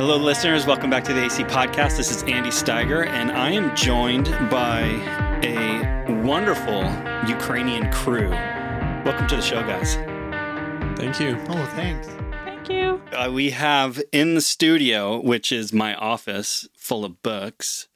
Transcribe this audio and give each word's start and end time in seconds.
Hello, 0.00 0.16
listeners. 0.16 0.64
Welcome 0.64 0.88
back 0.88 1.04
to 1.04 1.12
the 1.12 1.26
AC 1.26 1.44
Podcast. 1.44 1.98
This 1.98 2.10
is 2.10 2.22
Andy 2.22 2.48
Steiger, 2.48 3.06
and 3.06 3.30
I 3.30 3.50
am 3.50 3.76
joined 3.76 4.30
by 4.50 4.80
a 5.44 6.22
wonderful 6.24 6.84
Ukrainian 7.28 7.92
crew. 7.92 8.30
Welcome 8.30 9.26
to 9.26 9.36
the 9.36 9.42
show, 9.42 9.60
guys. 9.60 9.96
Thank 10.98 11.20
you. 11.20 11.36
Oh, 11.50 11.66
thanks. 11.74 12.08
Thank 12.46 12.70
you. 12.70 13.02
Uh, 13.12 13.30
we 13.30 13.50
have 13.50 14.00
in 14.10 14.34
the 14.34 14.40
studio, 14.40 15.20
which 15.20 15.52
is 15.52 15.70
my 15.70 15.94
office 15.96 16.66
full 16.74 17.04
of 17.04 17.22
books, 17.22 17.86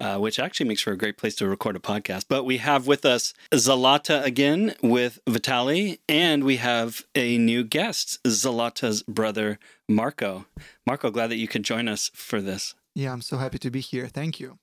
uh, 0.00 0.16
which 0.16 0.38
actually 0.38 0.66
makes 0.66 0.80
for 0.80 0.92
a 0.92 0.96
great 0.96 1.18
place 1.18 1.34
to 1.36 1.46
record 1.46 1.76
a 1.76 1.78
podcast. 1.78 2.24
But 2.28 2.44
we 2.44 2.56
have 2.56 2.86
with 2.86 3.04
us 3.04 3.34
Zalata 3.52 4.24
again 4.24 4.74
with 4.82 5.18
Vitali, 5.28 6.00
and 6.08 6.42
we 6.42 6.56
have 6.56 7.04
a 7.14 7.36
new 7.36 7.62
guest, 7.62 8.18
Zalata's 8.24 9.02
brother, 9.02 9.58
Marco. 9.88 10.46
Marco, 10.86 11.10
glad 11.10 11.28
that 11.28 11.36
you 11.36 11.46
could 11.46 11.64
join 11.64 11.86
us 11.86 12.10
for 12.14 12.40
this. 12.40 12.74
Yeah, 12.94 13.12
I'm 13.12 13.20
so 13.20 13.36
happy 13.36 13.58
to 13.58 13.70
be 13.70 13.80
here. 13.80 14.08
Thank 14.08 14.40
you. 14.40 14.58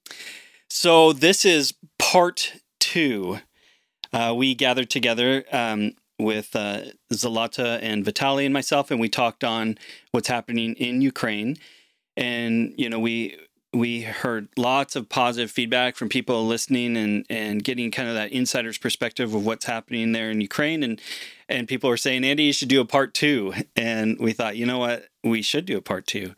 So, 0.70 1.14
this 1.14 1.46
is 1.46 1.74
part 2.00 2.54
two. 2.80 3.40
Uh, 4.12 4.34
we 4.36 4.56
gathered 4.56 4.90
together 4.90 5.46
um, 5.52 5.94
with 6.20 6.56
uh, 6.56 6.82
Zalata 7.14 7.80
and 7.82 8.04
Vitali 8.04 8.46
and 8.46 8.54
myself, 8.54 8.92
and 8.92 9.00
we 9.00 9.08
talked 9.08 9.44
on 9.44 9.78
what's 10.12 10.28
happening 10.28 10.74
in 10.74 11.02
Ukraine. 11.02 11.58
And, 12.18 12.74
you 12.78 12.90
know, 12.90 13.00
we 13.00 13.38
we 13.78 14.02
heard 14.02 14.48
lots 14.58 14.96
of 14.96 15.08
positive 15.08 15.52
feedback 15.52 15.96
from 15.96 16.10
people 16.10 16.46
listening 16.46 16.98
and 16.98 17.26
and 17.30 17.64
getting 17.64 17.92
kind 17.92 18.10
of 18.10 18.16
that 18.16 18.32
insider's 18.32 18.78
perspective 18.78 19.34
of 19.34 19.46
what's 19.46 19.66
happening 19.66 20.12
there 20.12 20.32
in 20.32 20.42
Ukraine. 20.42 20.84
And 20.84 21.00
and 21.48 21.68
people 21.68 21.90
were 21.90 21.98
saying 21.98 22.24
Andy 22.24 22.44
you 22.44 22.54
should 22.54 22.70
do 22.70 22.82
a 22.82 22.86
part 22.86 23.14
2 23.14 23.54
and 23.76 24.18
we 24.20 24.34
thought 24.34 24.58
you 24.58 24.66
know 24.66 24.80
what? 24.80 25.08
We 25.24 25.42
should 25.42 25.66
do 25.66 25.78
a 25.78 25.82
part 25.82 26.08
2 26.08 26.34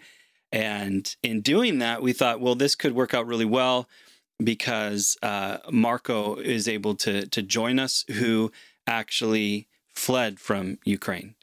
and 0.51 1.15
in 1.23 1.41
doing 1.41 1.79
that 1.79 2.01
we 2.01 2.11
thought 2.11 2.41
well 2.41 2.55
this 2.55 2.75
could 2.75 2.93
work 2.93 3.13
out 3.13 3.27
really 3.27 3.45
well 3.45 3.87
because 4.43 5.17
uh, 5.21 5.57
Marco 5.71 6.35
is 6.35 6.67
able 6.67 6.95
to 6.95 7.25
to 7.27 7.41
join 7.41 7.79
us 7.79 8.05
who 8.11 8.51
actually 8.87 9.67
fled 9.93 10.39
from 10.39 10.79
Ukraine. 10.83 11.35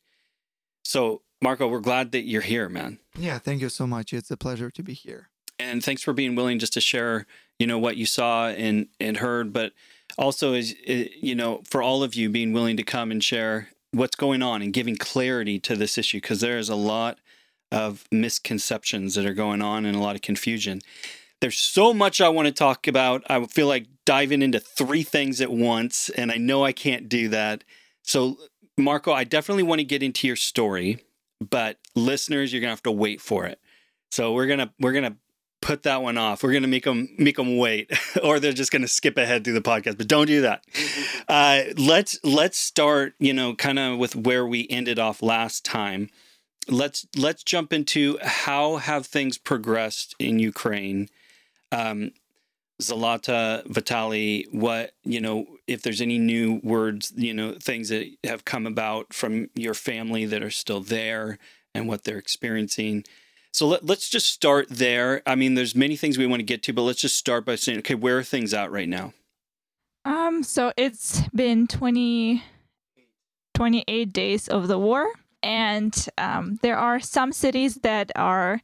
So 0.85 1.23
Marco 1.43 1.67
we're 1.69 1.81
glad 1.81 2.13
that 2.13 2.23
you're 2.23 2.43
here 2.43 2.69
man. 2.69 2.99
Yeah, 3.17 3.39
thank 3.39 3.63
you 3.63 3.69
so 3.69 3.87
much. 3.87 4.13
It's 4.13 4.31
a 4.31 4.37
pleasure 4.37 4.71
to 4.71 4.83
be 4.83 4.93
here. 4.93 5.31
And 5.59 5.85
thanks 5.85 6.03
for 6.03 6.13
being 6.13 6.35
willing 6.35 6.59
just 6.59 6.73
to 6.75 6.81
share 6.81 7.27
you 7.59 7.67
know 7.67 7.79
what 7.79 7.97
you 7.97 8.07
saw 8.07 8.49
and 8.49 8.89
and 9.01 9.19
heard 9.19 9.53
but 9.53 9.73
also 10.19 10.55
is 10.55 10.75
you 10.87 11.35
know 11.35 11.63
for 11.65 11.83
all 11.83 12.03
of 12.03 12.15
you 12.15 12.29
being 12.29 12.53
willing 12.53 12.77
to 12.77 12.83
come 12.83 13.11
and 13.11 13.23
share 13.23 13.69
what's 13.93 14.17
going 14.17 14.43
on 14.43 14.63
and 14.63 14.73
giving 14.73 14.97
clarity 14.97 15.59
to 15.59 15.77
this 15.77 15.97
issue 15.97 16.19
because 16.19 16.41
there 16.41 16.59
is 16.59 16.69
a 16.69 16.75
lot 16.75 17.19
of 17.73 18.05
misconceptions 18.13 19.15
that 19.15 19.27
are 19.27 19.35
going 19.35 19.63
on 19.63 19.85
and 19.85 19.97
a 19.97 20.01
lot 20.01 20.15
of 20.15 20.23
confusion. 20.23 20.81
There's 21.41 21.59
so 21.59 21.93
much 21.93 22.21
i 22.21 22.29
want 22.29 22.47
to 22.47 22.53
talk 22.53 22.87
about. 22.87 23.23
I 23.29 23.45
feel 23.47 23.67
like 23.67 23.87
diving 24.05 24.43
into 24.43 24.61
three 24.61 25.03
things 25.03 25.41
at 25.41 25.51
once 25.51 26.09
and 26.11 26.31
i 26.31 26.37
know 26.37 26.65
i 26.65 26.73
can't 26.73 27.09
do 27.09 27.29
that. 27.29 27.65
So 28.03 28.39
marco 28.79 29.13
i 29.13 29.25
definitely 29.25 29.63
want 29.63 29.79
to 29.79 29.85
get 29.85 30.03
into 30.03 30.27
your 30.27 30.37
story 30.37 31.03
but 31.41 31.79
listeners 31.95 32.53
you're 32.53 32.61
gonna 32.61 32.71
have 32.71 32.83
to 32.83 32.93
wait 32.93 33.21
for 33.21 33.47
it. 33.47 33.61
So 34.11 34.33
we're 34.33 34.47
gonna 34.47 34.73
we're 34.81 34.93
gonna 34.93 35.17
put 35.61 35.83
that 35.85 36.03
one 36.03 36.19
off. 36.19 36.43
We're 36.43 36.53
gonna 36.53 36.67
make 36.67 36.85
them 36.85 37.09
make 37.19 37.37
them 37.37 37.57
wait, 37.57 37.91
or 38.23 38.41
they're 38.41 38.53
just 38.53 38.73
gonna 38.73 38.89
skip 38.89 39.17
ahead 39.17 39.45
through 39.45 39.55
the 39.55 39.61
podcast. 39.61 39.99
But 39.99 40.09
don't 40.09 40.27
do 40.27 40.43
that. 40.43 40.65
Uh, 41.29 41.73
let's 41.77 42.19
let's 42.25 42.59
start. 42.59 43.15
You 43.19 43.33
know, 43.33 43.55
kind 43.55 43.79
of 43.79 43.99
with 43.99 44.15
where 44.17 44.47
we 44.47 44.67
ended 44.69 44.99
off 44.99 45.23
last 45.23 45.65
time. 45.65 46.11
Let's 46.69 47.07
let's 47.17 47.43
jump 47.43 47.73
into 47.73 48.19
how 48.23 48.77
have 48.77 49.07
things 49.07 49.39
progressed 49.39 50.15
in 50.19 50.39
Ukraine. 50.39 51.09
Um, 51.73 52.13
Zalata, 52.81 53.67
Vitali, 53.67 54.47
what 54.53 54.93
you 55.03 55.21
know, 55.21 55.47
if 55.67 55.83
there's 55.83 56.01
any 56.01 56.19
new 56.19 56.61
words, 56.63 57.13
you 57.17 57.33
know, 57.33 57.55
things 57.61 57.89
that 57.89 58.07
have 58.25 58.45
come 58.45 58.67
about 58.67 59.15
from 59.15 59.49
your 59.55 59.75
family 59.75 60.27
that 60.27 60.43
are 60.43 60.51
still 60.51 60.81
there 60.81 61.39
and 61.75 61.89
what 61.89 62.05
they're 62.05 62.19
experiencing. 62.19 63.05
So 63.57 63.67
let, 63.67 63.87
let's 63.87 64.11
just 64.11 64.27
start 64.27 64.67
there. 64.69 65.23
I 65.25 65.35
mean, 65.35 65.55
there's 65.55 65.75
many 65.75 65.97
things 65.97 66.19
we 66.19 66.27
want 66.27 66.41
to 66.41 66.45
get 66.45 66.63
to, 66.65 66.75
but 66.75 66.83
let's 66.83 67.01
just 67.01 67.17
start 67.17 67.47
by 67.47 67.55
saying, 67.55 67.79
okay, 67.79 67.95
where 67.95 68.19
are 68.19 68.23
things 68.23 68.53
at 68.53 68.71
right 68.71 68.87
now? 68.87 69.15
Um, 70.05 70.43
so 70.43 70.75
it's 70.77 71.23
been 71.29 71.67
20, 71.67 72.45
28 73.55 74.13
days 74.13 74.49
of 74.49 74.69
the 74.69 74.79
war, 74.79 75.11
and 75.43 76.07
um, 76.19 76.59
there 76.61 76.77
are 76.77 77.01
some 77.01 77.33
cities 77.33 77.77
that 77.77 78.13
are 78.15 78.61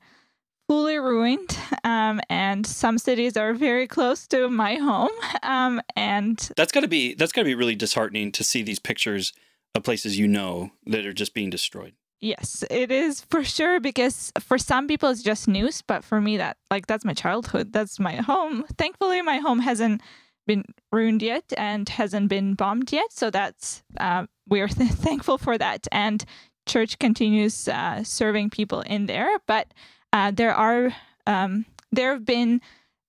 fully 0.69 0.99
ruined, 0.99 1.57
um, 1.85 2.21
and 2.29 2.67
some 2.67 2.99
cities 2.99 3.35
are 3.39 3.55
very 3.55 3.87
close 3.87 4.27
to 4.27 4.51
my 4.51 4.75
home. 4.75 5.09
Um, 5.43 5.81
and 5.97 6.37
That's 6.55 6.71
got 6.71 6.81
to 6.81 6.89
be 6.89 7.15
that's 7.15 7.33
got 7.33 7.41
to 7.41 7.47
be 7.47 7.55
really 7.55 7.77
disheartening 7.77 8.31
to 8.33 8.45
see 8.45 8.63
these 8.63 8.79
pictures 8.79 9.33
of 9.75 9.85
places 9.85 10.19
you 10.19 10.29
know 10.29 10.73
that 10.85 11.07
are 11.07 11.15
just 11.15 11.33
being 11.33 11.49
destroyed. 11.49 11.95
Yes, 12.23 12.65
it 12.71 12.91
is 12.91 13.21
for 13.29 13.45
sure 13.45 13.81
because 13.81 14.33
for 14.41 14.57
some 14.57 14.87
people 14.87 15.11
it's 15.11 15.23
just 15.23 15.49
news, 15.49 15.83
but 15.83 16.05
for 16.05 16.21
me 16.21 16.39
that 16.39 16.57
like 16.71 16.87
that's 16.87 17.05
my 17.05 17.13
childhood, 17.13 17.73
that's 17.73 18.01
my 18.01 18.17
home. 18.17 18.65
Thankfully, 18.79 19.21
my 19.21 19.39
home 19.39 19.59
hasn't 19.59 20.01
been 20.47 20.65
ruined 20.91 21.23
yet 21.23 21.53
and 21.59 21.89
hasn't 21.89 22.29
been 22.29 22.55
bombed 22.55 22.93
yet, 22.93 23.13
so 23.13 23.31
that's 23.31 23.83
uh, 23.99 24.27
we're 24.49 24.69
th- 24.69 24.91
thankful 25.07 25.37
for 25.37 25.59
that. 25.59 25.87
And 25.93 26.25
church 26.67 26.99
continues 26.99 27.69
uh, 27.69 28.05
serving 28.05 28.51
people 28.51 28.81
in 28.81 29.07
there, 29.07 29.39
but 29.47 29.75
uh, 30.13 30.31
there 30.31 30.55
are 30.55 30.95
um, 31.27 31.67
there 31.91 32.13
have 32.13 32.25
been 32.25 32.61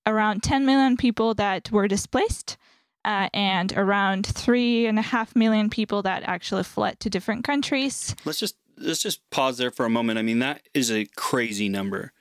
around 0.05 0.43
10 0.43 0.65
million 0.65 0.97
people 0.97 1.33
that 1.35 1.71
were 1.71 1.87
displaced. 1.87 2.57
Uh, 3.05 3.27
and 3.33 3.73
around 3.73 4.25
three 4.25 4.85
and 4.85 4.97
a 4.97 5.01
half 5.01 5.35
million 5.35 5.69
people 5.69 6.01
that 6.01 6.23
actually 6.23 6.63
fled 6.63 6.97
to 7.01 7.09
different 7.09 7.43
countries. 7.43 8.15
Let's 8.23 8.39
just 8.39 8.55
let's 8.77 9.01
just 9.01 9.29
pause 9.29 9.57
there 9.57 9.71
for 9.71 9.85
a 9.85 9.89
moment. 9.89 10.19
I 10.19 10.21
mean, 10.21 10.39
that 10.39 10.61
is 10.73 10.91
a 10.91 11.05
crazy 11.15 11.69
number. 11.69 12.11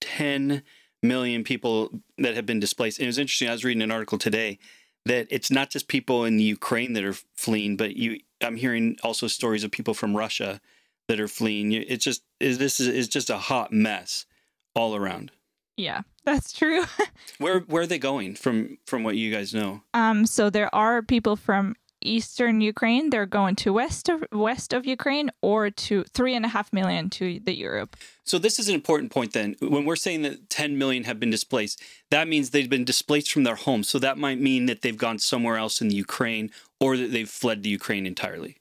10 0.00 0.62
million 1.02 1.44
people 1.44 1.90
that 2.18 2.34
have 2.34 2.46
been 2.46 2.60
displaced. 2.60 2.98
And 2.98 3.04
it 3.04 3.08
was 3.08 3.18
interesting. 3.18 3.48
I 3.48 3.52
was 3.52 3.64
reading 3.64 3.82
an 3.82 3.90
article 3.90 4.18
today 4.18 4.58
that 5.06 5.26
it's 5.30 5.50
not 5.50 5.70
just 5.70 5.88
people 5.88 6.24
in 6.24 6.36
the 6.36 6.44
Ukraine 6.44 6.92
that 6.94 7.04
are 7.04 7.14
fleeing, 7.34 7.76
but 7.76 7.96
you 7.96 8.20
I'm 8.42 8.56
hearing 8.56 8.96
also 9.02 9.28
stories 9.28 9.64
of 9.64 9.70
people 9.70 9.94
from 9.94 10.16
Russia 10.16 10.60
that 11.08 11.20
are 11.20 11.28
fleeing. 11.28 11.72
It's 11.72 12.04
just 12.04 12.22
is 12.40 12.58
this 12.58 12.80
is 12.80 12.88
it's 12.88 13.08
just 13.08 13.30
a 13.30 13.38
hot 13.38 13.72
mess 13.72 14.26
all 14.74 14.94
around. 14.94 15.30
Yeah, 15.76 16.02
that's 16.24 16.52
true. 16.52 16.84
Where 17.38 17.60
where 17.60 17.82
are 17.82 17.86
they 17.86 17.98
going 17.98 18.34
from 18.34 18.78
from 18.86 19.04
what 19.04 19.16
you 19.16 19.32
guys 19.32 19.54
know? 19.54 19.82
Um, 19.94 20.26
so 20.26 20.50
there 20.50 20.74
are 20.74 21.02
people 21.02 21.36
from 21.36 21.76
eastern 22.08 22.60
Ukraine. 22.60 23.10
They're 23.10 23.26
going 23.26 23.56
to 23.56 23.72
west 23.72 24.08
of 24.08 24.24
west 24.32 24.72
of 24.72 24.86
Ukraine 24.86 25.30
or 25.42 25.70
to 25.70 26.04
three 26.04 26.34
and 26.34 26.44
a 26.44 26.48
half 26.48 26.72
million 26.72 27.10
to 27.10 27.40
the 27.40 27.56
Europe. 27.56 27.96
So 28.24 28.38
this 28.38 28.58
is 28.58 28.68
an 28.68 28.74
important 28.74 29.12
point 29.12 29.32
then. 29.32 29.56
When 29.60 29.84
we're 29.84 29.96
saying 29.96 30.22
that 30.22 30.50
10 30.50 30.78
million 30.78 31.04
have 31.04 31.20
been 31.20 31.30
displaced, 31.30 31.82
that 32.10 32.28
means 32.28 32.50
they've 32.50 32.70
been 32.70 32.84
displaced 32.84 33.32
from 33.32 33.44
their 33.44 33.54
homes. 33.54 33.88
So 33.88 33.98
that 33.98 34.18
might 34.18 34.40
mean 34.40 34.66
that 34.66 34.82
they've 34.82 34.96
gone 34.96 35.18
somewhere 35.18 35.56
else 35.56 35.80
in 35.80 35.88
the 35.88 35.94
Ukraine 35.94 36.50
or 36.80 36.96
that 36.96 37.12
they've 37.12 37.28
fled 37.28 37.62
the 37.62 37.70
Ukraine 37.70 38.06
entirely. 38.06 38.56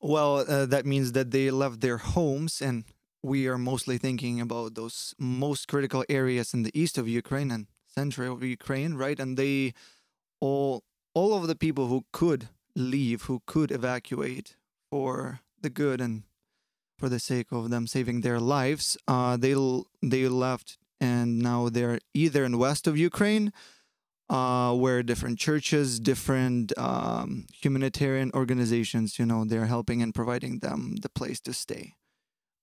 Well, 0.00 0.44
uh, 0.48 0.66
that 0.66 0.86
means 0.86 1.12
that 1.12 1.30
they 1.30 1.50
left 1.50 1.80
their 1.82 1.98
homes, 1.98 2.62
and 2.62 2.84
we 3.22 3.46
are 3.46 3.58
mostly 3.58 3.98
thinking 3.98 4.40
about 4.40 4.74
those 4.74 5.14
most 5.18 5.68
critical 5.68 6.04
areas 6.08 6.54
in 6.54 6.62
the 6.62 6.70
east 6.72 6.96
of 6.96 7.06
Ukraine 7.06 7.50
and 7.50 7.66
central 7.86 8.32
of 8.34 8.42
Ukraine, 8.42 8.94
right? 8.94 9.18
And 9.20 9.36
they 9.36 9.74
all 10.40 10.84
all 11.12 11.34
of 11.34 11.48
the 11.48 11.56
people 11.56 11.88
who 11.88 12.04
could 12.12 12.48
leave, 12.74 13.22
who 13.22 13.42
could 13.46 13.70
evacuate 13.70 14.56
for 14.90 15.40
the 15.60 15.70
good 15.70 16.00
and 16.00 16.24
for 16.98 17.08
the 17.08 17.18
sake 17.18 17.50
of 17.50 17.70
them 17.70 17.86
saving 17.86 18.20
their 18.20 18.40
lives, 18.40 18.96
uh, 19.08 19.36
they 19.36 19.52
l- 19.52 19.86
they 20.02 20.28
left, 20.28 20.78
and 21.00 21.38
now 21.38 21.68
they're 21.68 21.98
either 22.14 22.44
in 22.44 22.58
west 22.58 22.86
of 22.86 22.98
Ukraine 22.98 23.52
uh, 24.30 24.72
where 24.74 25.02
different 25.02 25.38
churches, 25.38 25.98
different 25.98 26.72
um, 26.78 27.46
humanitarian 27.52 28.30
organizations, 28.32 29.18
you 29.18 29.26
know, 29.26 29.44
they're 29.44 29.66
helping 29.66 30.02
and 30.02 30.14
providing 30.14 30.60
them 30.60 30.96
the 31.02 31.08
place 31.08 31.40
to 31.40 31.52
stay. 31.52 31.94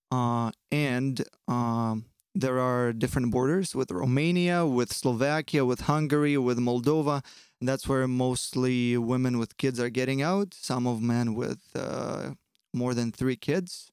Uh, 0.10 0.52
and 0.72 1.26
um, 1.50 2.06
there 2.40 2.60
are 2.60 2.94
different 2.94 3.32
borders 3.32 3.76
with 3.76 3.92
Romania, 3.92 4.66
with 4.66 4.94
Slovakia, 4.94 5.66
with 5.66 5.82
Hungary, 5.82 6.38
with 6.38 6.60
Moldova. 6.60 7.24
And 7.60 7.68
that's 7.68 7.88
where 7.88 8.08
mostly 8.08 8.98
women 8.98 9.40
with 9.40 9.58
kids 9.58 9.80
are 9.80 9.90
getting 9.90 10.22
out, 10.22 10.54
some 10.54 10.86
of 10.86 11.02
men 11.02 11.34
with 11.34 11.62
uh, 11.76 12.32
more 12.74 12.94
than 12.94 13.12
three 13.12 13.36
kids 13.36 13.92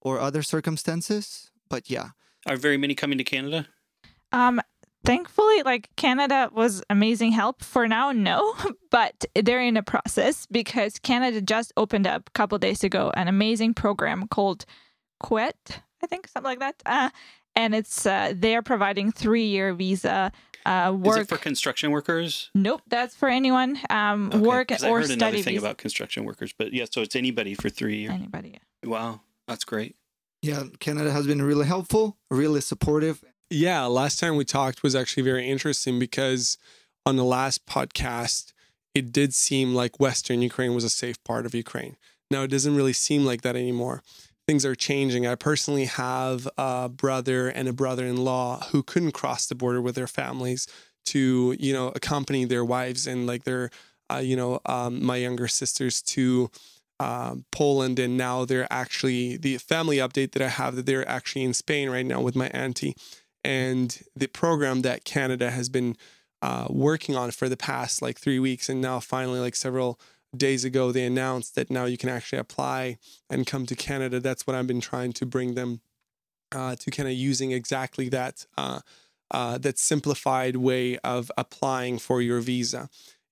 or 0.00 0.20
other 0.20 0.42
circumstances. 0.42 1.50
But 1.68 1.90
yeah, 1.90 2.10
Are 2.46 2.56
very 2.56 2.76
many 2.76 2.94
coming 2.94 3.18
to 3.18 3.24
Canada? 3.24 3.66
Um, 4.32 4.60
thankfully, 5.04 5.62
like 5.64 5.90
Canada 5.96 6.50
was 6.52 6.82
amazing 6.88 7.32
help. 7.32 7.64
For 7.64 7.88
now, 7.88 8.12
no, 8.12 8.54
but 8.90 9.24
they're 9.34 9.60
in 9.60 9.76
a 9.76 9.82
process 9.82 10.46
because 10.46 11.00
Canada 11.00 11.40
just 11.40 11.72
opened 11.76 12.06
up 12.06 12.28
a 12.28 12.38
couple 12.38 12.56
days 12.58 12.84
ago 12.84 13.10
an 13.14 13.26
amazing 13.26 13.74
program 13.74 14.28
called 14.28 14.64
CUAET, 15.22 15.82
I 16.02 16.06
think 16.06 16.28
something 16.28 16.48
like 16.48 16.60
that. 16.60 16.82
Uh, 16.86 17.10
and 17.56 17.74
it's 17.74 18.06
uh, 18.06 18.32
they 18.36 18.54
are 18.56 18.62
providing 18.62 19.12
three 19.12 19.46
year 19.46 19.72
visa. 19.74 20.32
Uh, 20.66 20.92
Is 20.94 21.00
work. 21.00 21.18
it 21.22 21.28
for 21.28 21.38
construction 21.38 21.90
workers? 21.90 22.50
nope, 22.54 22.82
that's 22.86 23.14
for 23.14 23.28
anyone. 23.30 23.78
Um, 23.88 24.26
Okay, 24.28 24.38
work 24.38 24.68
'cause 24.68 24.84
I 24.84 24.90
or 24.90 24.98
heard 24.98 25.06
study 25.06 25.14
another 25.20 25.36
thing 25.42 25.54
visa. 25.54 25.64
about 25.66 25.78
construction 25.78 26.24
workers, 26.24 26.52
but 26.56 26.72
yeah, 26.74 26.84
so 26.90 27.00
it's 27.00 27.16
anybody 27.16 27.54
for 27.54 27.70
three 27.70 27.96
years. 28.00 28.12
Anybody. 28.12 28.58
Wow, 28.84 29.22
that's 29.48 29.64
great. 29.64 29.96
Yeah, 30.42 30.64
Canada 30.78 31.12
has 31.12 31.26
been 31.26 31.40
really 31.42 31.66
helpful, 31.66 32.18
really 32.30 32.60
supportive. 32.60 33.24
Yeah, 33.50 33.84
last 33.86 34.20
time 34.20 34.36
we 34.36 34.44
talked 34.44 34.82
was 34.82 34.94
actually 34.94 35.22
very 35.22 35.48
interesting 35.48 35.98
because 35.98 36.56
on 37.06 37.16
the 37.16 37.24
last 37.24 37.66
podcast, 37.66 38.52
it 38.94 39.12
did 39.12 39.34
seem 39.34 39.74
like 39.74 39.98
Western 39.98 40.40
Ukraine 40.42 40.74
was 40.74 40.84
a 40.84 40.90
safe 40.90 41.22
part 41.24 41.46
of 41.46 41.54
Ukraine. 41.54 41.96
Now, 42.30 42.42
it 42.42 42.48
doesn't 42.48 42.76
really 42.76 42.92
seem 42.92 43.24
like 43.24 43.42
that 43.42 43.56
anymore. 43.56 44.02
Things 44.50 44.66
are 44.66 44.74
changing. 44.74 45.28
I 45.28 45.36
personally 45.36 45.84
have 45.84 46.48
a 46.58 46.88
brother 46.88 47.46
and 47.46 47.68
a 47.68 47.72
brother 47.72 48.04
in 48.04 48.16
law 48.16 48.66
who 48.72 48.82
couldn't 48.82 49.12
cross 49.12 49.46
the 49.46 49.54
border 49.54 49.80
with 49.80 49.94
their 49.94 50.08
families 50.08 50.66
to, 51.06 51.54
you 51.60 51.72
know, 51.72 51.92
accompany 51.94 52.44
their 52.46 52.64
wives 52.64 53.06
and 53.06 53.28
like 53.28 53.44
their, 53.44 53.70
uh, 54.12 54.16
you 54.16 54.34
know, 54.34 54.58
um, 54.66 55.04
my 55.04 55.14
younger 55.14 55.46
sisters 55.46 56.02
to 56.02 56.50
um, 56.98 57.44
Poland, 57.52 58.00
and 58.00 58.16
now 58.16 58.44
they're 58.44 58.66
actually 58.72 59.36
the 59.36 59.58
family 59.58 59.98
update 59.98 60.32
that 60.32 60.42
I 60.42 60.48
have 60.48 60.74
that 60.74 60.84
they're 60.84 61.08
actually 61.08 61.44
in 61.44 61.54
Spain 61.54 61.88
right 61.88 62.04
now 62.04 62.20
with 62.20 62.34
my 62.34 62.48
auntie, 62.48 62.96
and 63.44 63.96
the 64.16 64.26
program 64.26 64.82
that 64.82 65.04
Canada 65.04 65.52
has 65.52 65.68
been 65.68 65.96
uh, 66.42 66.66
working 66.68 67.14
on 67.14 67.30
for 67.30 67.48
the 67.48 67.56
past 67.56 68.02
like 68.02 68.18
three 68.18 68.40
weeks, 68.40 68.68
and 68.68 68.80
now 68.80 68.98
finally 68.98 69.38
like 69.38 69.54
several 69.54 70.00
days 70.36 70.64
ago 70.64 70.92
they 70.92 71.04
announced 71.04 71.54
that 71.54 71.70
now 71.70 71.84
you 71.84 71.96
can 71.96 72.08
actually 72.08 72.38
apply 72.38 72.98
and 73.28 73.46
come 73.46 73.66
to 73.66 73.74
Canada. 73.74 74.20
That's 74.20 74.46
what 74.46 74.56
I've 74.56 74.66
been 74.66 74.80
trying 74.80 75.12
to 75.14 75.26
bring 75.26 75.54
them 75.54 75.80
uh, 76.52 76.76
to 76.76 76.90
kind 76.90 77.08
of 77.08 77.14
using 77.14 77.52
exactly 77.52 78.08
that 78.08 78.46
uh, 78.56 78.80
uh, 79.30 79.58
that 79.58 79.78
simplified 79.78 80.56
way 80.56 80.98
of 80.98 81.30
applying 81.36 81.98
for 81.98 82.20
your 82.20 82.40
visa 82.40 82.88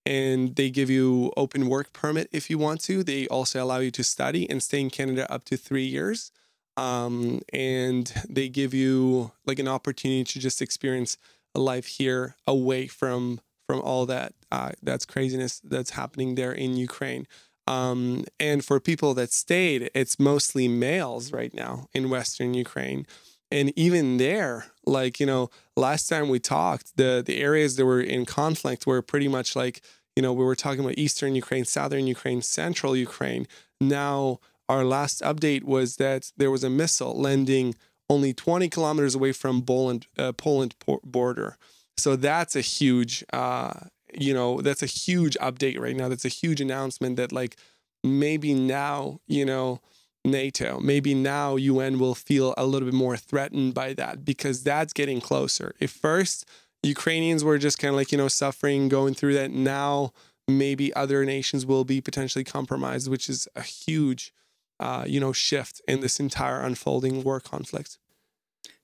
and 0.08 0.56
they 0.56 0.70
give 0.70 0.88
you 0.88 1.30
open 1.36 1.68
work 1.68 1.92
permit 1.92 2.30
if 2.32 2.48
you 2.48 2.56
want 2.56 2.80
to. 2.80 3.02
They 3.02 3.26
also 3.28 3.62
allow 3.62 3.78
you 3.78 3.90
to 3.90 4.02
study 4.02 4.48
and 4.48 4.62
stay 4.62 4.80
in 4.80 4.88
Canada 4.88 5.30
up 5.30 5.44
to 5.46 5.56
three 5.58 5.84
years. 5.84 6.32
Um, 6.78 7.42
and 7.52 8.10
they 8.26 8.48
give 8.48 8.72
you 8.72 9.32
like 9.44 9.58
an 9.58 9.68
opportunity 9.68 10.24
to 10.24 10.38
just 10.38 10.62
experience 10.62 11.18
a 11.54 11.60
life 11.60 11.86
here 11.86 12.36
away 12.46 12.86
from 12.86 13.40
from 13.68 13.80
all 13.82 14.06
that 14.06 14.32
uh, 14.50 14.70
that's 14.82 15.04
craziness 15.04 15.60
that's 15.62 15.90
happening 15.90 16.34
there 16.34 16.52
in 16.52 16.76
Ukraine. 16.76 17.26
Um, 17.66 18.24
and 18.40 18.64
for 18.64 18.80
people 18.80 19.12
that 19.14 19.30
stayed, 19.30 19.90
it's 19.94 20.18
mostly 20.18 20.68
males 20.68 21.32
right 21.32 21.52
now 21.52 21.86
in 21.92 22.08
Western 22.08 22.54
Ukraine. 22.54 23.06
And 23.50 23.72
even 23.76 24.16
there, 24.16 24.66
like 24.86 25.20
you 25.20 25.26
know, 25.26 25.50
last 25.76 26.08
time 26.08 26.30
we 26.30 26.38
talked, 26.38 26.96
the 26.96 27.22
the 27.24 27.40
areas 27.42 27.76
that 27.76 27.84
were 27.84 28.00
in 28.00 28.24
conflict 28.24 28.86
were 28.86 29.02
pretty 29.02 29.28
much 29.28 29.54
like 29.54 29.82
you 30.16 30.22
know 30.22 30.32
we 30.32 30.44
were 30.44 30.54
talking 30.54 30.80
about 30.80 30.96
Eastern 30.96 31.34
Ukraine, 31.34 31.66
Southern 31.66 32.06
Ukraine, 32.06 32.40
Central 32.40 32.96
Ukraine. 32.96 33.46
Now 33.80 34.40
our 34.68 34.84
last 34.84 35.20
update 35.22 35.64
was 35.64 35.96
that 35.96 36.32
there 36.38 36.50
was 36.50 36.64
a 36.64 36.70
missile 36.70 37.18
landing 37.18 37.74
only 38.10 38.32
20 38.32 38.68
kilometers 38.70 39.14
away 39.14 39.32
from 39.32 39.62
Poland 39.62 40.06
uh, 40.18 40.32
Poland 40.32 40.74
por- 40.78 41.00
border. 41.04 41.58
So 41.98 42.16
that's 42.16 42.56
a 42.56 42.60
huge, 42.60 43.24
uh, 43.32 43.74
you 44.14 44.32
know, 44.32 44.60
that's 44.60 44.82
a 44.82 44.86
huge 44.86 45.36
update 45.40 45.78
right 45.78 45.96
now. 45.96 46.08
That's 46.08 46.24
a 46.24 46.30
huge 46.30 46.60
announcement 46.60 47.16
that 47.16 47.32
like 47.32 47.56
maybe 48.04 48.54
now, 48.54 49.20
you 49.26 49.44
know, 49.44 49.80
NATO, 50.24 50.80
maybe 50.80 51.14
now 51.14 51.56
UN 51.56 51.98
will 51.98 52.14
feel 52.14 52.54
a 52.56 52.66
little 52.66 52.86
bit 52.86 52.94
more 52.94 53.16
threatened 53.16 53.74
by 53.74 53.94
that 53.94 54.24
because 54.24 54.62
that's 54.62 54.92
getting 54.92 55.20
closer. 55.20 55.74
If 55.80 55.90
first 55.90 56.44
Ukrainians 56.82 57.44
were 57.44 57.58
just 57.58 57.78
kind 57.78 57.90
of 57.90 57.96
like, 57.96 58.12
you 58.12 58.18
know, 58.18 58.28
suffering, 58.28 58.88
going 58.88 59.14
through 59.14 59.34
that, 59.34 59.50
now 59.50 60.12
maybe 60.46 60.94
other 60.94 61.24
nations 61.24 61.66
will 61.66 61.84
be 61.84 62.00
potentially 62.00 62.44
compromised, 62.44 63.10
which 63.10 63.28
is 63.28 63.48
a 63.54 63.62
huge, 63.62 64.32
uh, 64.80 65.04
you 65.06 65.20
know, 65.20 65.32
shift 65.32 65.80
in 65.88 66.00
this 66.00 66.20
entire 66.20 66.60
unfolding 66.60 67.22
war 67.22 67.40
conflict. 67.40 67.98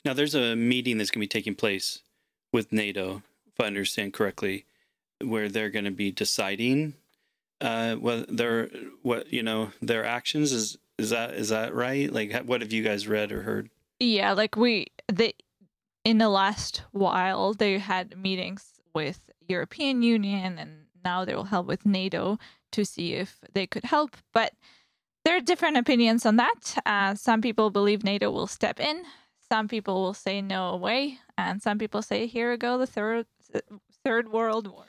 Now, 0.05 0.13
there's 0.13 0.35
a 0.35 0.55
meeting 0.55 0.99
that's 0.99 1.11
going 1.11 1.21
to 1.21 1.25
be 1.25 1.41
taking 1.41 1.55
place 1.55 2.01
with 2.55 2.73
NATO, 2.73 3.21
if 3.53 3.61
I 3.61 3.67
understand 3.67 4.13
correctly, 4.13 4.65
where 5.21 5.49
they're 5.49 5.71
going 5.71 5.87
to 5.87 5.91
be 5.91 6.13
deciding 6.13 6.95
uh, 7.61 7.97
what 7.97 8.35
their 8.35 8.71
what 9.03 9.33
you 9.33 9.43
know 9.43 9.73
their 9.83 10.05
actions 10.05 10.53
is 10.53 10.79
is 10.97 11.11
that 11.11 11.35
is 11.35 11.49
that 11.49 11.75
right? 11.75 12.11
Like, 12.11 12.33
what 12.45 12.61
have 12.61 12.73
you 12.73 12.85
guys 12.85 13.09
read 13.09 13.33
or 13.33 13.43
heard? 13.43 13.71
Yeah, 13.99 14.33
like 14.33 14.57
we 14.57 14.87
they 15.13 15.35
in 16.05 16.19
the 16.19 16.29
last 16.29 16.83
while 16.93 17.55
they 17.55 17.79
had 17.79 18.17
meetings 18.17 18.81
with 18.95 19.31
European 19.49 20.03
Union 20.03 20.57
and 20.57 20.87
now 21.05 21.25
they 21.25 21.35
will 21.35 21.45
help 21.45 21.67
with 21.67 21.85
NATO 21.85 22.39
to 22.71 22.85
see 22.85 23.15
if 23.15 23.41
they 23.53 23.67
could 23.67 23.85
help. 23.85 24.17
But 24.33 24.53
there 25.25 25.37
are 25.37 25.41
different 25.41 25.77
opinions 25.77 26.25
on 26.25 26.37
that. 26.37 26.77
Uh, 26.87 27.15
some 27.17 27.41
people 27.41 27.71
believe 27.71 28.05
NATO 28.05 28.31
will 28.31 28.47
step 28.47 28.79
in. 28.79 29.05
Some 29.55 29.69
people 29.69 30.03
will 30.03 30.15
say 30.15 30.43
no 30.43 30.75
way, 30.75 31.21
and 31.39 31.63
some 31.63 31.79
people 31.79 32.03
say 32.03 32.27
here 32.27 32.51
we 32.51 32.57
go 32.57 32.77
the 32.77 32.89
third 32.89 33.27
third 34.05 34.33
world 34.33 34.67
war. 34.67 34.87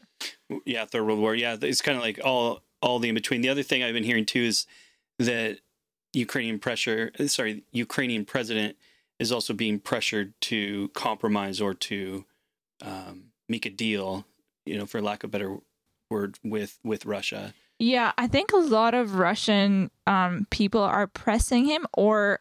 Yeah, 0.66 0.86
Third 0.86 1.04
World 1.04 1.20
War. 1.20 1.36
Yeah, 1.36 1.56
it's 1.62 1.84
kind 1.84 1.96
of 1.96 2.04
like 2.04 2.20
all 2.24 2.64
all 2.82 2.98
the 2.98 3.10
in 3.10 3.14
between. 3.14 3.42
The 3.42 3.50
other 3.50 3.62
thing 3.62 3.84
I've 3.84 3.94
been 3.94 4.04
hearing 4.04 4.26
too 4.26 4.42
is 4.42 4.66
that 5.20 5.60
Ukrainian 6.14 6.58
pressure, 6.58 7.12
sorry, 7.28 7.64
Ukrainian 7.74 8.26
president 8.26 8.76
is 9.20 9.32
also 9.32 9.54
being 9.54 9.78
pressured 9.78 10.34
to 10.50 10.90
compromise 10.96 11.62
or 11.62 11.76
to 11.76 12.26
um, 12.82 13.26
make 13.48 13.68
a 13.68 13.70
deal, 13.70 14.26
you 14.66 14.80
know, 14.80 14.88
for 14.88 15.00
lack 15.00 15.24
of 15.24 15.30
a 15.30 15.32
better 15.32 15.58
word, 16.10 16.40
with 16.44 16.80
with 16.84 17.06
Russia. 17.06 17.54
Yeah, 17.78 18.14
I 18.18 18.26
think 18.26 18.52
a 18.52 18.58
lot 18.58 18.96
of 18.96 19.14
Russian 19.16 19.92
um, 20.08 20.48
people 20.50 20.82
are 20.82 21.06
pressing 21.06 21.66
him 21.66 21.86
or 21.94 22.40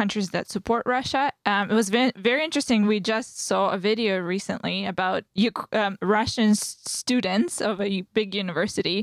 countries 0.00 0.30
that 0.30 0.48
support 0.48 0.82
Russia. 0.86 1.24
Um, 1.44 1.70
it 1.70 1.74
was 1.74 1.90
very, 1.90 2.12
very 2.16 2.42
interesting. 2.48 2.86
We 2.86 3.00
just 3.00 3.30
saw 3.48 3.62
a 3.70 3.78
video 3.78 4.12
recently 4.18 4.86
about 4.86 5.24
um, 5.72 5.98
Russian 6.00 6.54
students 6.54 7.60
of 7.60 7.80
a 7.80 8.02
big 8.14 8.34
university 8.34 8.98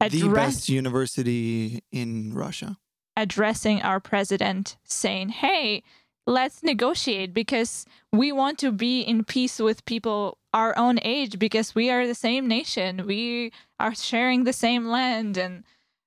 the 0.00 0.28
best 0.28 0.68
university 0.68 1.82
in 1.90 2.32
Russia. 2.44 2.78
addressing 3.16 3.82
our 3.82 4.00
president, 4.00 4.76
saying, 4.84 5.28
hey, 5.30 5.82
let's 6.26 6.62
negotiate 6.62 7.34
because 7.34 7.84
we 8.12 8.30
want 8.30 8.58
to 8.58 8.70
be 8.70 9.00
in 9.00 9.24
peace 9.24 9.58
with 9.58 9.84
people 9.84 10.38
our 10.54 10.72
own 10.78 10.98
age 11.02 11.38
because 11.38 11.74
we 11.74 11.90
are 11.90 12.06
the 12.06 12.14
same 12.14 12.46
nation. 12.46 13.06
We 13.06 13.52
are 13.80 13.94
sharing 13.94 14.44
the 14.44 14.52
same 14.52 14.86
land. 14.86 15.36
And 15.36 15.64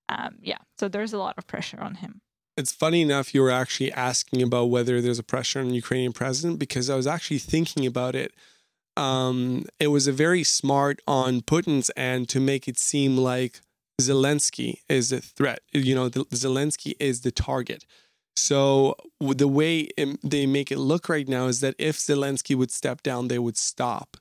um, 0.07 0.37
yeah, 0.41 0.61
so 0.79 0.87
there's 0.87 1.13
a 1.13 1.17
lot 1.17 1.37
of 1.37 1.45
pressure 1.47 1.81
on 1.81 1.95
him. 1.95 2.21
It's 2.57 2.71
funny 2.71 3.01
enough 3.01 3.33
you 3.33 3.41
were 3.41 3.51
actually 3.51 3.91
asking 3.91 4.41
about 4.41 4.65
whether 4.65 5.01
there's 5.01 5.19
a 5.19 5.23
pressure 5.23 5.59
on 5.59 5.69
the 5.69 5.75
Ukrainian 5.75 6.11
president 6.11 6.59
because 6.59 6.89
I 6.89 6.95
was 6.95 7.07
actually 7.07 7.39
thinking 7.39 7.85
about 7.85 8.15
it. 8.15 8.33
Um, 8.97 9.65
it 9.79 9.87
was 9.87 10.07
a 10.07 10.11
very 10.11 10.43
smart 10.43 11.01
on 11.07 11.41
Putin's 11.41 11.89
end 11.95 12.27
to 12.29 12.39
make 12.39 12.67
it 12.67 12.77
seem 12.77 13.17
like 13.17 13.61
Zelensky 14.01 14.79
is 14.89 15.11
a 15.11 15.21
threat. 15.21 15.61
You 15.71 15.95
know, 15.95 16.09
the, 16.09 16.25
Zelensky 16.25 16.93
is 16.99 17.21
the 17.21 17.31
target. 17.31 17.85
So 18.35 18.95
the 19.19 19.47
way 19.47 19.89
it, 19.97 20.19
they 20.23 20.45
make 20.45 20.71
it 20.71 20.77
look 20.77 21.09
right 21.09 21.27
now 21.27 21.47
is 21.47 21.61
that 21.61 21.75
if 21.77 21.97
Zelensky 21.97 22.55
would 22.55 22.71
step 22.71 23.01
down, 23.03 23.27
they 23.27 23.39
would 23.39 23.57
stop. 23.57 24.17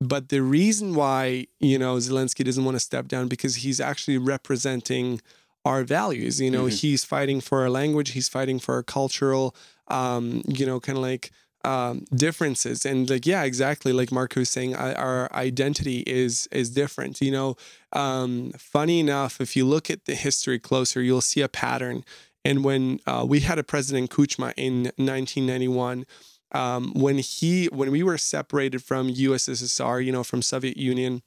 But 0.00 0.28
the 0.28 0.42
reason 0.42 0.94
why 0.94 1.46
you 1.58 1.78
know 1.78 1.96
Zelensky 1.96 2.44
doesn't 2.44 2.64
want 2.64 2.76
to 2.76 2.80
step 2.80 3.08
down 3.08 3.28
because 3.28 3.56
he's 3.56 3.80
actually 3.80 4.18
representing 4.18 5.20
our 5.66 5.82
values. 5.84 6.40
You 6.40 6.50
know, 6.50 6.66
Mhm. 6.66 6.80
he's 6.80 7.04
fighting 7.04 7.40
for 7.42 7.56
our 7.62 7.70
language. 7.80 8.10
He's 8.16 8.28
fighting 8.28 8.58
for 8.64 8.72
our 8.76 8.82
cultural, 8.98 9.54
um, 9.88 10.42
you 10.58 10.64
know, 10.68 10.78
kind 10.80 10.96
of 10.98 11.02
like 11.12 11.30
um, 11.64 12.04
differences. 12.14 12.86
And 12.86 13.10
like, 13.10 13.26
yeah, 13.26 13.42
exactly. 13.42 13.92
Like 13.92 14.12
Marco 14.12 14.38
was 14.40 14.50
saying, 14.50 14.76
I, 14.76 14.94
our 14.94 15.28
identity 15.34 15.98
is 16.06 16.46
is 16.52 16.70
different. 16.70 17.20
You 17.20 17.32
know, 17.32 17.56
um, 17.92 18.52
funny 18.56 19.00
enough, 19.00 19.40
if 19.40 19.56
you 19.56 19.64
look 19.74 19.90
at 19.90 20.04
the 20.04 20.14
history 20.14 20.60
closer, 20.60 21.02
you'll 21.02 21.20
see 21.32 21.42
a 21.42 21.48
pattern. 21.48 22.04
And 22.44 22.62
when 22.62 23.00
uh, 23.04 23.24
we 23.28 23.40
had 23.40 23.58
a 23.58 23.64
President 23.64 24.10
Kuchma 24.14 24.52
in 24.56 24.92
1991, 24.96 26.06
um, 26.52 26.92
when 26.94 27.18
he 27.18 27.66
when 27.78 27.90
we 27.90 28.04
were 28.04 28.18
separated 28.18 28.80
from 28.84 29.08
USSR, 29.08 29.98
you 30.06 30.12
know, 30.12 30.22
from 30.22 30.42
Soviet 30.42 30.76
Union, 30.76 31.22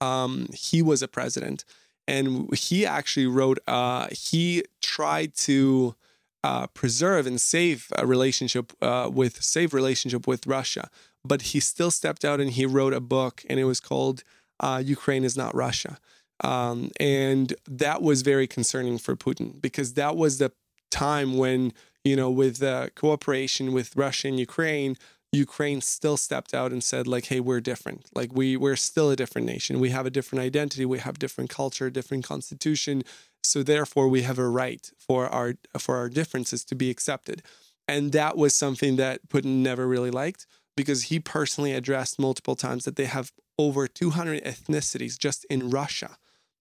um, 0.00 0.48
he 0.54 0.82
was 0.82 1.02
a 1.02 1.08
president, 1.08 1.64
and 2.06 2.54
he 2.54 2.86
actually 2.86 3.26
wrote. 3.26 3.58
Uh, 3.66 4.08
he 4.10 4.64
tried 4.80 5.34
to 5.34 5.94
uh, 6.42 6.66
preserve 6.68 7.26
and 7.26 7.40
save 7.40 7.88
a 7.96 8.06
relationship 8.06 8.72
uh, 8.82 9.10
with 9.12 9.42
save 9.42 9.74
relationship 9.74 10.26
with 10.26 10.46
Russia, 10.46 10.90
but 11.24 11.42
he 11.42 11.60
still 11.60 11.90
stepped 11.90 12.24
out 12.24 12.40
and 12.40 12.50
he 12.50 12.66
wrote 12.66 12.92
a 12.92 13.00
book, 13.00 13.44
and 13.48 13.58
it 13.58 13.64
was 13.64 13.80
called 13.80 14.22
uh, 14.60 14.82
"Ukraine 14.84 15.24
is 15.24 15.36
not 15.36 15.54
Russia." 15.54 15.98
Um, 16.42 16.90
and 16.98 17.54
that 17.68 18.02
was 18.02 18.22
very 18.22 18.46
concerning 18.46 18.98
for 18.98 19.14
Putin 19.14 19.62
because 19.62 19.94
that 19.94 20.16
was 20.16 20.38
the 20.38 20.52
time 20.90 21.38
when 21.38 21.72
you 22.02 22.16
know, 22.16 22.30
with 22.30 22.62
cooperation 22.96 23.72
with 23.72 23.96
Russia 23.96 24.28
and 24.28 24.38
Ukraine, 24.38 24.96
Ukraine 25.34 25.80
still 25.80 26.16
stepped 26.16 26.54
out 26.54 26.72
and 26.72 26.82
said 26.82 27.06
like, 27.06 27.26
"Hey, 27.26 27.40
we're 27.40 27.60
different. 27.60 28.06
Like 28.14 28.32
we 28.32 28.56
we're 28.56 28.76
still 28.76 29.10
a 29.10 29.16
different 29.16 29.46
nation. 29.46 29.80
We 29.80 29.90
have 29.90 30.06
a 30.06 30.10
different 30.10 30.44
identity. 30.44 30.84
We 30.84 30.98
have 31.00 31.18
different 31.18 31.50
culture, 31.50 31.90
different 31.90 32.24
constitution. 32.24 33.02
So 33.42 33.62
therefore, 33.62 34.08
we 34.08 34.22
have 34.22 34.38
a 34.38 34.48
right 34.48 34.90
for 34.98 35.26
our 35.28 35.54
for 35.78 35.96
our 35.96 36.08
differences 36.08 36.64
to 36.66 36.74
be 36.74 36.90
accepted." 36.90 37.42
And 37.86 38.12
that 38.12 38.36
was 38.36 38.56
something 38.56 38.96
that 38.96 39.28
Putin 39.28 39.62
never 39.62 39.86
really 39.86 40.10
liked 40.10 40.46
because 40.76 41.04
he 41.04 41.20
personally 41.20 41.72
addressed 41.72 42.18
multiple 42.18 42.56
times 42.56 42.84
that 42.84 42.96
they 42.96 43.04
have 43.04 43.32
over 43.58 43.86
200 43.86 44.42
ethnicities 44.42 45.18
just 45.18 45.44
in 45.46 45.70
Russia 45.70 46.16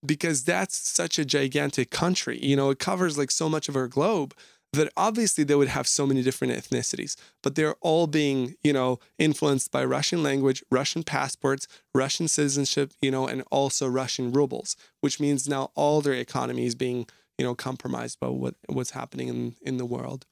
because 0.05 0.43
that's 0.43 0.75
such 0.75 1.17
a 1.17 1.25
gigantic 1.25 1.89
country. 1.89 2.37
You 2.43 2.55
know, 2.55 2.69
it 2.69 2.79
covers 2.79 3.17
like 3.17 3.31
so 3.31 3.49
much 3.49 3.69
of 3.69 3.75
our 3.75 3.87
globe 3.87 4.35
that 4.73 4.91
obviously 4.97 5.43
they 5.43 5.55
would 5.55 5.67
have 5.69 5.87
so 5.87 6.05
many 6.05 6.23
different 6.23 6.53
ethnicities, 6.53 7.15
but 7.41 7.55
they're 7.55 7.75
all 7.81 8.07
being, 8.07 8.55
you 8.63 8.73
know, 8.73 8.99
influenced 9.19 9.71
by 9.71 9.85
Russian 9.85 10.23
language, 10.23 10.63
Russian 10.71 11.03
passports, 11.03 11.67
Russian 11.93 12.27
citizenship, 12.27 12.91
you 13.01 13.11
know, 13.11 13.27
and 13.27 13.43
also 13.51 13.87
Russian 13.87 14.31
rubles, 14.31 14.75
which 15.01 15.19
means 15.19 15.47
now 15.47 15.71
all 15.75 16.01
their 16.01 16.13
economy 16.13 16.65
is 16.65 16.75
being, 16.75 17.07
you 17.37 17.45
know, 17.45 17.55
compromised 17.55 18.19
by 18.19 18.27
what 18.27 18.55
what's 18.67 18.91
happening 18.91 19.27
in 19.27 19.55
in 19.61 19.77
the 19.77 19.85
world. 19.85 20.25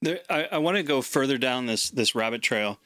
There, 0.00 0.20
I, 0.30 0.44
I 0.52 0.58
want 0.58 0.76
to 0.76 0.82
go 0.82 1.02
further 1.02 1.38
down 1.38 1.66
this 1.66 1.90
this 1.90 2.14
rabbit 2.14 2.42
trail 2.42 2.78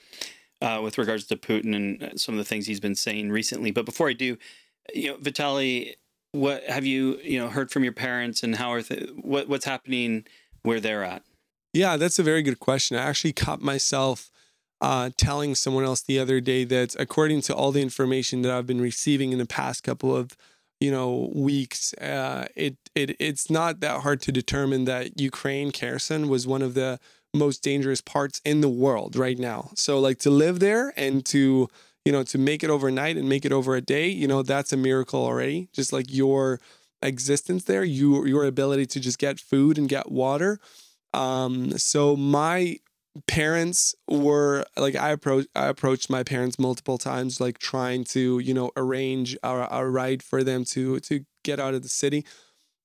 uh, 0.63 0.81
with 0.83 0.99
regards 0.99 1.27
to 1.27 1.37
Putin 1.37 1.75
and 1.75 2.21
some 2.21 2.35
of 2.35 2.39
the 2.39 2.45
things 2.45 2.67
he's 2.67 2.81
been 2.81 2.95
saying 2.95 3.31
recently. 3.31 3.73
But 3.73 3.85
before 3.85 4.09
I 4.09 4.13
do, 4.13 4.39
you 4.95 5.09
know, 5.09 5.17
Vitaly, 5.17 5.95
what 6.31 6.65
have 6.65 6.87
you 6.87 7.19
you 7.23 7.39
know 7.39 7.49
heard 7.49 7.71
from 7.73 7.83
your 7.83 7.93
parents 7.93 8.43
and 8.43 8.55
how 8.55 8.71
are 8.71 8.83
th- 8.83 9.11
what 9.17 9.49
what's 9.49 9.65
happening 9.65 10.25
where 10.63 10.81
they're 10.81 11.05
at? 11.05 11.23
Yeah, 11.73 11.97
that's 11.97 12.19
a 12.19 12.23
very 12.23 12.43
good 12.43 12.61
question. 12.61 12.97
I 12.97 13.03
actually 13.03 13.33
caught 13.33 13.63
myself 13.63 14.31
uh, 14.83 15.11
telling 15.17 15.55
someone 15.55 15.85
else 15.85 16.03
the 16.03 16.19
other 16.19 16.41
day 16.41 16.65
that 16.65 16.97
according 16.99 17.41
to 17.43 17.55
all 17.55 17.71
the 17.71 17.81
information 17.81 18.43
that 18.43 18.53
I've 18.53 18.67
been 18.67 18.81
receiving 18.81 19.33
in 19.33 19.39
the 19.39 19.47
past 19.47 19.85
couple 19.85 20.15
of 20.15 20.37
you 20.81 20.91
know 20.91 21.31
weeks 21.33 21.95
uh, 21.95 22.47
it 22.57 22.77
it 22.97 23.15
it's 23.21 23.49
not 23.49 23.79
that 23.79 24.01
hard 24.01 24.21
to 24.23 24.33
determine 24.33 24.85
that 24.87 25.21
Ukraine 25.21 25.71
Kherson 25.71 26.29
was 26.29 26.49
one 26.49 26.63
of 26.63 26.75
the 26.75 26.99
most 27.33 27.63
dangerous 27.63 28.01
parts 28.01 28.41
in 28.45 28.61
the 28.61 28.69
world 28.69 29.15
right 29.15 29.39
now. 29.39 29.71
So 29.77 30.01
like 30.01 30.19
to 30.19 30.31
live 30.31 30.59
there 30.59 30.93
and 30.97 31.25
to 31.27 31.69
you 32.05 32.11
know 32.13 32.25
to 32.25 32.37
make 32.37 32.65
it 32.65 32.71
overnight 32.71 33.17
and 33.17 33.29
make 33.29 33.45
it 33.45 33.53
over 33.53 33.77
a 33.77 33.81
day, 33.81 34.09
you 34.09 34.27
know 34.27 34.43
that's 34.43 34.73
a 34.73 34.77
miracle 34.77 35.25
already. 35.25 35.69
Just 35.73 35.93
like 35.93 36.07
your 36.13 36.59
existence 37.03 37.65
there, 37.65 37.85
you 37.85 38.25
your 38.27 38.45
ability 38.45 38.87
to 38.87 39.01
just 39.01 39.19
get 39.19 39.41
food 39.41 39.79
and 39.79 39.89
get 39.89 40.11
water. 40.11 40.59
Um, 41.15 41.77
so 41.79 42.17
my 42.17 42.79
parents 43.27 43.95
were 44.09 44.65
like 44.77 44.97
I 44.97 45.11
approached 45.11 45.49
I 45.55 45.67
approached 45.67 46.09
my 46.09 46.23
parents 46.23 46.59
multiple 46.59 46.97
times 46.97 47.41
like 47.41 47.59
trying 47.59 48.05
to 48.05 48.39
you 48.39 48.55
know 48.55 48.71
arrange 48.77 49.37
a, 49.43 49.69
a 49.71 49.89
ride 49.89 50.23
for 50.23 50.43
them 50.43 50.65
to 50.67 51.01
to 51.01 51.25
get 51.45 51.61
out 51.61 51.75
of 51.75 51.83
the 51.83 51.89
city. 51.89 52.25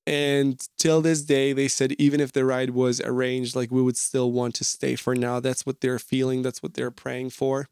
And 0.05 0.59
till 0.77 1.01
this 1.01 1.21
day 1.21 1.53
they 1.53 1.67
said 1.67 1.93
even 1.93 2.19
if 2.19 2.33
the 2.33 2.45
ride 2.45 2.71
was 2.71 3.01
arranged 3.01 3.55
like 3.55 3.71
we 3.71 3.81
would 3.81 3.97
still 3.97 4.31
want 4.31 4.55
to 4.55 4.63
stay 4.63 4.95
for 4.95 5.15
now. 5.15 5.39
That's 5.39 5.65
what 5.65 5.81
they're 5.81 5.99
feeling 5.99 6.41
that's 6.41 6.61
what 6.61 6.73
they're 6.73 6.91
praying 6.91 7.29
for. 7.31 7.69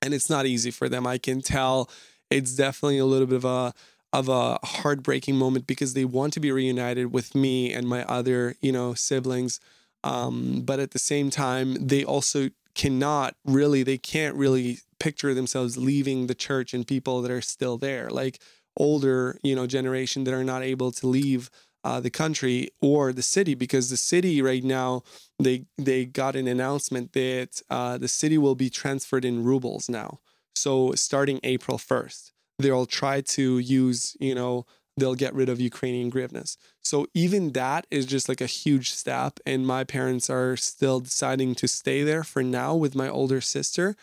And 0.00 0.14
it's 0.14 0.30
not 0.30 0.46
easy 0.46 0.70
for 0.70 0.88
them 0.88 1.06
I 1.06 1.18
can 1.18 1.40
tell. 1.42 1.90
It's 2.30 2.54
definitely 2.54 2.98
a 2.98 3.06
little 3.06 3.26
bit 3.26 3.36
of 3.36 3.44
a 3.44 3.74
of 4.14 4.28
a 4.28 4.58
heartbreaking 4.64 5.36
moment 5.36 5.66
because 5.66 5.94
they 5.94 6.04
want 6.04 6.32
to 6.32 6.40
be 6.40 6.52
reunited 6.52 7.12
with 7.12 7.34
me 7.34 7.72
and 7.72 7.88
my 7.88 8.04
other 8.04 8.54
you 8.62 8.72
know 8.72 8.94
siblings 8.94 9.60
um, 10.02 10.62
but 10.64 10.80
at 10.80 10.90
the 10.90 10.98
same 10.98 11.30
time, 11.30 11.74
they 11.86 12.04
also 12.04 12.50
cannot 12.74 13.36
really, 13.44 13.82
they 13.82 13.98
can't 13.98 14.36
really 14.36 14.78
picture 15.00 15.32
themselves 15.34 15.76
leaving 15.78 16.26
the 16.26 16.34
church 16.34 16.74
and 16.74 16.86
people 16.86 17.22
that 17.22 17.30
are 17.30 17.40
still 17.40 17.78
there, 17.78 18.10
like 18.10 18.40
older, 18.76 19.38
you 19.42 19.54
know, 19.54 19.66
generation 19.66 20.24
that 20.24 20.34
are 20.34 20.44
not 20.44 20.62
able 20.62 20.92
to 20.92 21.06
leave 21.06 21.50
uh, 21.84 22.00
the 22.00 22.10
country 22.10 22.68
or 22.82 23.12
the 23.12 23.22
city 23.22 23.54
because 23.54 23.90
the 23.90 23.96
city 23.96 24.40
right 24.42 24.64
now 24.64 25.02
they 25.38 25.66
they 25.76 26.04
got 26.06 26.34
an 26.34 26.48
announcement 26.48 27.12
that 27.12 27.60
uh, 27.70 27.98
the 27.98 28.08
city 28.08 28.38
will 28.38 28.54
be 28.54 28.70
transferred 28.70 29.24
in 29.24 29.44
rubles 29.44 29.88
now. 29.88 30.18
So 30.54 30.92
starting 30.94 31.40
April 31.42 31.78
first, 31.78 32.33
they'll 32.58 32.86
try 32.86 33.20
to 33.20 33.58
use 33.58 34.16
you 34.20 34.34
know 34.34 34.66
they'll 34.96 35.14
get 35.14 35.34
rid 35.34 35.48
of 35.48 35.60
Ukrainian 35.60 36.10
hryvnias. 36.10 36.56
So 36.80 37.06
even 37.14 37.52
that 37.52 37.86
is 37.90 38.06
just 38.06 38.28
like 38.28 38.40
a 38.40 38.46
huge 38.46 38.92
step. 38.92 39.40
And 39.44 39.66
my 39.66 39.84
parents 39.84 40.30
are 40.30 40.56
still 40.56 41.00
deciding 41.00 41.54
to 41.56 41.68
stay 41.68 42.02
there 42.02 42.22
for 42.22 42.42
now 42.42 42.74
with 42.74 42.94
my 42.94 43.08
older 43.08 43.40
sister. 43.40 43.96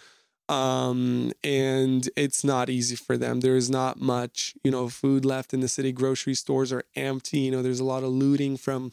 Um, 0.49 1.31
and 1.45 2.09
it's 2.17 2.43
not 2.43 2.69
easy 2.69 2.97
for 2.97 3.15
them. 3.15 3.39
There's 3.39 3.69
not 3.69 4.01
much, 4.01 4.53
you 4.63 4.71
know, 4.71 4.89
food 4.89 5.23
left 5.23 5.53
in 5.53 5.61
the 5.61 5.69
city. 5.69 5.93
Grocery 5.93 6.33
stores 6.33 6.73
are 6.73 6.83
empty. 6.95 7.39
You 7.39 7.51
know, 7.51 7.61
there's 7.61 7.79
a 7.79 7.85
lot 7.85 8.03
of 8.03 8.09
looting 8.09 8.57
from 8.57 8.91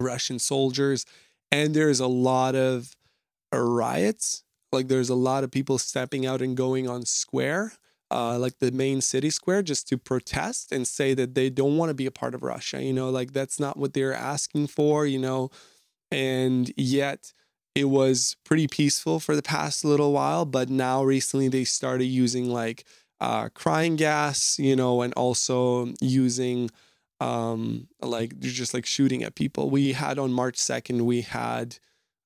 Russian 0.00 0.38
soldiers, 0.38 1.04
and 1.52 1.74
there's 1.74 2.00
a 2.00 2.06
lot 2.06 2.54
of 2.54 2.96
riots. 3.52 4.42
Like 4.72 4.88
there's 4.88 5.10
a 5.10 5.14
lot 5.14 5.44
of 5.44 5.50
people 5.50 5.78
stepping 5.78 6.24
out 6.24 6.40
and 6.40 6.56
going 6.56 6.88
on 6.88 7.04
square 7.04 7.72
uh, 8.10 8.38
like 8.38 8.58
the 8.58 8.70
main 8.70 9.00
city 9.00 9.30
square 9.30 9.62
just 9.62 9.88
to 9.88 9.98
protest 9.98 10.72
and 10.72 10.86
say 10.86 11.14
that 11.14 11.34
they 11.34 11.50
don't 11.50 11.76
want 11.76 11.90
to 11.90 11.94
be 11.94 12.06
a 12.06 12.10
part 12.10 12.34
of 12.34 12.42
Russia. 12.42 12.82
You 12.82 12.92
know, 12.92 13.10
like 13.10 13.32
that's 13.32 13.58
not 13.58 13.76
what 13.76 13.94
they're 13.94 14.14
asking 14.14 14.68
for, 14.68 15.06
you 15.06 15.18
know, 15.18 15.50
and 16.10 16.72
yet 16.76 17.32
it 17.74 17.84
was 17.84 18.36
pretty 18.44 18.68
peaceful 18.68 19.20
for 19.20 19.34
the 19.36 19.42
past 19.42 19.84
little 19.84 20.12
while. 20.12 20.44
But 20.44 20.70
now 20.70 21.02
recently 21.02 21.48
they 21.48 21.64
started 21.64 22.06
using 22.06 22.48
like 22.50 22.84
uh, 23.20 23.48
crying 23.50 23.96
gas, 23.96 24.58
you 24.58 24.76
know, 24.76 25.02
and 25.02 25.12
also 25.14 25.92
using 26.00 26.70
um 27.18 27.88
like 28.02 28.38
just 28.40 28.74
like 28.74 28.86
shooting 28.86 29.22
at 29.24 29.34
people. 29.34 29.70
We 29.70 29.92
had 29.92 30.18
on 30.18 30.32
March 30.32 30.56
2nd, 30.56 31.02
we 31.02 31.22
had 31.22 31.78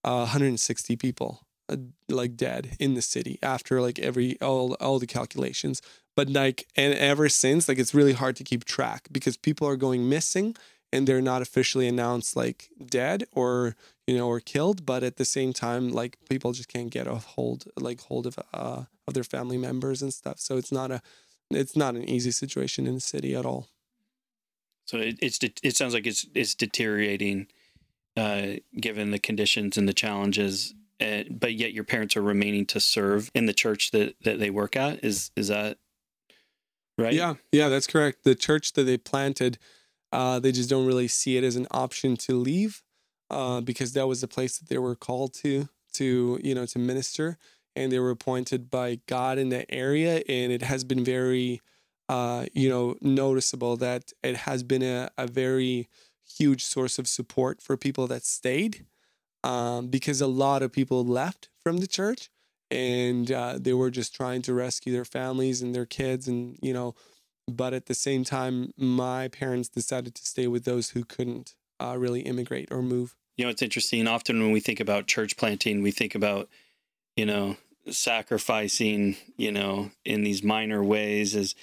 uh, 0.04 0.26
160 0.26 0.96
people 0.96 1.46
uh, 1.70 1.76
like 2.08 2.36
dead 2.36 2.76
in 2.78 2.94
the 2.94 3.02
city 3.02 3.38
after 3.42 3.80
like 3.80 3.98
every 3.98 4.40
all 4.40 4.74
all 4.74 4.98
the 4.98 5.06
calculations. 5.06 5.80
But 6.16 6.28
like 6.28 6.66
and 6.76 6.94
ever 6.94 7.28
since 7.28 7.68
like 7.68 7.78
it's 7.78 7.94
really 7.94 8.12
hard 8.12 8.36
to 8.36 8.44
keep 8.44 8.64
track 8.64 9.08
because 9.12 9.36
people 9.36 9.66
are 9.68 9.76
going 9.76 10.08
missing 10.08 10.56
and 10.92 11.06
they're 11.06 11.22
not 11.22 11.42
officially 11.42 11.86
announced 11.86 12.34
like 12.36 12.68
dead 12.84 13.24
or 13.32 13.76
you 14.06 14.16
know 14.16 14.28
or 14.28 14.40
killed. 14.40 14.84
But 14.84 15.02
at 15.02 15.16
the 15.16 15.24
same 15.24 15.52
time 15.52 15.90
like 15.90 16.18
people 16.28 16.52
just 16.52 16.68
can't 16.68 16.90
get 16.90 17.06
a 17.06 17.14
hold 17.14 17.64
like 17.76 18.00
hold 18.00 18.26
of 18.26 18.38
uh 18.52 18.84
of 19.06 19.14
their 19.14 19.24
family 19.24 19.56
members 19.56 20.02
and 20.02 20.12
stuff. 20.12 20.40
So 20.40 20.56
it's 20.56 20.72
not 20.72 20.90
a 20.90 21.00
it's 21.50 21.76
not 21.76 21.94
an 21.94 22.08
easy 22.08 22.30
situation 22.30 22.86
in 22.86 22.94
the 22.94 23.00
city 23.00 23.34
at 23.34 23.46
all. 23.46 23.68
So 24.86 24.98
it, 24.98 25.18
it's 25.22 25.38
it 25.62 25.76
sounds 25.76 25.94
like 25.94 26.06
it's 26.06 26.26
it's 26.34 26.54
deteriorating 26.54 27.46
uh 28.16 28.54
given 28.80 29.12
the 29.12 29.20
conditions 29.20 29.78
and 29.78 29.88
the 29.88 29.94
challenges 29.94 30.74
uh, 31.00 31.24
but 31.30 31.54
yet 31.54 31.72
your 31.72 31.84
parents 31.84 32.16
are 32.16 32.22
remaining 32.22 32.66
to 32.66 32.80
serve 32.80 33.30
in 33.34 33.46
the 33.46 33.52
church 33.52 33.90
that, 33.92 34.14
that 34.22 34.38
they 34.38 34.50
work 34.50 34.76
at. 34.76 35.04
Is 35.04 35.30
is 35.36 35.48
that 35.48 35.78
right? 36.98 37.12
Yeah, 37.12 37.34
yeah, 37.52 37.68
that's 37.68 37.86
correct. 37.86 38.24
The 38.24 38.34
church 38.34 38.74
that 38.74 38.84
they 38.84 38.98
planted, 38.98 39.58
uh, 40.12 40.38
they 40.40 40.52
just 40.52 40.70
don't 40.70 40.86
really 40.86 41.08
see 41.08 41.36
it 41.36 41.44
as 41.44 41.56
an 41.56 41.66
option 41.70 42.16
to 42.18 42.36
leave, 42.36 42.82
uh, 43.30 43.60
because 43.60 43.92
that 43.94 44.06
was 44.06 44.20
the 44.20 44.28
place 44.28 44.58
that 44.58 44.68
they 44.68 44.78
were 44.78 44.96
called 44.96 45.34
to 45.34 45.68
to 45.94 46.38
you 46.42 46.54
know 46.54 46.66
to 46.66 46.78
minister, 46.78 47.38
and 47.74 47.90
they 47.90 47.98
were 47.98 48.10
appointed 48.10 48.70
by 48.70 49.00
God 49.06 49.38
in 49.38 49.48
that 49.50 49.66
area, 49.70 50.22
and 50.28 50.52
it 50.52 50.62
has 50.62 50.84
been 50.84 51.04
very, 51.04 51.62
uh, 52.08 52.46
you 52.52 52.68
know, 52.68 52.96
noticeable 53.00 53.76
that 53.78 54.12
it 54.22 54.36
has 54.36 54.62
been 54.62 54.82
a, 54.82 55.10
a 55.16 55.26
very 55.26 55.88
huge 56.38 56.64
source 56.64 56.98
of 56.98 57.08
support 57.08 57.60
for 57.62 57.76
people 57.76 58.06
that 58.06 58.24
stayed 58.24 58.84
um, 59.44 59.88
because 59.88 60.20
a 60.20 60.26
lot 60.26 60.62
of 60.62 60.72
people 60.72 61.04
left 61.04 61.48
from 61.62 61.78
the 61.78 61.86
church 61.86 62.30
and 62.70 63.32
uh, 63.32 63.58
they 63.60 63.72
were 63.72 63.90
just 63.90 64.14
trying 64.14 64.42
to 64.42 64.54
rescue 64.54 64.92
their 64.92 65.04
families 65.04 65.60
and 65.62 65.74
their 65.74 65.86
kids 65.86 66.28
and 66.28 66.58
you 66.62 66.72
know 66.72 66.94
but 67.48 67.74
at 67.74 67.86
the 67.86 67.94
same 67.94 68.24
time 68.24 68.72
my 68.76 69.28
parents 69.28 69.68
decided 69.68 70.14
to 70.14 70.24
stay 70.24 70.46
with 70.46 70.64
those 70.64 70.90
who 70.90 71.04
couldn't 71.04 71.54
uh, 71.80 71.96
really 71.98 72.20
immigrate 72.20 72.68
or 72.70 72.82
move. 72.82 73.16
You 73.36 73.44
know 73.44 73.50
it's 73.50 73.62
interesting. 73.62 74.06
Often 74.06 74.40
when 74.40 74.52
we 74.52 74.60
think 74.60 74.80
about 74.80 75.06
church 75.06 75.36
planting 75.36 75.82
we 75.82 75.90
think 75.90 76.14
about 76.14 76.48
you 77.16 77.26
know 77.26 77.56
sacrificing 77.90 79.16
you 79.36 79.50
know 79.50 79.90
in 80.04 80.22
these 80.22 80.42
minor 80.42 80.84
ways 80.84 81.34
as 81.34 81.54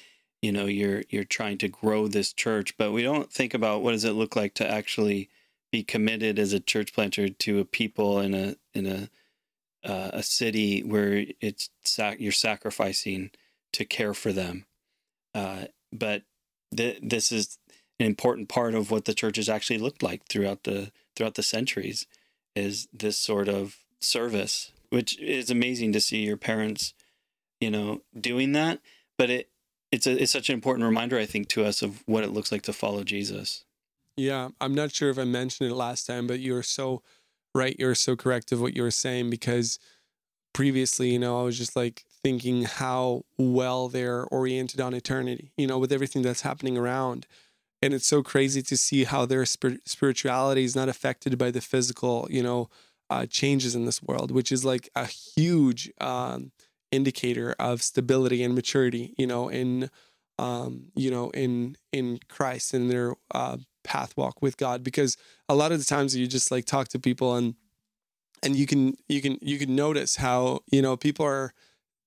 you 0.41 0.51
know 0.51 0.65
you're 0.65 1.03
you're 1.10 1.24
trying 1.24 1.57
to 1.60 1.67
grow 1.67 2.07
this 2.07 2.34
church 2.34 2.75
but 2.77 2.91
we 2.91 3.03
don't 3.03 3.31
think 3.31 3.53
about 3.53 3.81
what 3.81 3.91
does 3.91 4.03
it 4.03 4.13
look 4.13 4.36
like 4.36 4.53
to 4.55 4.69
actually 4.69 5.29
be 5.71 5.83
committed 5.83 6.39
as 6.39 6.53
a 6.53 6.59
church 6.59 6.93
planter 6.93 7.29
to 7.29 7.59
a 7.59 7.65
people 7.65 8.19
in 8.19 8.33
a 8.33 8.55
in 8.74 8.86
a 8.86 9.09
uh, 9.88 10.12
a 10.13 10.24
city 10.24 10.81
where 10.81 11.25
it's 11.39 11.69
sac- 11.83 12.19
you're 12.19 12.31
sacrificing 12.31 13.31
to 13.74 13.86
care 13.86 14.13
for 14.13 14.33
them. 14.33 14.65
Uh, 15.33 15.65
but 15.93 16.24
th- 16.75 17.00
this 17.01 17.31
is 17.31 17.57
an 18.00 18.05
important 18.05 18.50
part 18.50 18.75
of 18.75 18.91
what 18.91 19.05
the 19.05 19.13
church 19.13 19.38
has 19.38 19.50
actually 19.50 19.77
looked 19.77 20.03
like 20.03 20.27
throughout 20.27 20.63
the 20.63 20.91
throughout 21.15 21.36
the 21.36 21.43
centuries. 21.43 22.05
is 22.55 22.88
this 22.91 23.17
sort 23.17 23.47
of 23.47 23.77
service, 24.00 24.71
which 24.89 25.19
is 25.19 25.51
amazing 25.51 25.91
to 25.93 26.01
see 26.01 26.24
your 26.24 26.38
parents, 26.38 26.93
you 27.59 27.69
know, 27.69 28.01
doing 28.19 28.51
that. 28.53 28.79
But 29.17 29.29
it 29.29 29.50
it's 29.91 30.07
a 30.07 30.21
it's 30.21 30.31
such 30.31 30.50
an 30.50 30.53
important 30.53 30.86
reminder, 30.86 31.17
I 31.17 31.25
think, 31.25 31.47
to 31.50 31.65
us 31.65 31.81
of 31.81 32.03
what 32.05 32.24
it 32.24 32.33
looks 32.33 32.51
like 32.51 32.63
to 32.63 32.74
follow 32.74 33.03
Jesus. 33.03 33.63
Yeah, 34.17 34.50
I'm 34.59 34.74
not 34.74 34.91
sure 34.93 35.09
if 35.09 35.19
I 35.19 35.24
mentioned 35.25 35.69
it 35.69 35.75
last 35.75 36.07
time, 36.07 36.27
but 36.27 36.39
you're 36.39 36.63
so 36.63 37.03
right. 37.53 37.75
You're 37.77 37.95
so 37.95 38.15
correct 38.15 38.51
of 38.51 38.59
what 38.59 38.75
you 38.75 38.81
were 38.81 38.91
saying 38.91 39.29
because 39.29 39.79
previously, 40.53 41.12
you 41.12 41.19
know, 41.19 41.39
I 41.39 41.43
was 41.43 41.57
just 41.57 41.75
like 41.75 42.05
thinking 42.24 42.63
how 42.63 43.24
well 43.38 43.89
they're 43.89 44.25
oriented 44.25 44.81
on 44.81 44.93
eternity, 44.93 45.51
you 45.57 45.67
know, 45.67 45.77
with 45.79 45.91
everything 45.91 46.24
that's 46.24 46.41
happening 46.41 46.77
around. 46.77 47.27
And 47.81 47.93
it's 47.93 48.07
so 48.07 48.24
crazy 48.24 48.62
to 48.63 48.77
see 48.77 49.05
how 49.05 49.25
their 49.25 49.45
spir- 49.45 49.79
spirituality 49.86 50.63
is 50.63 50.75
not 50.75 50.89
affected 50.89 51.38
by 51.38 51.51
the 51.51 51.62
physical, 51.62 52.27
you 52.31 52.43
know, 52.43 52.69
uh, 53.09 53.25
changes 53.27 53.75
in 53.75 53.86
this 53.86 54.03
world, 54.03 54.31
which 54.31 54.51
is 54.51 54.65
like 54.65 54.89
a 54.95 55.05
huge 55.05 55.91
um, 56.01 56.51
indicator 56.91 57.55
of 57.59 57.83
stability 57.83 58.43
and 58.43 58.55
maturity, 58.55 59.13
you 59.17 59.27
know, 59.27 59.50
in 59.50 59.89
um, 60.39 60.91
you 60.95 61.12
know, 61.12 61.29
in 61.31 61.77
in 61.91 62.19
Christ 62.29 62.74
and 62.74 62.89
their 62.91 63.15
uh, 63.31 63.57
path 63.88 64.15
walk 64.17 64.41
with 64.41 64.58
God. 64.58 64.84
Because 64.84 65.17
a 65.48 65.56
lot 65.56 65.72
of 65.72 65.79
the 65.79 65.86
times 65.86 66.15
you 66.15 66.27
just 66.27 66.51
like 66.51 66.65
talk 66.65 66.89
to 66.89 67.00
people 67.00 67.36
and 67.36 67.56
and 68.44 68.56
you 68.56 68.67
can 68.67 68.96
you 69.08 69.22
can 69.22 69.38
you 69.41 69.58
can 69.58 69.75
notice 69.75 70.17
how 70.17 70.60
you 70.72 70.82
know 70.82 70.96
people 70.96 71.25
are 71.25 71.53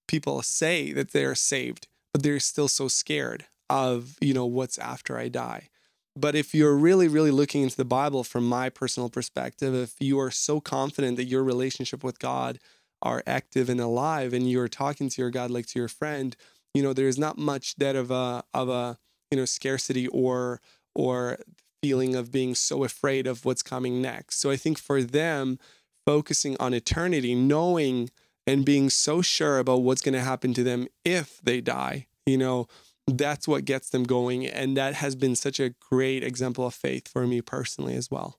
people 0.06 0.42
say 0.42 0.92
that 0.92 1.12
they're 1.12 1.34
saved, 1.34 1.88
but 2.12 2.22
they're 2.22 2.38
still 2.40 2.68
so 2.68 2.86
scared 2.86 3.46
of 3.68 4.16
you 4.20 4.34
know 4.34 4.46
what's 4.46 4.78
after 4.78 5.18
I 5.18 5.28
die. 5.28 5.68
But 6.16 6.34
if 6.34 6.54
you're 6.54 6.74
really, 6.74 7.08
really 7.08 7.30
looking 7.30 7.62
into 7.62 7.76
the 7.76 7.84
Bible 7.84 8.24
from 8.24 8.46
my 8.46 8.68
personal 8.68 9.08
perspective, 9.08 9.74
if 9.74 9.94
you 10.00 10.18
are 10.18 10.30
so 10.30 10.60
confident 10.60 11.16
that 11.16 11.24
your 11.24 11.44
relationship 11.44 12.02
with 12.02 12.18
God 12.18 12.58
are 13.00 13.22
active 13.26 13.68
and 13.68 13.80
alive 13.80 14.32
and 14.34 14.50
you're 14.50 14.68
talking 14.68 15.08
to 15.08 15.22
your 15.22 15.30
God 15.30 15.50
like 15.50 15.66
to 15.66 15.78
your 15.78 15.88
friend, 15.88 16.36
you 16.74 16.82
know, 16.82 16.92
there's 16.92 17.18
not 17.18 17.38
much 17.38 17.76
that 17.76 17.96
of 17.96 18.10
a 18.10 18.44
of 18.52 18.68
a, 18.68 18.98
you 19.30 19.38
know, 19.38 19.44
scarcity 19.44 20.08
or 20.08 20.60
or 20.94 21.38
feeling 21.82 22.14
of 22.14 22.30
being 22.30 22.54
so 22.54 22.84
afraid 22.84 23.26
of 23.26 23.44
what's 23.44 23.62
coming 23.62 24.02
next. 24.02 24.38
So 24.40 24.50
I 24.50 24.56
think 24.56 24.78
for 24.78 25.02
them, 25.02 25.58
focusing 26.06 26.56
on 26.58 26.74
eternity, 26.74 27.34
knowing 27.34 28.10
and 28.46 28.64
being 28.64 28.90
so 28.90 29.22
sure 29.22 29.58
about 29.58 29.82
what's 29.82 30.02
going 30.02 30.14
to 30.14 30.20
happen 30.20 30.54
to 30.54 30.62
them 30.62 30.88
if 31.04 31.40
they 31.42 31.60
die, 31.60 32.06
you 32.26 32.36
know, 32.36 32.66
that's 33.06 33.46
what 33.46 33.64
gets 33.64 33.90
them 33.90 34.04
going. 34.04 34.46
And 34.46 34.76
that 34.76 34.94
has 34.94 35.14
been 35.14 35.36
such 35.36 35.60
a 35.60 35.70
great 35.90 36.22
example 36.22 36.66
of 36.66 36.74
faith 36.74 37.08
for 37.08 37.26
me 37.26 37.40
personally 37.40 37.94
as 37.94 38.10
well. 38.10 38.38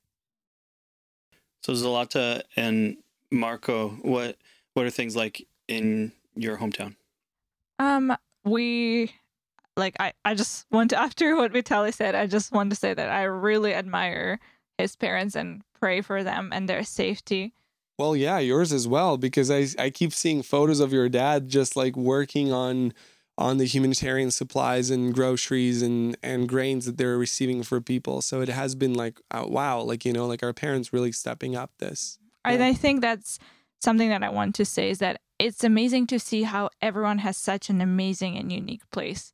So 1.64 1.74
Zlata 1.74 2.42
and 2.56 2.98
Marco, 3.30 3.90
what 4.02 4.38
what 4.74 4.86
are 4.86 4.90
things 4.90 5.16
like 5.16 5.48
in 5.68 6.12
your 6.36 6.58
hometown? 6.58 6.96
Um, 7.78 8.16
we 8.44 9.14
like 9.78 9.96
I, 10.00 10.14
I 10.26 10.34
just 10.34 10.66
want 10.72 10.92
to 10.92 10.98
after 11.00 11.36
what 11.36 11.54
Vitaly 11.54 11.94
said, 11.94 12.16
I 12.16 12.28
just 12.28 12.52
want 12.52 12.70
to 12.72 12.76
say 12.76 12.94
that 12.94 13.10
I 13.10 13.24
really 13.24 13.74
admire 13.74 14.40
his 14.78 14.96
parents 14.96 15.36
and 15.36 15.62
pray 15.80 16.02
for 16.02 16.24
them 16.24 16.50
and 16.54 16.68
their 16.68 16.84
safety. 16.84 17.54
Well, 17.98 18.16
yeah, 18.16 18.40
yours 18.40 18.74
as 18.74 18.88
well, 18.88 19.18
because 19.18 19.52
I 19.52 19.68
I 19.82 19.90
keep 19.90 20.14
seeing 20.14 20.42
photos 20.42 20.80
of 20.80 20.94
your 20.94 21.10
dad 21.10 21.50
just 21.50 21.76
like 21.76 21.96
working 21.96 22.52
on 22.52 22.94
on 23.38 23.58
the 23.58 23.66
humanitarian 23.66 24.32
supplies 24.32 24.90
and 24.90 25.14
groceries 25.14 25.82
and 25.82 26.18
and 26.24 26.48
grains 26.48 26.86
that 26.86 26.98
they're 26.98 27.18
receiving 27.18 27.64
for 27.64 27.80
people. 27.80 28.22
So 28.22 28.42
it 28.42 28.50
has 28.50 28.76
been 28.76 28.94
like 28.94 29.20
uh, 29.32 29.46
wow, 29.48 29.82
like 29.82 30.06
you 30.06 30.14
know, 30.14 30.26
like 30.26 30.44
our 30.44 30.54
parents 30.54 30.94
really 30.94 31.12
stepping 31.12 31.56
up 31.56 31.72
this. 31.80 32.18
And 32.44 32.64
I 32.64 32.74
think 32.74 33.02
that's 33.02 33.38
something 33.82 34.10
that 34.10 34.24
I 34.24 34.30
want 34.30 34.56
to 34.56 34.66
say 34.66 34.90
is 34.90 34.98
that 34.98 35.22
it's 35.38 35.64
amazing 35.64 36.08
to 36.08 36.20
see 36.20 36.44
how 36.44 36.70
everyone 36.82 37.20
has 37.20 37.38
such 37.38 37.70
an 37.70 37.82
amazing 37.82 38.38
and 38.38 38.52
unique 38.52 38.90
place 38.92 39.32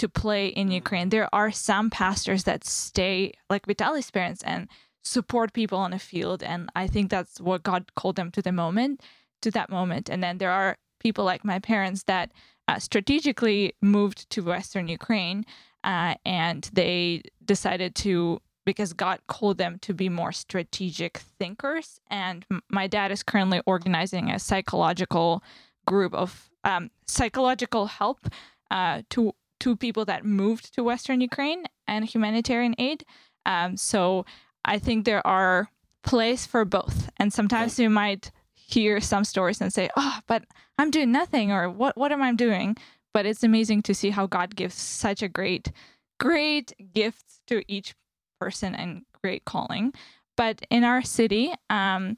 to 0.00 0.08
play 0.08 0.46
in 0.46 0.70
Ukraine. 0.70 1.10
There 1.10 1.28
are 1.32 1.50
some 1.50 1.90
pastors 1.90 2.44
that 2.44 2.64
stay 2.64 3.34
like 3.50 3.66
Vitaly's 3.66 4.10
parents 4.10 4.42
and 4.42 4.66
support 5.02 5.52
people 5.52 5.78
on 5.78 5.90
the 5.90 5.98
field. 5.98 6.42
And 6.42 6.70
I 6.74 6.86
think 6.86 7.10
that's 7.10 7.38
what 7.38 7.62
God 7.62 7.94
called 7.96 8.16
them 8.16 8.30
to 8.30 8.40
the 8.40 8.50
moment, 8.50 9.02
to 9.42 9.50
that 9.50 9.68
moment. 9.68 10.08
And 10.08 10.22
then 10.24 10.38
there 10.38 10.52
are 10.52 10.78
people 11.00 11.24
like 11.26 11.44
my 11.44 11.58
parents 11.58 12.04
that 12.04 12.32
uh, 12.66 12.78
strategically 12.78 13.74
moved 13.82 14.30
to 14.30 14.40
Western 14.42 14.88
Ukraine 14.88 15.44
uh, 15.84 16.14
and 16.24 16.70
they 16.72 17.22
decided 17.44 17.94
to 17.96 18.40
because 18.64 18.94
God 18.94 19.18
called 19.26 19.58
them 19.58 19.78
to 19.80 19.92
be 19.92 20.08
more 20.08 20.32
strategic 20.32 21.18
thinkers. 21.38 22.00
And 22.10 22.46
my 22.70 22.86
dad 22.86 23.10
is 23.10 23.22
currently 23.22 23.60
organizing 23.66 24.30
a 24.30 24.38
psychological 24.38 25.42
group 25.86 26.14
of 26.14 26.48
um, 26.64 26.90
psychological 27.06 27.86
help 27.86 28.28
uh, 28.70 29.02
to 29.10 29.34
to 29.60 29.76
people 29.76 30.04
that 30.06 30.24
moved 30.24 30.74
to 30.74 30.84
Western 30.84 31.20
Ukraine 31.20 31.64
and 31.86 32.04
humanitarian 32.04 32.74
aid. 32.78 33.04
Um, 33.46 33.76
so 33.76 34.24
I 34.64 34.78
think 34.78 35.04
there 35.04 35.26
are 35.26 35.70
place 36.02 36.46
for 36.46 36.64
both. 36.64 37.10
And 37.18 37.32
sometimes 37.32 37.78
you 37.78 37.90
might 37.90 38.30
hear 38.54 39.00
some 39.00 39.24
stories 39.24 39.60
and 39.60 39.72
say, 39.72 39.90
"Oh, 39.96 40.20
but 40.26 40.44
I'm 40.78 40.90
doing 40.90 41.12
nothing," 41.12 41.52
or 41.52 41.68
"What 41.68 41.96
what 41.96 42.12
am 42.12 42.22
I 42.22 42.32
doing?" 42.34 42.76
But 43.12 43.26
it's 43.26 43.42
amazing 43.42 43.82
to 43.82 43.94
see 43.94 44.10
how 44.10 44.26
God 44.26 44.54
gives 44.54 44.74
such 44.74 45.22
a 45.22 45.28
great, 45.28 45.72
great 46.18 46.72
gift 46.94 47.40
to 47.48 47.62
each 47.66 47.94
person 48.40 48.74
and 48.74 49.04
great 49.22 49.44
calling. 49.44 49.92
But 50.36 50.62
in 50.70 50.84
our 50.84 51.02
city, 51.02 51.52
um, 51.68 52.16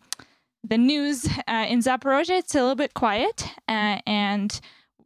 the 0.62 0.78
news 0.78 1.26
uh, 1.48 1.66
in 1.68 1.80
Zaporozhye 1.80 2.38
it's 2.38 2.54
a 2.54 2.60
little 2.60 2.76
bit 2.76 2.94
quiet, 2.94 3.48
uh, 3.68 3.98
and 4.06 4.60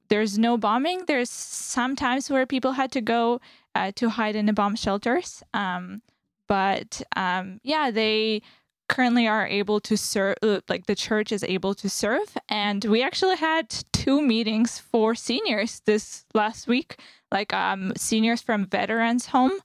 there's 0.08 0.38
no 0.38 0.56
bombing. 0.56 1.04
There's 1.06 1.30
some 1.30 1.96
times 1.96 2.30
where 2.30 2.46
people 2.46 2.72
had 2.72 2.92
to 2.92 3.00
go 3.00 3.40
uh, 3.74 3.92
to 3.96 4.08
hide 4.08 4.36
in 4.36 4.46
the 4.46 4.52
bomb 4.52 4.76
shelters. 4.76 5.42
Um, 5.54 6.02
but 6.48 7.02
um, 7.16 7.60
yeah, 7.62 7.90
they 7.90 8.42
currently 8.88 9.26
are 9.26 9.46
able 9.46 9.80
to 9.80 9.96
serve, 9.96 10.36
uh, 10.42 10.60
like 10.68 10.86
the 10.86 10.94
church 10.94 11.32
is 11.32 11.44
able 11.44 11.74
to 11.74 11.88
serve. 11.88 12.36
And 12.48 12.84
we 12.84 13.02
actually 13.02 13.36
had 13.36 13.74
two 13.92 14.22
meetings 14.22 14.78
for 14.78 15.14
seniors 15.14 15.80
this 15.86 16.24
last 16.34 16.68
week, 16.68 17.00
like 17.32 17.52
um, 17.52 17.92
seniors 17.96 18.42
from 18.42 18.66
veterans' 18.66 19.26
home 19.26 19.58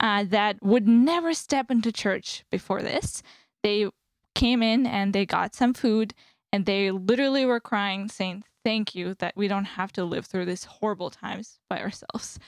uh, 0.00 0.24
that 0.28 0.62
would 0.62 0.86
never 0.86 1.34
step 1.34 1.70
into 1.70 1.90
church 1.90 2.44
before 2.50 2.82
this. 2.82 3.22
They 3.62 3.88
came 4.34 4.62
in 4.62 4.86
and 4.86 5.12
they 5.12 5.26
got 5.26 5.54
some 5.54 5.74
food 5.74 6.14
and 6.52 6.64
they 6.64 6.90
literally 6.90 7.44
were 7.44 7.60
crying, 7.60 8.08
saying, 8.08 8.44
Thank 8.68 8.94
you 8.94 9.14
that 9.14 9.34
we 9.34 9.48
don't 9.48 9.64
have 9.64 9.92
to 9.92 10.04
live 10.04 10.26
through 10.26 10.44
these 10.44 10.64
horrible 10.64 11.08
times 11.08 11.58
by 11.70 11.80
ourselves. 11.80 12.38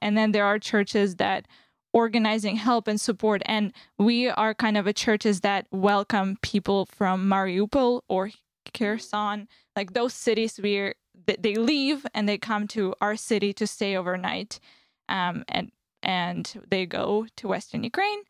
And 0.00 0.16
then 0.16 0.32
there 0.32 0.46
are 0.46 0.58
churches 0.58 1.16
that 1.16 1.46
organizing 1.92 2.56
help 2.56 2.88
and 2.88 2.98
support. 2.98 3.42
And 3.44 3.74
we 3.98 4.30
are 4.30 4.54
kind 4.54 4.78
of 4.78 4.86
a 4.86 4.94
churches 4.94 5.42
that 5.42 5.66
welcome 5.70 6.38
people 6.40 6.86
from 6.86 7.28
Mariupol 7.28 8.00
or 8.08 8.30
Kherson, 8.72 9.46
like 9.76 9.92
those 9.92 10.14
cities 10.14 10.56
where 10.56 10.94
they 11.26 11.56
leave 11.56 12.06
and 12.14 12.26
they 12.26 12.38
come 12.38 12.66
to 12.68 12.94
our 13.02 13.14
city 13.14 13.52
to 13.52 13.66
stay 13.66 13.94
overnight. 13.94 14.60
Um, 15.10 15.44
and 15.48 15.70
and 16.02 16.50
they 16.70 16.86
go 16.86 17.26
to 17.36 17.48
Western 17.48 17.84
Ukraine. 17.84 18.20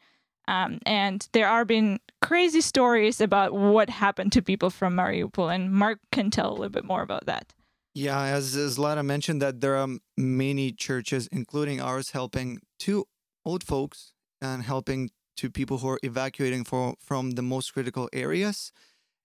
Um, 0.48 0.78
and 0.86 1.28
there 1.32 1.46
are 1.46 1.66
been 1.66 2.00
crazy 2.22 2.62
stories 2.62 3.20
about 3.20 3.52
what 3.52 3.90
happened 3.90 4.32
to 4.32 4.42
people 4.42 4.70
from 4.70 4.96
Mariupol, 4.96 5.54
and 5.54 5.70
Mark 5.70 5.98
can 6.10 6.30
tell 6.30 6.48
a 6.48 6.56
little 6.56 6.70
bit 6.70 6.84
more 6.84 7.02
about 7.02 7.26
that. 7.26 7.52
Yeah, 7.94 8.22
as 8.22 8.56
Zlata 8.56 9.04
mentioned, 9.04 9.42
that 9.42 9.60
there 9.60 9.76
are 9.76 9.88
many 10.16 10.72
churches, 10.72 11.28
including 11.30 11.82
ours, 11.82 12.10
helping 12.10 12.60
two 12.78 13.04
old 13.44 13.62
folks 13.62 14.14
and 14.40 14.62
helping 14.62 15.10
to 15.36 15.50
people 15.50 15.78
who 15.78 15.88
are 15.88 15.98
evacuating 16.02 16.64
for, 16.64 16.94
from 16.98 17.32
the 17.32 17.42
most 17.42 17.74
critical 17.74 18.08
areas. 18.12 18.72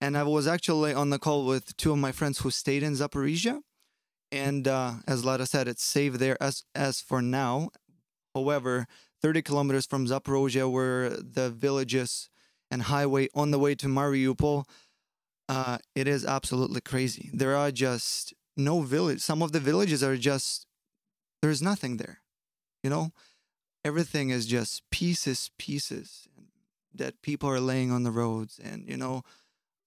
And 0.02 0.18
I 0.18 0.24
was 0.24 0.46
actually 0.46 0.92
on 0.92 1.08
the 1.08 1.18
call 1.18 1.46
with 1.46 1.74
two 1.78 1.92
of 1.92 1.98
my 1.98 2.12
friends 2.12 2.40
who 2.40 2.50
stayed 2.50 2.82
in 2.82 2.92
Zaporizhia. 2.92 3.60
And 4.30 4.68
uh, 4.68 4.94
as 5.06 5.24
Lada 5.24 5.46
said, 5.46 5.68
it's 5.68 5.84
safe 5.84 6.14
there 6.14 6.36
as 6.42 6.64
as 6.74 7.00
for 7.00 7.22
now. 7.22 7.70
However, 8.34 8.86
30 9.24 9.40
kilometers 9.40 9.86
from 9.86 10.06
Zaporozhye, 10.06 10.70
where 10.70 11.08
the 11.08 11.48
villages 11.48 12.28
and 12.70 12.82
highway 12.82 13.26
on 13.34 13.52
the 13.52 13.58
way 13.58 13.74
to 13.74 13.86
Mariupol, 13.86 14.66
uh, 15.48 15.78
it 15.94 16.06
is 16.06 16.26
absolutely 16.26 16.82
crazy. 16.82 17.30
There 17.32 17.56
are 17.56 17.70
just 17.70 18.34
no 18.54 18.82
village. 18.82 19.22
Some 19.22 19.40
of 19.40 19.52
the 19.52 19.60
villages 19.60 20.04
are 20.04 20.18
just 20.18 20.66
there's 21.40 21.62
nothing 21.62 21.96
there. 21.96 22.18
You 22.82 22.90
know, 22.90 23.12
everything 23.82 24.28
is 24.28 24.44
just 24.44 24.82
pieces, 24.90 25.50
pieces 25.58 26.28
that 26.94 27.22
people 27.22 27.48
are 27.48 27.60
laying 27.60 27.90
on 27.90 28.02
the 28.02 28.10
roads, 28.10 28.60
and 28.62 28.86
you 28.86 28.98
know, 28.98 29.22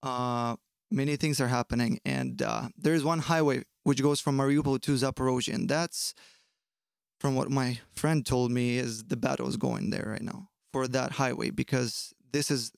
uh, 0.02 0.56
many 0.90 1.16
things 1.16 1.40
are 1.40 1.48
happening. 1.48 2.00
And 2.04 2.42
uh, 2.42 2.70
there's 2.76 3.04
one 3.04 3.20
highway 3.20 3.66
which 3.84 4.02
goes 4.02 4.20
from 4.20 4.38
Mariupol 4.40 4.82
to 4.82 4.94
Zaporozhye, 4.94 5.54
and 5.54 5.70
that's 5.70 6.16
from 7.20 7.36
what 7.36 7.50
my 7.50 7.80
friend 7.94 8.26
told 8.26 8.52
me 8.52 8.78
is 8.78 9.06
the 9.06 9.18
battle 9.18 9.48
is 9.48 9.58
going 9.58 9.90
there 9.90 10.08
right 10.08 10.22
now 10.22 10.50
for 10.72 10.88
that 10.88 11.14
highway 11.14 11.50
because 11.50 12.14
this 12.32 12.52
is 12.52 12.72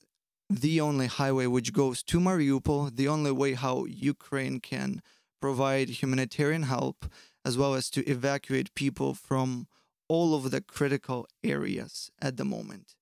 the 0.48 0.80
only 0.80 1.06
highway 1.06 1.46
which 1.46 1.72
goes 1.72 2.02
to 2.02 2.18
Mariupol, 2.18 2.96
the 2.96 3.08
only 3.08 3.30
way 3.30 3.54
how 3.54 3.84
Ukraine 3.84 4.58
can 4.60 5.02
provide 5.40 5.88
humanitarian 5.88 6.64
help 6.64 7.06
as 7.44 7.56
well 7.56 7.74
as 7.74 7.88
to 7.90 8.04
evacuate 8.08 8.74
people 8.74 9.14
from 9.14 9.66
all 10.08 10.34
of 10.34 10.50
the 10.50 10.60
critical 10.60 11.26
areas 11.44 12.10
at 12.20 12.36
the 12.36 12.44
moment. 12.44 12.96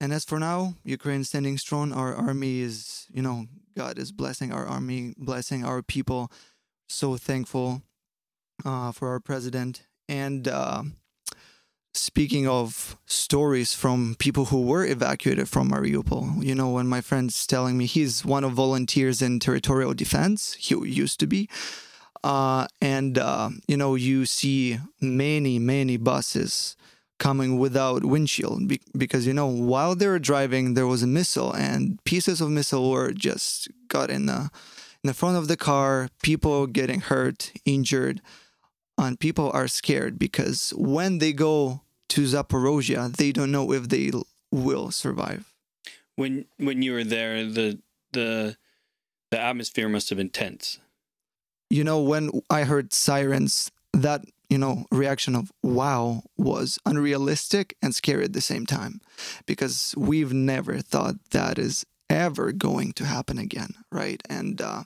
And 0.00 0.12
as 0.12 0.24
for 0.24 0.38
now, 0.38 0.74
Ukraine 0.84 1.24
standing 1.24 1.56
strong. 1.56 1.92
Our 1.92 2.14
army 2.14 2.60
is, 2.60 3.06
you 3.10 3.22
know, 3.22 3.46
God 3.76 3.98
is 3.98 4.12
blessing 4.12 4.52
our 4.52 4.66
army, 4.66 5.14
blessing 5.16 5.64
our 5.64 5.82
people. 5.82 6.30
So 6.88 7.16
thankful 7.16 7.82
uh, 8.64 8.92
for 8.92 9.08
our 9.08 9.20
president. 9.20 9.86
And 10.08 10.48
uh, 10.48 10.84
speaking 11.94 12.46
of 12.48 12.96
stories 13.06 13.72
from 13.72 14.16
people 14.18 14.46
who 14.46 14.62
were 14.62 14.84
evacuated 14.84 15.48
from 15.48 15.70
Mariupol, 15.70 16.44
you 16.44 16.54
know, 16.54 16.70
when 16.70 16.86
my 16.86 17.00
friend's 17.00 17.46
telling 17.46 17.78
me 17.78 17.86
he's 17.86 18.24
one 18.24 18.44
of 18.44 18.52
volunteers 18.52 19.22
in 19.22 19.38
territorial 19.38 19.94
defense, 19.94 20.54
he 20.54 20.74
used 20.74 21.20
to 21.20 21.26
be. 21.26 21.48
Uh, 22.22 22.66
and, 22.80 23.18
uh, 23.18 23.50
you 23.68 23.76
know, 23.76 23.94
you 23.94 24.24
see 24.26 24.78
many, 25.00 25.58
many 25.58 25.96
buses 25.96 26.74
coming 27.18 27.58
without 27.58 28.04
windshield 28.04 28.66
be- 28.66 28.80
because, 28.96 29.26
you 29.26 29.32
know, 29.32 29.46
while 29.46 29.94
they 29.94 30.06
were 30.06 30.18
driving, 30.18 30.74
there 30.74 30.86
was 30.86 31.02
a 31.02 31.06
missile 31.06 31.52
and 31.52 32.02
pieces 32.04 32.40
of 32.40 32.50
missile 32.50 32.90
were 32.90 33.12
just 33.12 33.68
got 33.88 34.10
in 34.10 34.26
the, 34.26 34.50
in 35.02 35.08
the 35.08 35.14
front 35.14 35.36
of 35.36 35.48
the 35.48 35.56
car, 35.56 36.08
people 36.22 36.66
getting 36.66 37.00
hurt, 37.00 37.52
injured 37.64 38.20
and 38.98 39.18
people 39.18 39.50
are 39.52 39.68
scared 39.68 40.18
because 40.18 40.72
when 40.76 41.18
they 41.18 41.32
go 41.32 41.82
to 42.10 42.22
Zaporozhia, 42.22 43.14
they 43.14 43.32
don't 43.32 43.50
know 43.50 43.72
if 43.72 43.88
they 43.88 44.10
will 44.50 44.90
survive. 44.90 45.52
When 46.16 46.46
when 46.58 46.82
you 46.82 46.92
were 46.92 47.04
there, 47.04 47.44
the 47.44 47.80
the 48.12 48.56
the 49.30 49.40
atmosphere 49.40 49.88
must 49.88 50.10
have 50.10 50.18
been 50.18 50.30
tense. 50.30 50.78
You 51.70 51.82
know, 51.82 52.00
when 52.00 52.30
I 52.48 52.62
heard 52.64 52.92
sirens, 52.92 53.72
that 53.92 54.24
you 54.48 54.58
know 54.58 54.86
reaction 54.92 55.34
of 55.34 55.50
wow 55.62 56.22
was 56.36 56.78
unrealistic 56.86 57.76
and 57.82 57.94
scary 57.94 58.24
at 58.24 58.32
the 58.32 58.40
same 58.40 58.64
time, 58.64 59.00
because 59.44 59.94
we've 59.96 60.32
never 60.32 60.78
thought 60.78 61.16
that 61.30 61.58
is 61.58 61.84
ever 62.08 62.52
going 62.52 62.92
to 62.92 63.04
happen 63.06 63.38
again, 63.38 63.74
right? 63.90 64.22
And 64.30 64.60
uh, 64.60 64.84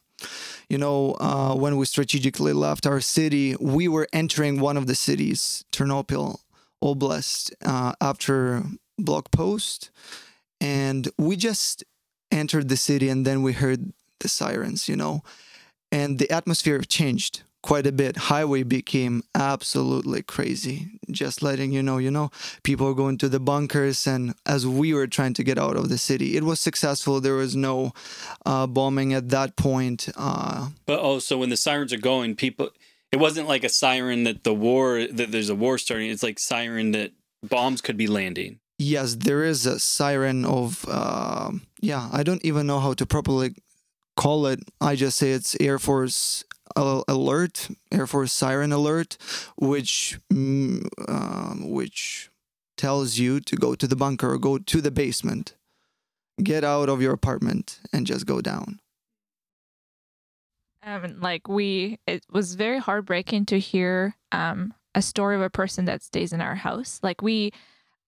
you 0.68 0.78
know, 0.78 1.16
uh, 1.20 1.54
when 1.54 1.76
we 1.76 1.86
strategically 1.86 2.52
left 2.52 2.86
our 2.86 3.00
city, 3.00 3.56
we 3.60 3.88
were 3.88 4.08
entering 4.12 4.60
one 4.60 4.76
of 4.76 4.86
the 4.86 4.94
cities, 4.94 5.64
Ternopil 5.72 6.40
Oblast, 6.82 7.52
uh, 7.64 7.92
after 8.00 8.64
blog 8.98 9.30
post, 9.30 9.90
and 10.60 11.08
we 11.16 11.36
just 11.36 11.84
entered 12.30 12.68
the 12.68 12.76
city, 12.76 13.08
and 13.08 13.26
then 13.26 13.42
we 13.42 13.52
heard 13.52 13.92
the 14.20 14.28
sirens, 14.28 14.88
you 14.88 14.96
know, 14.96 15.22
and 15.90 16.18
the 16.18 16.30
atmosphere 16.30 16.80
changed 16.80 17.42
quite 17.62 17.86
a 17.86 17.92
bit. 17.92 18.16
Highway 18.16 18.62
became 18.62 19.22
absolutely 19.34 20.22
crazy. 20.22 20.88
Just 21.10 21.42
letting 21.42 21.72
you 21.72 21.82
know, 21.82 21.98
you 21.98 22.10
know, 22.10 22.30
people 22.62 22.88
are 22.88 22.94
going 22.94 23.18
to 23.18 23.28
the 23.28 23.40
bunkers, 23.40 24.06
and 24.06 24.34
as 24.46 24.66
we 24.66 24.94
were 24.94 25.06
trying 25.06 25.34
to 25.34 25.44
get 25.44 25.58
out 25.58 25.76
of 25.76 25.88
the 25.88 25.98
city, 25.98 26.36
it 26.36 26.44
was 26.44 26.60
successful. 26.60 27.20
There 27.20 27.34
was 27.34 27.56
no 27.56 27.92
uh, 28.46 28.66
bombing 28.66 29.12
at 29.12 29.30
that 29.30 29.56
point. 29.56 30.08
Uh, 30.16 30.68
but 30.86 31.20
so 31.20 31.38
when 31.38 31.50
the 31.50 31.56
sirens 31.56 31.92
are 31.92 31.98
going, 31.98 32.34
people. 32.34 32.70
It 33.10 33.16
wasn't 33.16 33.48
like 33.48 33.64
a 33.64 33.70
siren 33.70 34.24
that 34.24 34.44
the 34.44 34.52
war 34.52 35.06
that 35.10 35.32
there's 35.32 35.48
a 35.48 35.54
war 35.54 35.78
starting. 35.78 36.10
It's 36.10 36.22
like 36.22 36.38
siren 36.38 36.90
that 36.90 37.12
bombs 37.42 37.80
could 37.80 37.96
be 37.96 38.06
landing. 38.06 38.60
Yes, 38.78 39.14
there 39.14 39.44
is 39.44 39.64
a 39.64 39.78
siren 39.78 40.44
of. 40.44 40.84
Uh, 40.86 41.52
yeah, 41.80 42.10
I 42.12 42.22
don't 42.22 42.44
even 42.44 42.66
know 42.66 42.80
how 42.80 42.92
to 42.92 43.06
properly 43.06 43.54
call 44.16 44.46
it. 44.46 44.60
I 44.80 44.94
just 44.94 45.16
say 45.16 45.30
it's 45.30 45.56
Air 45.58 45.78
Force 45.78 46.44
alert, 46.76 47.68
Air 47.90 48.06
Force 48.06 48.32
siren 48.32 48.72
alert, 48.72 49.16
which 49.56 50.18
um, 50.30 51.70
which 51.70 52.30
tells 52.76 53.18
you 53.18 53.40
to 53.40 53.56
go 53.56 53.74
to 53.74 53.86
the 53.86 53.96
bunker 53.96 54.32
or 54.32 54.38
go 54.38 54.58
to 54.58 54.80
the 54.80 54.90
basement, 54.90 55.54
get 56.42 56.64
out 56.64 56.88
of 56.88 57.02
your 57.02 57.12
apartment, 57.12 57.80
and 57.92 58.06
just 58.06 58.26
go 58.26 58.40
down. 58.40 58.80
Um, 60.82 61.20
like 61.20 61.48
we, 61.48 61.98
it 62.06 62.24
was 62.30 62.54
very 62.54 62.78
heartbreaking 62.78 63.46
to 63.46 63.58
hear 63.58 64.16
um, 64.32 64.72
a 64.94 65.02
story 65.02 65.36
of 65.36 65.42
a 65.42 65.50
person 65.50 65.84
that 65.84 66.02
stays 66.02 66.32
in 66.32 66.40
our 66.40 66.54
house. 66.54 67.00
Like 67.02 67.20
we, 67.20 67.52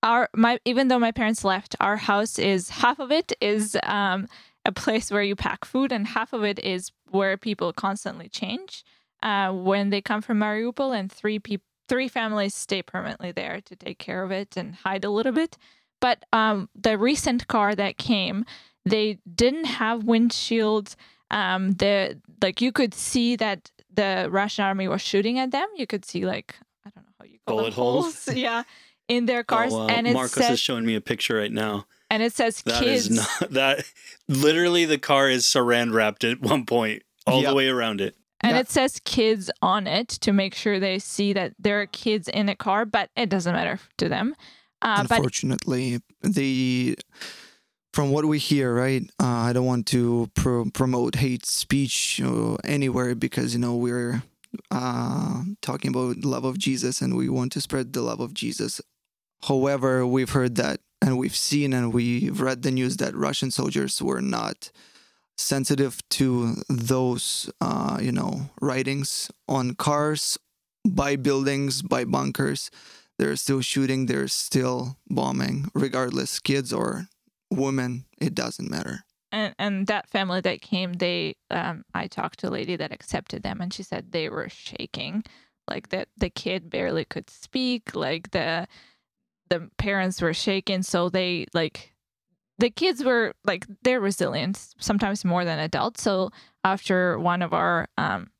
our 0.02 0.30
my 0.34 0.58
even 0.64 0.88
though 0.88 0.98
my 0.98 1.12
parents 1.12 1.44
left, 1.44 1.76
our 1.80 1.96
house 1.96 2.38
is 2.38 2.70
half 2.70 2.98
of 2.98 3.12
it 3.12 3.32
is 3.40 3.76
um 3.82 4.28
a 4.64 4.72
place 4.72 5.10
where 5.10 5.22
you 5.22 5.36
pack 5.36 5.64
food, 5.64 5.92
and 5.92 6.06
half 6.06 6.32
of 6.32 6.44
it 6.44 6.58
is 6.58 6.90
where 7.10 7.36
people 7.36 7.72
constantly 7.72 8.28
change 8.28 8.84
uh, 9.22 9.52
when 9.52 9.90
they 9.90 10.00
come 10.00 10.22
from 10.22 10.38
Mariupol, 10.38 10.98
and 10.98 11.10
three 11.10 11.38
people, 11.38 11.66
three 11.88 12.08
families 12.08 12.54
stay 12.54 12.82
permanently 12.82 13.32
there 13.32 13.60
to 13.62 13.76
take 13.76 13.98
care 13.98 14.22
of 14.22 14.30
it 14.30 14.56
and 14.56 14.74
hide 14.74 15.04
a 15.04 15.10
little 15.10 15.32
bit. 15.32 15.56
But 16.00 16.24
um, 16.32 16.68
the 16.74 16.96
recent 16.96 17.46
car 17.48 17.74
that 17.74 17.98
came, 17.98 18.44
they 18.84 19.18
didn't 19.34 19.66
have 19.66 20.02
windshields. 20.02 20.94
Um, 21.30 21.72
the 21.72 22.20
like 22.42 22.60
you 22.60 22.72
could 22.72 22.94
see 22.94 23.36
that 23.36 23.70
the 23.92 24.28
Russian 24.30 24.64
army 24.64 24.88
was 24.88 25.02
shooting 25.02 25.38
at 25.38 25.50
them. 25.50 25.66
You 25.76 25.86
could 25.86 26.04
see 26.04 26.24
like 26.24 26.56
I 26.86 26.90
don't 26.90 27.04
know 27.04 27.12
how 27.18 27.24
you 27.26 27.38
call 27.46 27.56
bullet 27.58 27.74
holes. 27.74 28.24
holes. 28.24 28.36
yeah, 28.36 28.62
in 29.08 29.26
their 29.26 29.44
cars. 29.44 29.72
Oh, 29.74 29.82
uh, 29.82 29.86
and 29.88 30.06
it 30.06 30.14
Marcos 30.14 30.44
said, 30.44 30.52
is 30.52 30.60
showing 30.60 30.86
me 30.86 30.94
a 30.94 31.00
picture 31.00 31.36
right 31.36 31.52
now. 31.52 31.86
And 32.10 32.22
it 32.22 32.32
says 32.34 32.62
That 32.62 32.82
kids. 32.82 33.08
is 33.08 33.16
not 33.40 33.50
that. 33.52 33.84
Literally, 34.28 34.84
the 34.84 34.98
car 34.98 35.30
is 35.30 35.44
saran 35.44 35.92
wrapped 35.92 36.24
at 36.24 36.40
one 36.40 36.66
point, 36.66 37.02
all 37.26 37.40
Yep. 37.42 37.50
the 37.50 37.54
way 37.54 37.68
around 37.68 38.00
it. 38.00 38.16
and 38.42 38.54
Yeah. 38.54 38.60
it 38.60 38.70
says 38.70 39.00
kids 39.04 39.50
on 39.62 39.86
it 39.86 40.08
to 40.08 40.32
make 40.32 40.54
sure 40.54 40.80
they 40.80 40.98
see 40.98 41.32
that 41.34 41.52
there 41.58 41.80
are 41.82 41.86
kids 41.86 42.26
in 42.26 42.48
a 42.48 42.56
car, 42.56 42.84
but 42.86 43.10
it 43.14 43.28
doesn't 43.28 43.52
matter 43.54 43.78
to 43.98 44.08
them. 44.08 44.34
Uh, 44.82 45.02
but 45.06 45.18
Unfortunately, 45.18 46.00
the 46.22 46.96
from 47.92 48.10
what 48.12 48.24
we 48.24 48.38
hear, 48.38 48.72
right? 48.74 49.02
Uh, 49.20 49.26
I 49.26 49.52
don't 49.52 49.66
want 49.66 49.86
to 49.88 50.30
pro- 50.34 50.70
promote 50.70 51.16
hate 51.16 51.44
speech 51.44 52.20
uh, 52.24 52.54
anywhere 52.64 53.14
because 53.14 53.52
you 53.52 53.58
know 53.60 53.76
we're 53.76 54.22
uh, 54.70 55.42
talking 55.60 55.90
about 55.90 56.24
love 56.24 56.44
of 56.44 56.56
Jesus 56.56 57.02
and 57.02 57.16
we 57.16 57.28
want 57.28 57.52
to 57.52 57.60
spread 57.60 57.92
the 57.92 58.00
love 58.02 58.20
of 58.20 58.32
Jesus. 58.32 58.80
However, 59.48 60.06
we've 60.06 60.30
heard 60.30 60.54
that 60.56 60.80
and 61.02 61.18
we've 61.18 61.36
seen 61.36 61.72
and 61.72 61.92
we've 61.92 62.40
read 62.40 62.62
the 62.62 62.70
news 62.70 62.96
that 62.98 63.14
Russian 63.14 63.50
soldiers 63.50 64.02
were 64.02 64.20
not 64.20 64.70
sensitive 65.38 66.06
to 66.10 66.56
those, 66.68 67.50
uh, 67.60 67.98
you 68.00 68.12
know, 68.12 68.50
writings 68.60 69.30
on 69.48 69.74
cars, 69.74 70.38
by 70.86 71.16
buildings, 71.16 71.82
by 71.82 72.04
bunkers. 72.04 72.70
They're 73.18 73.36
still 73.36 73.60
shooting, 73.60 74.06
they're 74.06 74.28
still 74.28 74.96
bombing, 75.08 75.70
regardless, 75.74 76.38
kids 76.38 76.72
or 76.72 77.06
women, 77.50 78.04
it 78.18 78.34
doesn't 78.34 78.70
matter. 78.70 79.04
and 79.32 79.54
and 79.58 79.86
that 79.86 80.08
family 80.08 80.40
that 80.40 80.60
came, 80.60 80.94
they 80.94 81.36
um, 81.50 81.84
I 81.94 82.06
talked 82.06 82.40
to 82.40 82.48
a 82.48 82.50
lady 82.58 82.76
that 82.76 82.92
accepted 82.92 83.42
them, 83.42 83.60
and 83.60 83.72
she 83.72 83.82
said 83.82 84.12
they 84.12 84.28
were 84.28 84.48
shaking, 84.48 85.24
like 85.68 85.88
that 85.90 86.08
the 86.16 86.30
kid 86.30 86.70
barely 86.70 87.04
could 87.04 87.30
speak, 87.30 87.94
like 87.94 88.30
the 88.30 88.66
the 89.50 89.68
parents 89.76 90.22
were 90.22 90.32
shaken 90.32 90.82
so 90.82 91.08
they 91.08 91.46
like 91.52 91.92
the 92.60 92.70
kids 92.70 93.02
were 93.02 93.32
like 93.44 93.66
they're 93.82 94.00
resilient, 94.00 94.74
sometimes 94.78 95.24
more 95.24 95.44
than 95.44 95.58
adults. 95.58 96.02
So 96.02 96.30
after 96.62 97.18
one 97.18 97.42
of 97.42 97.52
our 97.52 97.88
um, 97.98 98.30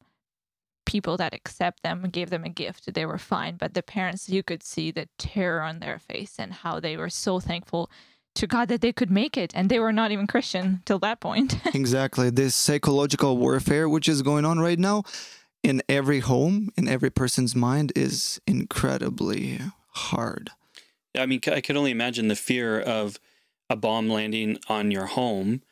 people 0.84 1.16
that 1.16 1.34
accept 1.34 1.82
them 1.82 2.02
gave 2.10 2.30
them 2.30 2.44
a 2.44 2.48
gift, 2.48 2.92
they 2.94 3.06
were 3.06 3.18
fine. 3.18 3.56
But 3.56 3.74
the 3.74 3.82
parents, 3.82 4.28
you 4.28 4.42
could 4.42 4.62
see 4.62 4.90
the 4.90 5.08
terror 5.18 5.62
on 5.62 5.80
their 5.80 5.98
face 5.98 6.36
and 6.38 6.52
how 6.52 6.78
they 6.78 6.96
were 6.96 7.08
so 7.08 7.40
thankful 7.40 7.90
to 8.36 8.46
God 8.46 8.68
that 8.68 8.80
they 8.80 8.92
could 8.92 9.10
make 9.10 9.36
it, 9.36 9.52
and 9.56 9.68
they 9.68 9.80
were 9.80 9.92
not 9.92 10.12
even 10.12 10.28
Christian 10.28 10.82
till 10.84 11.00
that 11.00 11.18
point. 11.18 11.56
exactly. 11.74 12.30
This 12.30 12.54
psychological 12.54 13.36
warfare, 13.36 13.88
which 13.88 14.08
is 14.08 14.22
going 14.22 14.44
on 14.44 14.60
right 14.60 14.78
now 14.78 15.02
in 15.64 15.82
every 15.88 16.20
home, 16.20 16.70
in 16.76 16.86
every 16.86 17.10
person's 17.10 17.56
mind, 17.56 17.92
is 17.96 18.40
incredibly 18.46 19.58
hard. 19.88 20.50
I 21.16 21.26
mean, 21.26 21.40
I 21.46 21.60
could 21.60 21.76
only 21.76 21.90
imagine 21.90 22.28
the 22.28 22.36
fear 22.36 22.80
of 22.80 23.18
a 23.68 23.76
bomb 23.76 24.08
landing 24.08 24.58
on 24.68 24.90
your 24.90 25.06
home, 25.06 25.62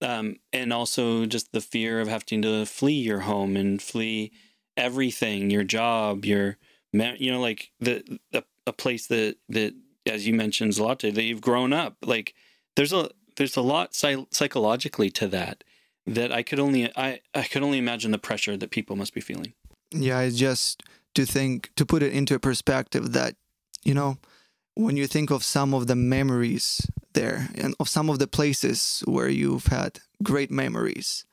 um, 0.00 0.36
and 0.52 0.72
also 0.72 1.26
just 1.26 1.52
the 1.52 1.60
fear 1.60 2.00
of 2.00 2.08
having 2.08 2.42
to 2.42 2.66
flee 2.66 3.00
your 3.00 3.20
home 3.20 3.56
and 3.56 3.80
flee 3.80 4.32
everything, 4.76 5.50
your 5.50 5.64
job, 5.64 6.24
your, 6.24 6.56
you 6.92 7.30
know, 7.30 7.40
like 7.40 7.70
the, 7.80 8.18
the 8.30 8.44
a 8.66 8.72
place 8.72 9.06
that 9.08 9.36
that 9.48 9.74
as 10.06 10.26
you 10.26 10.34
mentioned, 10.34 10.72
Zlate, 10.72 11.14
that 11.14 11.22
you've 11.22 11.40
grown 11.40 11.72
up. 11.72 11.96
Like 12.02 12.34
there's 12.76 12.92
a 12.92 13.10
there's 13.36 13.56
a 13.56 13.62
lot 13.62 13.94
psy- 13.94 14.26
psychologically 14.30 15.10
to 15.10 15.28
that 15.28 15.64
that 16.06 16.32
I 16.32 16.42
could 16.42 16.58
only 16.58 16.90
I 16.96 17.20
I 17.34 17.42
could 17.42 17.62
only 17.62 17.78
imagine 17.78 18.10
the 18.10 18.18
pressure 18.18 18.56
that 18.56 18.70
people 18.70 18.96
must 18.96 19.14
be 19.14 19.20
feeling. 19.20 19.54
Yeah, 19.92 20.20
it's 20.20 20.36
just 20.36 20.82
to 21.14 21.26
think, 21.26 21.70
to 21.76 21.84
put 21.84 22.02
it 22.02 22.12
into 22.12 22.34
a 22.34 22.38
perspective 22.38 23.12
that, 23.12 23.36
you 23.82 23.94
know, 23.94 24.18
when 24.74 24.96
you 24.96 25.06
think 25.06 25.30
of 25.30 25.44
some 25.44 25.74
of 25.74 25.86
the 25.86 25.96
memories 25.96 26.80
there 27.12 27.48
and 27.54 27.74
of 27.78 27.88
some 27.88 28.08
of 28.10 28.18
the 28.18 28.26
places 28.26 29.02
where 29.06 29.28
you've 29.28 29.66
had 29.66 30.00
great 30.22 30.50
memories, 30.50 31.24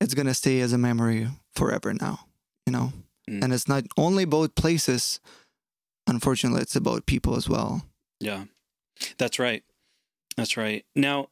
it's 0.00 0.14
gonna 0.14 0.34
stay 0.34 0.60
as 0.60 0.72
a 0.72 0.78
memory 0.78 1.28
forever 1.54 1.92
now. 1.94 2.26
You 2.66 2.72
know, 2.72 2.92
Mm. 3.28 3.42
and 3.44 3.52
it's 3.52 3.68
not 3.68 3.84
only 3.96 4.22
about 4.24 4.54
places. 4.54 5.20
Unfortunately, 6.06 6.62
it's 6.62 6.76
about 6.76 7.04
people 7.06 7.36
as 7.36 7.48
well. 7.48 7.82
Yeah, 8.20 8.44
that's 9.18 9.38
right. 9.38 9.62
That's 10.36 10.56
right. 10.56 10.84
Now, 10.94 11.28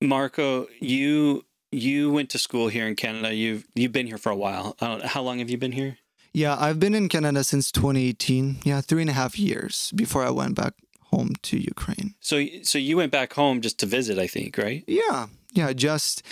Marco, 0.00 0.68
you 0.80 1.44
you 1.72 2.10
went 2.10 2.30
to 2.30 2.38
school 2.38 2.68
here 2.68 2.86
in 2.86 2.96
Canada. 2.96 3.32
You've 3.34 3.66
you've 3.74 3.92
been 3.92 4.06
here 4.06 4.18
for 4.18 4.30
a 4.30 4.36
while. 4.36 4.76
How 4.80 5.22
long 5.22 5.38
have 5.38 5.50
you 5.50 5.56
been 5.58 5.72
here? 5.72 5.98
Yeah, 6.32 6.56
I've 6.58 6.78
been 6.78 6.94
in 6.94 7.08
Canada 7.08 7.42
since 7.44 7.72
2018. 7.72 8.58
Yeah, 8.64 8.80
three 8.80 9.02
and 9.02 9.10
a 9.10 9.14
half 9.14 9.38
years 9.38 9.92
before 9.94 10.24
I 10.24 10.30
went 10.30 10.54
back 10.54 10.74
home 11.10 11.32
to 11.42 11.58
Ukraine. 11.58 12.14
So 12.20 12.44
so 12.62 12.78
you 12.78 12.96
went 12.96 13.12
back 13.12 13.32
home 13.34 13.60
just 13.60 13.78
to 13.80 13.86
visit, 13.86 14.18
I 14.18 14.26
think, 14.26 14.56
right? 14.56 14.84
Yeah, 14.86 15.26
yeah. 15.52 15.72
Just 15.72 16.22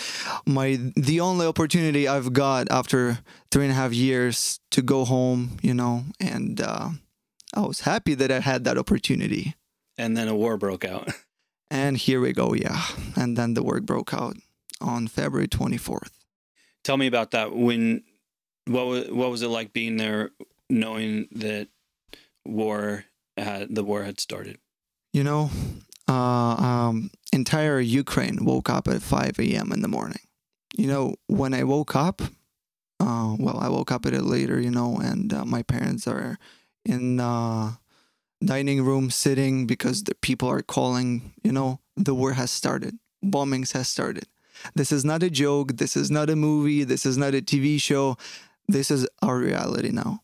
my 0.45 0.79
the 0.95 1.19
only 1.19 1.45
opportunity 1.45 2.07
I've 2.07 2.31
got 2.33 2.71
after 2.71 3.19
three 3.51 3.65
and 3.65 3.71
a 3.71 3.75
half 3.75 3.93
years 3.93 4.59
to 4.71 4.81
go 4.81 5.05
home, 5.05 5.57
you 5.61 5.73
know, 5.73 6.03
and 6.19 6.61
uh, 6.61 6.89
I 7.53 7.61
was 7.61 7.81
happy 7.81 8.15
that 8.15 8.31
I 8.31 8.39
had 8.39 8.63
that 8.63 8.77
opportunity. 8.77 9.55
And 9.97 10.15
then 10.15 10.27
a 10.27 10.35
war 10.35 10.57
broke 10.57 10.85
out. 10.85 11.09
And 11.71 11.97
here 11.97 12.19
we 12.19 12.33
go, 12.33 12.55
yeah. 12.55 12.81
And 13.15 13.37
then 13.37 13.53
the 13.53 13.61
war 13.61 13.79
broke 13.79 14.11
out 14.11 14.35
on 14.81 15.07
February 15.07 15.47
24th. 15.47 16.09
Tell 16.83 16.97
me 16.97 17.05
about 17.05 17.29
that. 17.29 17.55
When 17.55 18.01
what 18.65 18.87
was 18.87 19.09
what 19.09 19.29
was 19.29 19.41
it 19.41 19.47
like 19.49 19.73
being 19.73 19.97
there, 19.97 20.31
knowing 20.69 21.27
that 21.31 21.67
war 22.45 23.05
had 23.37 23.73
the 23.73 23.83
war 23.83 24.03
had 24.03 24.19
started? 24.19 24.57
You 25.13 25.23
know, 25.23 25.49
uh, 26.07 26.13
um, 26.13 27.11
entire 27.33 27.79
Ukraine 27.79 28.45
woke 28.45 28.69
up 28.69 28.87
at 28.87 29.01
5 29.01 29.39
a.m. 29.39 29.71
in 29.71 29.81
the 29.81 29.87
morning. 29.87 30.21
You 30.75 30.87
know, 30.87 31.15
when 31.27 31.53
I 31.53 31.63
woke 31.63 31.95
up, 31.95 32.21
uh, 32.99 33.35
well, 33.39 33.57
I 33.59 33.69
woke 33.69 33.91
up 33.91 34.05
a 34.05 34.11
bit 34.11 34.23
later, 34.23 34.59
you 34.59 34.71
know, 34.71 34.97
and 34.97 35.33
uh, 35.33 35.45
my 35.45 35.63
parents 35.63 36.07
are 36.07 36.37
in 36.85 37.19
uh, 37.19 37.73
dining 38.43 38.83
room 38.83 39.09
sitting 39.09 39.65
because 39.67 40.03
the 40.03 40.15
people 40.15 40.47
are 40.47 40.61
calling, 40.61 41.33
you 41.43 41.51
know, 41.51 41.79
the 41.95 42.13
war 42.13 42.33
has 42.33 42.51
started. 42.51 42.97
Bombings 43.23 43.73
has 43.73 43.87
started. 43.87 44.25
This 44.75 44.91
is 44.91 45.05
not 45.05 45.23
a 45.23 45.29
joke. 45.29 45.77
This 45.77 45.95
is 45.95 46.11
not 46.11 46.29
a 46.29 46.35
movie. 46.35 46.83
This 46.83 47.05
is 47.05 47.17
not 47.17 47.33
a 47.33 47.41
TV 47.41 47.81
show. 47.81 48.17
This 48.69 48.91
is 48.91 49.07
our 49.23 49.37
reality 49.37 49.89
now. 49.89 50.21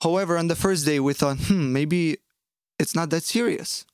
However, 0.00 0.38
on 0.38 0.46
the 0.46 0.54
first 0.54 0.86
day, 0.86 1.00
we 1.00 1.14
thought, 1.14 1.38
hmm, 1.38 1.72
maybe 1.72 2.18
it's 2.78 2.94
not 2.94 3.10
that 3.10 3.24
serious. 3.24 3.84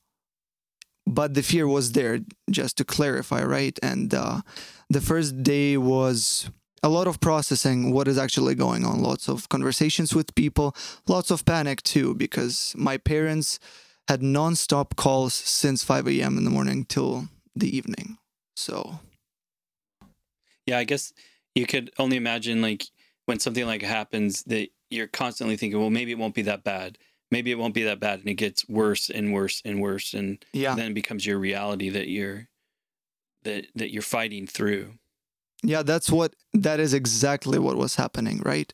But 1.06 1.32
the 1.32 1.42
fear 1.42 1.66
was 1.66 1.92
there, 1.92 2.20
just 2.50 2.76
to 2.76 2.84
clarify, 2.84 3.42
right? 3.42 3.78
And 3.82 4.12
uh, 4.12 4.42
the 4.90 5.00
first 5.00 5.42
day 5.42 5.78
was 5.78 6.50
a 6.82 6.90
lot 6.90 7.06
of 7.06 7.20
processing 7.20 7.92
what 7.92 8.08
is 8.08 8.18
actually 8.18 8.54
going 8.54 8.84
on, 8.84 9.02
lots 9.02 9.26
of 9.26 9.48
conversations 9.48 10.14
with 10.14 10.34
people, 10.34 10.76
lots 11.08 11.30
of 11.30 11.46
panic 11.46 11.82
too, 11.82 12.14
because 12.14 12.74
my 12.76 12.98
parents 12.98 13.58
had 14.08 14.22
non-stop 14.22 14.96
calls 14.96 15.32
since 15.32 15.82
5 15.82 16.08
a.m. 16.08 16.36
in 16.36 16.44
the 16.44 16.50
morning 16.50 16.84
till 16.84 17.28
the 17.56 17.74
evening. 17.74 18.18
So 18.54 19.00
Yeah, 20.66 20.78
I 20.78 20.84
guess 20.84 21.14
you 21.54 21.66
could 21.66 21.90
only 21.98 22.18
imagine 22.18 22.60
like 22.60 22.84
when 23.30 23.38
something 23.38 23.64
like 23.64 23.80
happens 23.80 24.42
that 24.42 24.70
you're 24.90 25.06
constantly 25.06 25.56
thinking, 25.56 25.78
well, 25.78 25.88
maybe 25.88 26.10
it 26.10 26.18
won't 26.18 26.34
be 26.34 26.42
that 26.42 26.64
bad. 26.64 26.98
Maybe 27.30 27.52
it 27.52 27.58
won't 27.58 27.74
be 27.74 27.84
that 27.84 28.00
bad, 28.00 28.18
and 28.18 28.28
it 28.28 28.34
gets 28.34 28.68
worse 28.68 29.08
and 29.08 29.32
worse 29.32 29.62
and 29.64 29.80
worse, 29.80 30.14
and 30.14 30.44
yeah, 30.52 30.74
then 30.74 30.90
it 30.90 30.94
becomes 30.94 31.24
your 31.24 31.38
reality 31.38 31.88
that 31.90 32.08
you're 32.08 32.48
that 33.44 33.66
that 33.76 33.92
you're 33.92 34.02
fighting 34.02 34.48
through. 34.48 34.94
Yeah, 35.62 35.84
that's 35.84 36.10
what 36.10 36.34
that 36.54 36.80
is 36.80 36.92
exactly 36.92 37.60
what 37.60 37.76
was 37.76 37.94
happening, 37.94 38.42
right? 38.44 38.72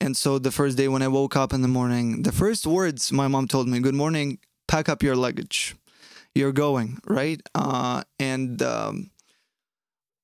And 0.00 0.16
so 0.16 0.40
the 0.40 0.50
first 0.50 0.76
day 0.76 0.88
when 0.88 1.02
I 1.02 1.06
woke 1.06 1.36
up 1.36 1.52
in 1.52 1.62
the 1.62 1.68
morning, 1.68 2.24
the 2.24 2.32
first 2.32 2.66
words 2.66 3.12
my 3.12 3.28
mom 3.28 3.46
told 3.46 3.68
me, 3.68 3.78
"Good 3.78 3.94
morning, 3.94 4.40
pack 4.66 4.88
up 4.88 5.00
your 5.04 5.14
luggage, 5.14 5.76
you're 6.34 6.50
going," 6.50 6.98
right? 7.06 7.40
Uh, 7.54 8.02
and 8.18 8.60
um, 8.62 9.12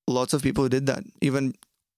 lots 0.08 0.32
of 0.32 0.42
people 0.42 0.68
did 0.68 0.86
that 0.86 1.04
even 1.20 1.54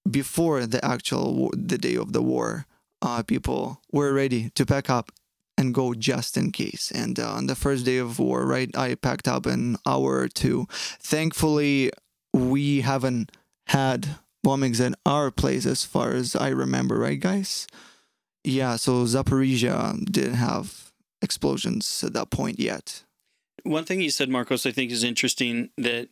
before 0.09 0.65
the 0.65 0.83
actual 0.83 1.35
war, 1.35 1.51
the 1.53 1.77
day 1.77 1.95
of 1.95 2.13
the 2.13 2.21
war. 2.21 2.65
Uh, 3.01 3.23
people 3.23 3.81
were 3.91 4.13
ready 4.13 4.51
to 4.51 4.65
pack 4.65 4.89
up 4.89 5.11
and 5.57 5.73
go 5.73 5.93
just 5.93 6.37
in 6.37 6.51
case. 6.51 6.91
And 6.93 7.19
uh, 7.19 7.31
on 7.31 7.47
the 7.47 7.55
first 7.55 7.85
day 7.85 7.97
of 7.97 8.19
war, 8.19 8.45
right, 8.45 8.75
I 8.77 8.95
packed 8.95 9.27
up 9.27 9.45
an 9.45 9.77
hour 9.85 10.19
or 10.19 10.27
two. 10.27 10.67
Thankfully, 10.71 11.91
we 12.33 12.81
haven't 12.81 13.31
had 13.67 14.17
bombings 14.45 14.79
in 14.79 14.95
our 15.05 15.31
place 15.31 15.65
as 15.65 15.83
far 15.83 16.13
as 16.13 16.35
I 16.35 16.49
remember, 16.49 16.97
right, 16.97 17.19
guys? 17.19 17.67
Yeah, 18.43 18.75
so 18.75 19.05
Zaporizhia 19.05 20.03
didn't 20.11 20.35
have 20.35 20.91
explosions 21.21 22.03
at 22.03 22.13
that 22.13 22.31
point 22.31 22.59
yet. 22.59 23.03
One 23.63 23.85
thing 23.85 24.01
you 24.01 24.09
said, 24.09 24.29
Marcos, 24.29 24.65
I 24.65 24.71
think 24.71 24.91
is 24.91 25.03
interesting 25.03 25.69
that 25.77 26.09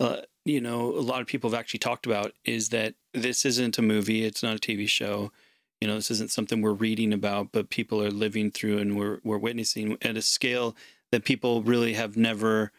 uh, 0.00 0.22
you 0.44 0.60
know 0.60 0.90
a 0.90 1.00
lot 1.00 1.20
of 1.20 1.26
people 1.26 1.50
have 1.50 1.58
actually 1.58 1.78
talked 1.78 2.06
about 2.06 2.32
is 2.44 2.70
that 2.70 2.94
this 3.14 3.44
isn't 3.44 3.78
a 3.78 3.82
movie, 3.82 4.24
it's 4.24 4.42
not 4.42 4.56
a 4.56 4.58
TV 4.58 4.88
show. 4.88 5.32
You 5.80 5.88
know, 5.88 5.96
this 5.96 6.12
isn't 6.12 6.30
something 6.30 6.62
we're 6.62 6.72
reading 6.72 7.12
about, 7.12 7.48
but 7.50 7.68
people 7.68 8.00
are 8.00 8.10
living 8.10 8.50
through 8.50 8.78
and 8.78 8.96
we're 8.96 9.18
we're 9.24 9.38
witnessing 9.38 9.98
at 10.02 10.16
a 10.16 10.22
scale 10.22 10.76
that 11.10 11.24
people 11.24 11.62
really 11.62 11.94
have 11.94 12.16
never 12.16 12.72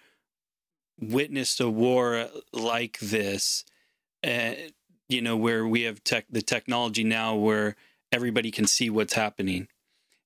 witnessed 0.99 1.59
a 1.59 1.69
war 1.69 2.27
like 2.51 2.99
this. 2.99 3.65
Uh, 4.25 4.53
you 5.09 5.21
know, 5.21 5.35
where 5.35 5.67
we 5.67 5.81
have 5.81 6.03
tech 6.03 6.25
the 6.29 6.41
technology 6.41 7.03
now 7.03 7.35
where 7.35 7.75
everybody 8.11 8.51
can 8.51 8.65
see 8.65 8.89
what's 8.89 9.13
happening. 9.13 9.67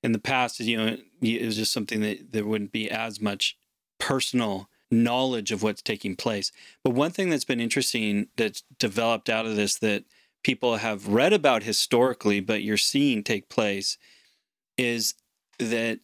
In 0.04 0.12
the 0.12 0.20
past, 0.20 0.60
you 0.60 0.78
know, 0.78 0.98
it 1.22 1.46
was 1.46 1.58
just 1.58 1.74
something 1.74 2.02
that 2.02 2.32
there 2.32 2.46
wouldn't 2.46 2.72
be 2.72 2.90
as 2.90 3.20
much 3.20 3.58
personal 4.00 4.70
knowledge 4.90 5.52
of 5.52 5.64
what's 5.64 5.82
taking 5.82 6.16
place. 6.16 6.52
But 6.84 6.92
one 6.92 7.12
thing 7.12 7.30
that's 7.30 7.46
been 7.46 7.60
interesting 7.60 8.28
that's 8.38 8.64
developed 8.80 9.30
out 9.30 9.46
of 9.46 9.56
this 9.56 9.76
that 9.80 10.06
people 10.44 10.78
have 10.78 11.08
read 11.08 11.34
about 11.34 11.64
historically, 11.64 12.40
but 12.40 12.64
you're 12.64 12.78
seeing 12.78 13.24
take 13.24 13.50
place, 13.50 13.98
is 14.78 15.16
that 15.60 16.00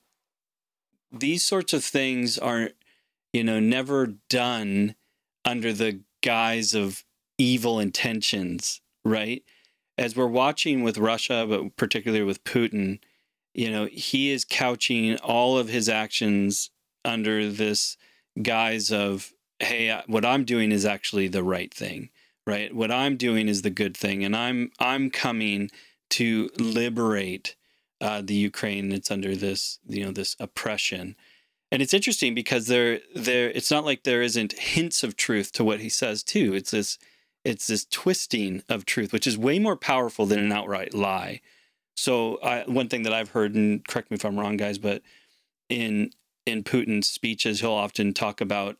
these 1.11 1.45
sorts 1.45 1.73
of 1.73 1.83
things 1.83 2.37
are, 2.37 2.71
you 3.31 3.43
know, 3.43 3.59
never 3.59 4.07
done 4.29 4.95
under 5.45 5.71
the 5.71 6.01
guise 6.21 6.73
of 6.73 7.03
evil 7.37 7.79
intentions, 7.79 8.81
right? 9.05 9.43
As 9.97 10.15
we're 10.15 10.25
watching 10.25 10.83
with 10.83 10.97
Russia, 10.97 11.45
but 11.47 11.75
particularly 11.77 12.23
with 12.23 12.43
Putin, 12.43 12.99
you 13.53 13.69
know, 13.69 13.85
he 13.91 14.31
is 14.31 14.43
couching 14.43 15.17
all 15.17 15.57
of 15.57 15.69
his 15.69 15.87
actions 15.87 16.71
under 17.05 17.49
this 17.49 17.97
guise 18.41 18.91
of, 18.91 19.33
hey, 19.59 20.01
what 20.07 20.25
I'm 20.25 20.43
doing 20.43 20.71
is 20.71 20.85
actually 20.85 21.27
the 21.27 21.43
right 21.43 21.73
thing, 21.73 22.09
right? 22.47 22.73
What 22.73 22.91
I'm 22.91 23.17
doing 23.17 23.47
is 23.47 23.61
the 23.61 23.69
good 23.69 23.95
thing, 23.95 24.23
and 24.23 24.35
I'm 24.35 24.71
I'm 24.79 25.09
coming 25.09 25.69
to 26.11 26.49
liberate 26.57 27.55
uh, 28.01 28.21
the 28.21 28.35
Ukraine 28.35 28.89
that's 28.89 29.09
under 29.09 29.35
this, 29.35 29.79
you 29.87 30.05
know, 30.05 30.11
this 30.11 30.35
oppression. 30.39 31.15
And 31.71 31.81
it's 31.81 31.93
interesting 31.93 32.35
because 32.35 32.67
there, 32.67 32.99
there, 33.15 33.49
it's 33.49 33.71
not 33.71 33.85
like 33.85 34.03
there 34.03 34.21
isn't 34.21 34.59
hints 34.59 35.03
of 35.03 35.15
truth 35.15 35.51
to 35.53 35.63
what 35.63 35.79
he 35.79 35.89
says 35.89 36.21
too. 36.21 36.53
It's 36.53 36.71
this, 36.71 36.99
it's 37.43 37.65
this 37.65 37.85
twisting 37.85 38.61
of 38.69 38.85
truth, 38.85 39.11
which 39.11 39.25
is 39.25 39.37
way 39.37 39.57
more 39.57 39.77
powerful 39.77 40.27
than 40.27 40.37
an 40.37 40.51
outright 40.51 40.93
lie. 40.93 41.41
So 41.95 42.39
I, 42.43 42.63
one 42.67 42.89
thing 42.89 43.03
that 43.03 43.13
I've 43.13 43.29
heard, 43.29 43.55
and 43.55 43.83
correct 43.87 44.11
me 44.11 44.15
if 44.15 44.25
I'm 44.25 44.37
wrong, 44.37 44.57
guys, 44.57 44.77
but 44.77 45.01
in 45.69 46.11
in 46.45 46.63
Putin's 46.63 47.07
speeches, 47.07 47.59
he'll 47.59 47.71
often 47.71 48.13
talk 48.13 48.41
about 48.41 48.77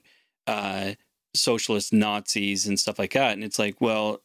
uh, 0.48 0.94
socialist 1.36 1.94
Nazis 1.94 2.68
and 2.68 2.80
stuff 2.80 3.00
like 3.00 3.14
that, 3.14 3.34
and 3.34 3.44
it's 3.44 3.60
like, 3.60 3.80
well, 3.80 4.22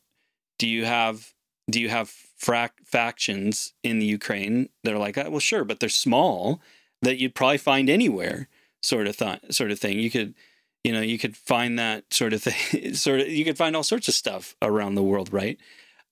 do 0.58 0.66
you 0.66 0.84
have 0.84 1.34
do 1.70 1.80
you 1.80 1.88
have 1.88 2.12
frac- 2.40 2.84
factions 2.84 3.74
in 3.82 3.98
the 3.98 4.06
Ukraine 4.06 4.70
that 4.84 4.94
are 4.94 4.98
like 4.98 5.14
that? 5.16 5.30
Well, 5.30 5.40
sure, 5.40 5.64
but 5.64 5.80
they're 5.80 5.88
small 5.88 6.60
that 7.02 7.18
you'd 7.18 7.34
probably 7.34 7.58
find 7.58 7.90
anywhere, 7.90 8.48
sort 8.82 9.06
of 9.06 9.16
th- 9.16 9.40
sort 9.50 9.70
of 9.70 9.78
thing. 9.78 9.98
You 9.98 10.10
could, 10.10 10.34
you 10.82 10.92
know, 10.92 11.00
you 11.00 11.18
could 11.18 11.36
find 11.36 11.78
that 11.78 12.12
sort 12.12 12.32
of 12.32 12.42
thing, 12.42 12.94
sort 12.94 13.20
of. 13.20 13.28
You 13.28 13.44
could 13.44 13.58
find 13.58 13.76
all 13.76 13.82
sorts 13.82 14.08
of 14.08 14.14
stuff 14.14 14.56
around 14.62 14.94
the 14.94 15.02
world, 15.02 15.32
right? 15.32 15.58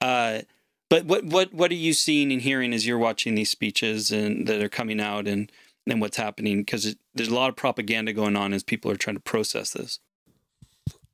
Uh, 0.01 0.41
but 0.89 1.05
what 1.07 1.25
what 1.25 1.53
what 1.53 1.71
are 1.71 1.75
you 1.75 1.93
seeing 1.93 2.33
and 2.33 2.43
hearing 2.43 2.73
as 2.73 2.87
you're 2.87 2.99
watching 2.99 3.35
these 3.35 3.51
speeches 3.51 4.11
and 4.11 4.47
that 4.47 4.63
are 4.63 4.69
coming 4.69 5.01
out 5.01 5.27
and 5.27 5.51
and 5.87 6.01
what's 6.01 6.17
happening? 6.17 6.61
Because 6.61 6.97
there's 7.17 7.29
a 7.29 7.35
lot 7.35 7.49
of 7.49 7.57
propaganda 7.57 8.13
going 8.13 8.37
on 8.37 8.53
as 8.53 8.63
people 8.63 8.91
are 8.91 8.97
trying 8.97 9.17
to 9.17 9.23
process 9.23 9.71
this. 9.71 10.01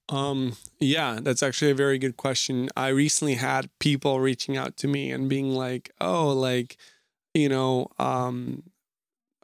Um, 0.09 0.57
yeah, 0.79 1.21
that's 1.23 1.43
actually 1.43 1.71
a 1.71 1.77
very 1.77 1.99
good 1.99 2.17
question. 2.17 2.69
I 2.77 2.89
recently 2.89 3.35
had 3.35 3.71
people 3.79 4.21
reaching 4.21 4.57
out 4.57 4.77
to 4.79 4.89
me 4.89 5.11
and 5.11 5.29
being 5.29 5.53
like, 5.55 5.91
"Oh, 6.01 6.33
like, 6.33 6.77
you 7.35 7.49
know, 7.49 7.89
um, 7.99 8.65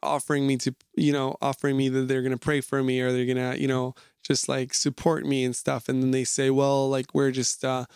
offering 0.03 0.47
me 0.47 0.57
to, 0.59 0.75
you 0.95 1.13
know, 1.13 1.37
offering 1.41 1.77
me 1.77 1.89
that 1.89 2.09
they're 2.09 2.23
gonna 2.23 2.37
pray 2.37 2.61
for 2.61 2.83
me 2.83 3.01
or 3.01 3.13
they're 3.13 3.27
gonna, 3.27 3.57
you 3.57 3.69
know, 3.69 3.95
just 4.23 4.49
like 4.49 4.75
support 4.75 5.25
me 5.25 5.45
and 5.45 5.57
stuff. 5.57 5.89
And 5.89 6.03
then 6.03 6.11
they 6.11 6.25
say, 6.25 6.51
well, 6.51 6.89
like 6.89 7.15
we're 7.15 7.31
just, 7.31 7.65
uh, 7.65 7.87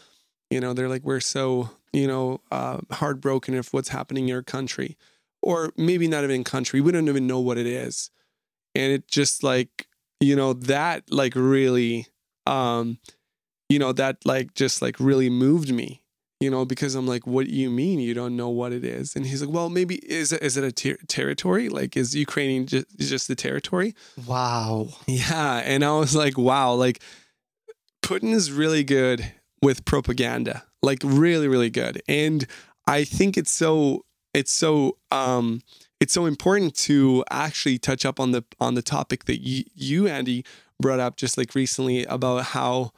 you 0.50 0.60
know, 0.60 0.72
they're 0.72 0.88
like, 0.88 1.04
we're 1.04 1.20
so, 1.20 1.70
you 1.92 2.06
know, 2.06 2.40
uh, 2.50 2.78
heartbroken 2.90 3.54
of 3.54 3.72
what's 3.72 3.90
happening 3.90 4.24
in 4.24 4.28
your 4.28 4.42
country. 4.42 4.96
Or 5.42 5.72
maybe 5.76 6.08
not 6.08 6.24
even 6.24 6.44
country. 6.44 6.80
We 6.80 6.92
don't 6.92 7.08
even 7.08 7.26
know 7.26 7.40
what 7.40 7.58
it 7.58 7.66
is. 7.66 8.10
And 8.74 8.92
it 8.92 9.08
just 9.08 9.42
like, 9.42 9.86
you 10.20 10.36
know, 10.36 10.52
that 10.52 11.04
like 11.10 11.34
really, 11.34 12.06
um, 12.46 12.98
you 13.68 13.78
know, 13.78 13.92
that 13.92 14.18
like 14.24 14.54
just 14.54 14.82
like 14.82 14.98
really 15.00 15.30
moved 15.30 15.72
me 15.72 16.02
you 16.42 16.50
know, 16.50 16.64
because 16.64 16.96
I'm 16.96 17.06
like, 17.06 17.24
what 17.24 17.46
do 17.46 17.52
you 17.52 17.70
mean 17.70 18.00
you 18.00 18.14
don't 18.14 18.36
know 18.36 18.48
what 18.48 18.72
it 18.72 18.84
is? 18.84 19.14
And 19.14 19.24
he's 19.24 19.40
like, 19.40 19.54
well, 19.54 19.70
maybe 19.70 19.94
is 20.04 20.32
it 20.32 20.42
is 20.42 20.56
it 20.56 20.64
a 20.64 20.72
ter- 20.72 20.98
territory? 21.06 21.68
Like, 21.68 21.96
is 21.96 22.16
Ukrainian 22.16 22.66
just 22.66 22.86
just 22.98 23.28
the 23.28 23.36
territory? 23.36 23.94
Wow. 24.26 24.88
Yeah, 25.06 25.62
and 25.64 25.84
I 25.84 25.92
was 25.92 26.16
like, 26.16 26.36
wow, 26.36 26.74
like 26.74 27.00
Putin 28.04 28.32
is 28.32 28.50
really 28.50 28.82
good 28.82 29.32
with 29.62 29.84
propaganda, 29.84 30.64
like 30.82 30.98
really, 31.04 31.46
really 31.46 31.70
good, 31.70 32.02
and 32.08 32.44
I 32.88 33.04
think 33.04 33.36
it's 33.36 33.52
so 33.52 34.04
it's 34.34 34.52
so 34.52 34.96
um 35.12 35.62
it's 36.02 36.12
so 36.12 36.26
important 36.26 36.74
to 36.74 37.24
actually 37.30 37.78
touch 37.78 38.04
up 38.04 38.18
on 38.18 38.32
the 38.32 38.42
on 38.60 38.74
the 38.74 38.82
topic 38.82 39.26
that 39.26 39.40
you 39.40 39.62
you 39.72 40.08
Andy 40.08 40.44
brought 40.80 40.98
up 40.98 41.16
just 41.16 41.38
like 41.38 41.54
recently 41.54 42.04
about 42.06 42.46
how 42.46 42.90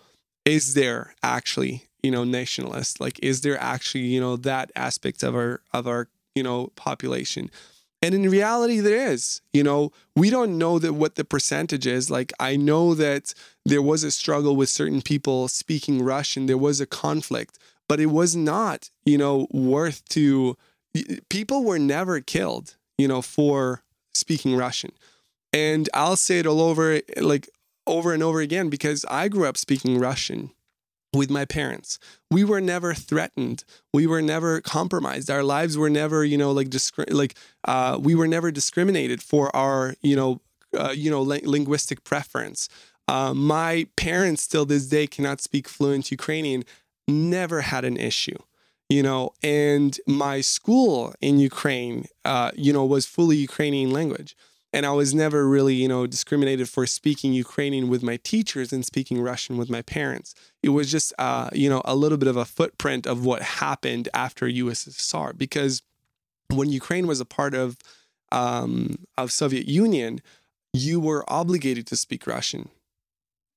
is 0.46 0.72
there 0.72 1.14
actually 1.22 1.84
you 2.02 2.10
know 2.10 2.24
nationalist 2.24 3.00
like 3.00 3.22
is 3.22 3.42
there 3.42 3.60
actually 3.60 4.04
you 4.04 4.18
know 4.18 4.36
that 4.36 4.72
aspect 4.74 5.22
of 5.22 5.34
our 5.34 5.60
of 5.74 5.86
our 5.86 6.08
you 6.34 6.42
know 6.42 6.68
population? 6.76 7.50
And 8.00 8.14
in 8.14 8.22
reality 8.22 8.80
there 8.80 9.12
is 9.12 9.42
you 9.52 9.62
know? 9.62 9.92
We 10.16 10.30
don't 10.30 10.56
know 10.56 10.78
that 10.78 10.94
what 10.94 11.16
the 11.16 11.26
percentage 11.26 11.86
is. 11.86 12.10
Like 12.10 12.32
i 12.40 12.56
know 12.56 12.94
that 12.94 13.34
there 13.66 13.82
was 13.82 14.02
a 14.02 14.10
struggle 14.10 14.56
with 14.56 14.70
certain 14.70 15.02
people 15.02 15.48
speaking 15.48 16.00
russian. 16.00 16.46
There 16.46 16.56
was 16.56 16.80
a 16.80 16.86
conflict 16.86 17.58
but 17.86 18.00
it 18.00 18.06
was 18.06 18.34
not 18.34 18.88
you 19.04 19.18
know 19.18 19.46
worth 19.50 20.02
to 20.16 20.56
people 21.28 21.64
were 21.64 21.78
never 21.78 22.22
killed 22.22 22.76
you 22.98 23.08
know 23.08 23.22
for 23.22 23.82
speaking 24.14 24.56
russian 24.56 24.92
and 25.52 25.88
i'll 25.94 26.16
say 26.16 26.38
it 26.38 26.46
all 26.46 26.60
over 26.60 27.00
like 27.20 27.48
over 27.86 28.12
and 28.12 28.22
over 28.22 28.40
again 28.40 28.68
because 28.70 29.04
i 29.10 29.28
grew 29.28 29.46
up 29.46 29.56
speaking 29.56 29.98
russian 29.98 30.50
with 31.14 31.30
my 31.30 31.44
parents. 31.44 31.98
We 32.30 32.44
were 32.44 32.60
never 32.60 32.94
threatened. 32.94 33.64
We 33.92 34.06
were 34.06 34.22
never 34.22 34.60
compromised. 34.60 35.30
Our 35.30 35.42
lives 35.42 35.78
were 35.78 35.90
never, 35.90 36.24
you 36.24 36.36
know, 36.36 36.52
like 36.52 36.68
discri- 36.68 37.12
like 37.12 37.36
uh, 37.66 37.98
we 38.02 38.14
were 38.14 38.28
never 38.28 38.50
discriminated 38.50 39.22
for 39.22 39.54
our, 39.54 39.94
you 40.02 40.16
know, 40.16 40.40
uh, 40.76 40.90
you 40.90 41.10
know, 41.10 41.22
li- 41.22 41.42
linguistic 41.44 42.04
preference. 42.04 42.68
Uh, 43.06 43.34
my 43.34 43.86
parents 43.96 44.42
still 44.42 44.64
this 44.64 44.86
day 44.86 45.06
cannot 45.06 45.40
speak 45.40 45.68
fluent 45.68 46.10
Ukrainian. 46.10 46.64
Never 47.06 47.60
had 47.60 47.84
an 47.84 47.96
issue, 47.96 48.36
you 48.88 49.02
know. 49.02 49.30
And 49.42 49.98
my 50.06 50.40
school 50.40 51.14
in 51.20 51.38
Ukraine, 51.38 52.06
uh, 52.24 52.50
you 52.54 52.72
know, 52.72 52.84
was 52.84 53.06
fully 53.06 53.36
Ukrainian 53.36 53.90
language 53.90 54.36
and 54.74 54.84
I 54.84 54.90
was 54.90 55.14
never 55.14 55.48
really, 55.48 55.76
you 55.76 55.86
know, 55.86 56.04
discriminated 56.04 56.68
for 56.68 56.84
speaking 56.84 57.32
Ukrainian 57.32 57.88
with 57.88 58.02
my 58.02 58.16
teachers 58.16 58.72
and 58.72 58.84
speaking 58.84 59.22
Russian 59.22 59.56
with 59.56 59.70
my 59.70 59.82
parents. 59.82 60.34
It 60.64 60.70
was 60.70 60.90
just, 60.90 61.12
uh, 61.16 61.48
you 61.52 61.70
know, 61.70 61.80
a 61.84 61.94
little 61.94 62.18
bit 62.18 62.26
of 62.26 62.36
a 62.36 62.44
footprint 62.44 63.06
of 63.06 63.24
what 63.24 63.40
happened 63.40 64.08
after 64.12 64.46
USSR 64.46 65.38
because 65.38 65.82
when 66.50 66.70
Ukraine 66.70 67.06
was 67.06 67.20
a 67.20 67.24
part 67.24 67.54
of 67.54 67.78
um, 68.32 68.96
of 69.16 69.30
Soviet 69.30 69.68
Union, 69.68 70.20
you 70.72 70.98
were 70.98 71.24
obligated 71.28 71.86
to 71.86 71.96
speak 71.96 72.26
Russian. 72.26 72.68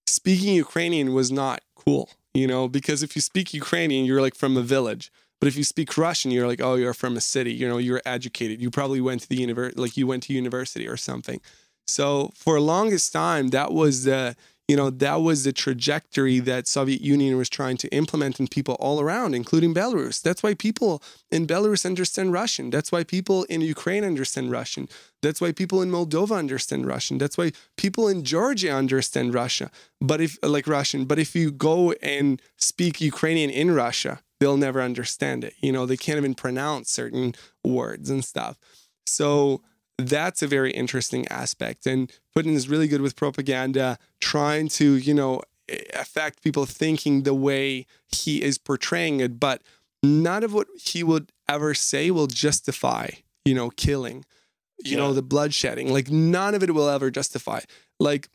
Speaking 0.06 0.54
Ukrainian 0.54 1.14
was 1.14 1.32
not 1.32 1.62
cool, 1.76 2.12
you 2.34 2.48
know, 2.48 2.68
because 2.68 3.04
if 3.04 3.16
you 3.16 3.22
speak 3.22 3.54
Ukrainian, 3.54 4.06
you're 4.06 4.22
like 4.22 4.36
from 4.36 4.58
a 4.58 4.62
village 4.62 5.12
but 5.40 5.48
if 5.48 5.56
you 5.56 5.64
speak 5.64 5.98
Russian, 5.98 6.32
you're 6.32 6.48
like, 6.48 6.62
oh, 6.62 6.76
you're 6.76 6.94
from 6.94 7.16
a 7.16 7.22
city. 7.22 7.54
You 7.54 7.68
know, 7.68 7.78
you're 7.78 8.02
educated. 8.06 8.62
You 8.62 8.72
probably 8.72 9.02
went 9.02 9.22
to 9.22 9.30
the 9.30 9.36
university, 9.36 9.80
like 9.80 9.96
you 9.96 10.08
went 10.08 10.24
to 10.24 10.34
university 10.34 10.88
or 10.88 10.98
something. 10.98 11.40
So 11.86 12.32
for 12.36 12.60
longest 12.60 13.14
time, 13.14 13.50
that 13.50 13.72
was 13.72 14.04
the 14.04 14.36
you 14.68 14.76
know 14.76 14.90
that 14.90 15.22
was 15.22 15.44
the 15.44 15.54
trajectory 15.54 16.40
that 16.40 16.68
Soviet 16.68 17.02
Union 17.02 17.38
was 17.38 17.50
trying 17.50 17.78
to 17.78 17.88
implement 17.90 18.40
in 18.40 18.48
people 18.48 18.76
all 18.76 19.00
around, 19.00 19.34
including 19.34 19.74
Belarus. 19.74 20.22
That's 20.22 20.44
why 20.44 20.54
people 20.54 21.02
in 21.32 21.48
Belarus 21.48 21.86
understand 21.86 22.34
Russian. 22.34 22.70
That's 22.70 22.92
why 22.92 23.04
people 23.04 23.44
in 23.46 23.62
Ukraine 23.62 24.04
understand 24.04 24.52
Russian. 24.52 24.90
That's 25.22 25.40
why 25.40 25.52
people 25.54 25.82
in 25.82 25.90
Moldova 25.90 26.38
understand 26.38 26.86
Russian. 26.86 27.18
That's 27.18 27.38
why 27.38 27.52
people 27.78 28.08
in 28.08 28.24
Georgia 28.24 28.72
understand 28.72 29.34
Russia. 29.34 29.72
But 30.02 30.20
if 30.22 30.38
like 30.44 30.68
Russian, 30.68 31.06
but 31.06 31.20
if 31.20 31.36
you 31.36 31.52
go 31.52 31.94
and 32.02 32.42
speak 32.58 33.00
Ukrainian 33.00 33.50
in 33.50 33.72
Russia, 33.72 34.20
they'll 34.40 34.58
never 34.58 34.82
understand 34.82 35.44
it. 35.44 35.54
You 35.62 35.72
know, 35.72 35.86
they 35.86 35.98
can't 35.98 36.18
even 36.18 36.36
pronounce 36.36 36.92
certain 36.92 37.36
words 37.64 38.10
and 38.10 38.24
stuff. 38.24 38.58
So 39.06 39.62
that's 39.98 40.42
a 40.42 40.48
very 40.48 40.72
interesting 40.72 41.28
aspect. 41.30 41.86
And 41.88 42.12
Putin 42.38 42.54
is 42.54 42.70
really 42.70 42.88
good 42.88 43.02
with 43.02 43.16
propaganda, 43.16 43.98
trying 44.22 44.68
to, 44.68 44.96
you 44.96 45.14
know, 45.14 45.42
affect 45.96 46.44
people 46.44 46.66
thinking 46.66 47.24
the 47.24 47.34
way 47.34 47.88
he 48.08 48.44
is 48.44 48.60
portraying 48.60 49.20
it. 49.20 49.40
But 49.40 49.64
none 50.04 50.44
of 50.44 50.54
what 50.54 50.68
he 50.80 51.04
would 51.04 51.32
ever 51.50 51.74
say 51.74 52.12
will 52.12 52.28
justify, 52.28 53.10
you 53.44 53.56
know, 53.56 53.72
killing, 53.72 54.24
you 54.84 54.92
yeah. 54.92 54.98
know, 54.98 55.14
the 55.14 55.24
bloodshedding. 55.24 55.90
Like 55.90 56.12
none 56.12 56.54
of 56.54 56.62
it 56.62 56.74
will 56.76 56.88
ever 56.88 57.10
justify. 57.10 57.62
Like 58.00 58.30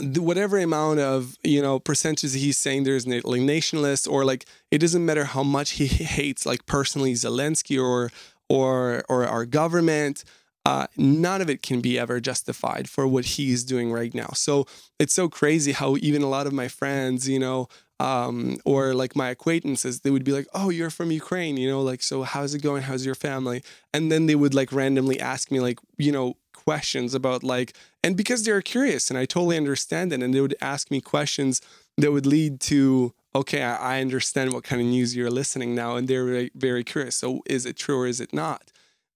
whatever 0.00 0.58
amount 0.58 0.98
of 0.98 1.36
you 1.44 1.62
know 1.62 1.78
percentages 1.78 2.32
he's 2.32 2.58
saying 2.58 2.82
there's 2.82 3.06
like 3.06 3.40
nationalist 3.40 4.08
or 4.08 4.24
like 4.24 4.44
it 4.72 4.78
doesn't 4.78 5.06
matter 5.06 5.22
how 5.24 5.44
much 5.44 5.72
he 5.72 5.86
hates 6.18 6.44
like 6.44 6.66
personally 6.66 7.12
Zelensky 7.14 7.80
or 7.80 8.10
or 8.48 9.04
or 9.08 9.24
our 9.24 9.46
government 9.46 10.24
uh, 10.64 10.86
none 10.96 11.42
of 11.42 11.50
it 11.50 11.62
can 11.62 11.80
be 11.80 11.98
ever 11.98 12.20
justified 12.20 12.88
for 12.88 13.06
what 13.06 13.24
he's 13.24 13.64
doing 13.64 13.92
right 13.92 14.14
now. 14.14 14.30
So 14.34 14.66
it's 14.98 15.12
so 15.12 15.28
crazy 15.28 15.72
how 15.72 15.96
even 16.00 16.22
a 16.22 16.28
lot 16.28 16.46
of 16.46 16.52
my 16.52 16.68
friends, 16.68 17.28
you 17.28 17.38
know, 17.38 17.68
um, 18.00 18.56
or 18.64 18.94
like 18.94 19.14
my 19.14 19.28
acquaintances, 19.28 20.00
they 20.00 20.10
would 20.10 20.24
be 20.24 20.32
like, 20.32 20.48
"Oh, 20.54 20.70
you're 20.70 20.90
from 20.90 21.10
Ukraine," 21.10 21.56
you 21.56 21.68
know, 21.68 21.82
like, 21.82 22.02
so 22.02 22.22
how's 22.22 22.54
it 22.54 22.62
going? 22.62 22.82
How's 22.82 23.06
your 23.06 23.14
family? 23.14 23.62
And 23.92 24.10
then 24.10 24.26
they 24.26 24.34
would 24.34 24.54
like 24.54 24.72
randomly 24.72 25.20
ask 25.20 25.50
me, 25.50 25.60
like, 25.60 25.78
you 25.96 26.10
know, 26.10 26.34
questions 26.52 27.14
about 27.14 27.42
like, 27.44 27.74
and 28.02 28.16
because 28.16 28.42
they're 28.42 28.62
curious, 28.62 29.10
and 29.10 29.18
I 29.18 29.26
totally 29.26 29.56
understand 29.56 30.12
it, 30.12 30.22
and 30.22 30.34
they 30.34 30.40
would 30.40 30.56
ask 30.60 30.90
me 30.90 31.00
questions 31.00 31.60
that 31.98 32.10
would 32.12 32.26
lead 32.26 32.60
to 32.62 33.14
okay, 33.36 33.62
I, 33.62 34.00
understand 34.00 34.52
what 34.52 34.62
kind 34.62 34.80
of 34.80 34.86
news 34.86 35.16
you're 35.16 35.30
listening 35.30 35.74
now, 35.74 35.96
and 35.96 36.06
they're 36.06 36.24
very, 36.24 36.50
very 36.54 36.84
curious. 36.84 37.16
So 37.16 37.42
is 37.46 37.66
it 37.66 37.76
true 37.76 37.98
or 37.98 38.06
is 38.06 38.20
it 38.20 38.32
not? 38.32 38.70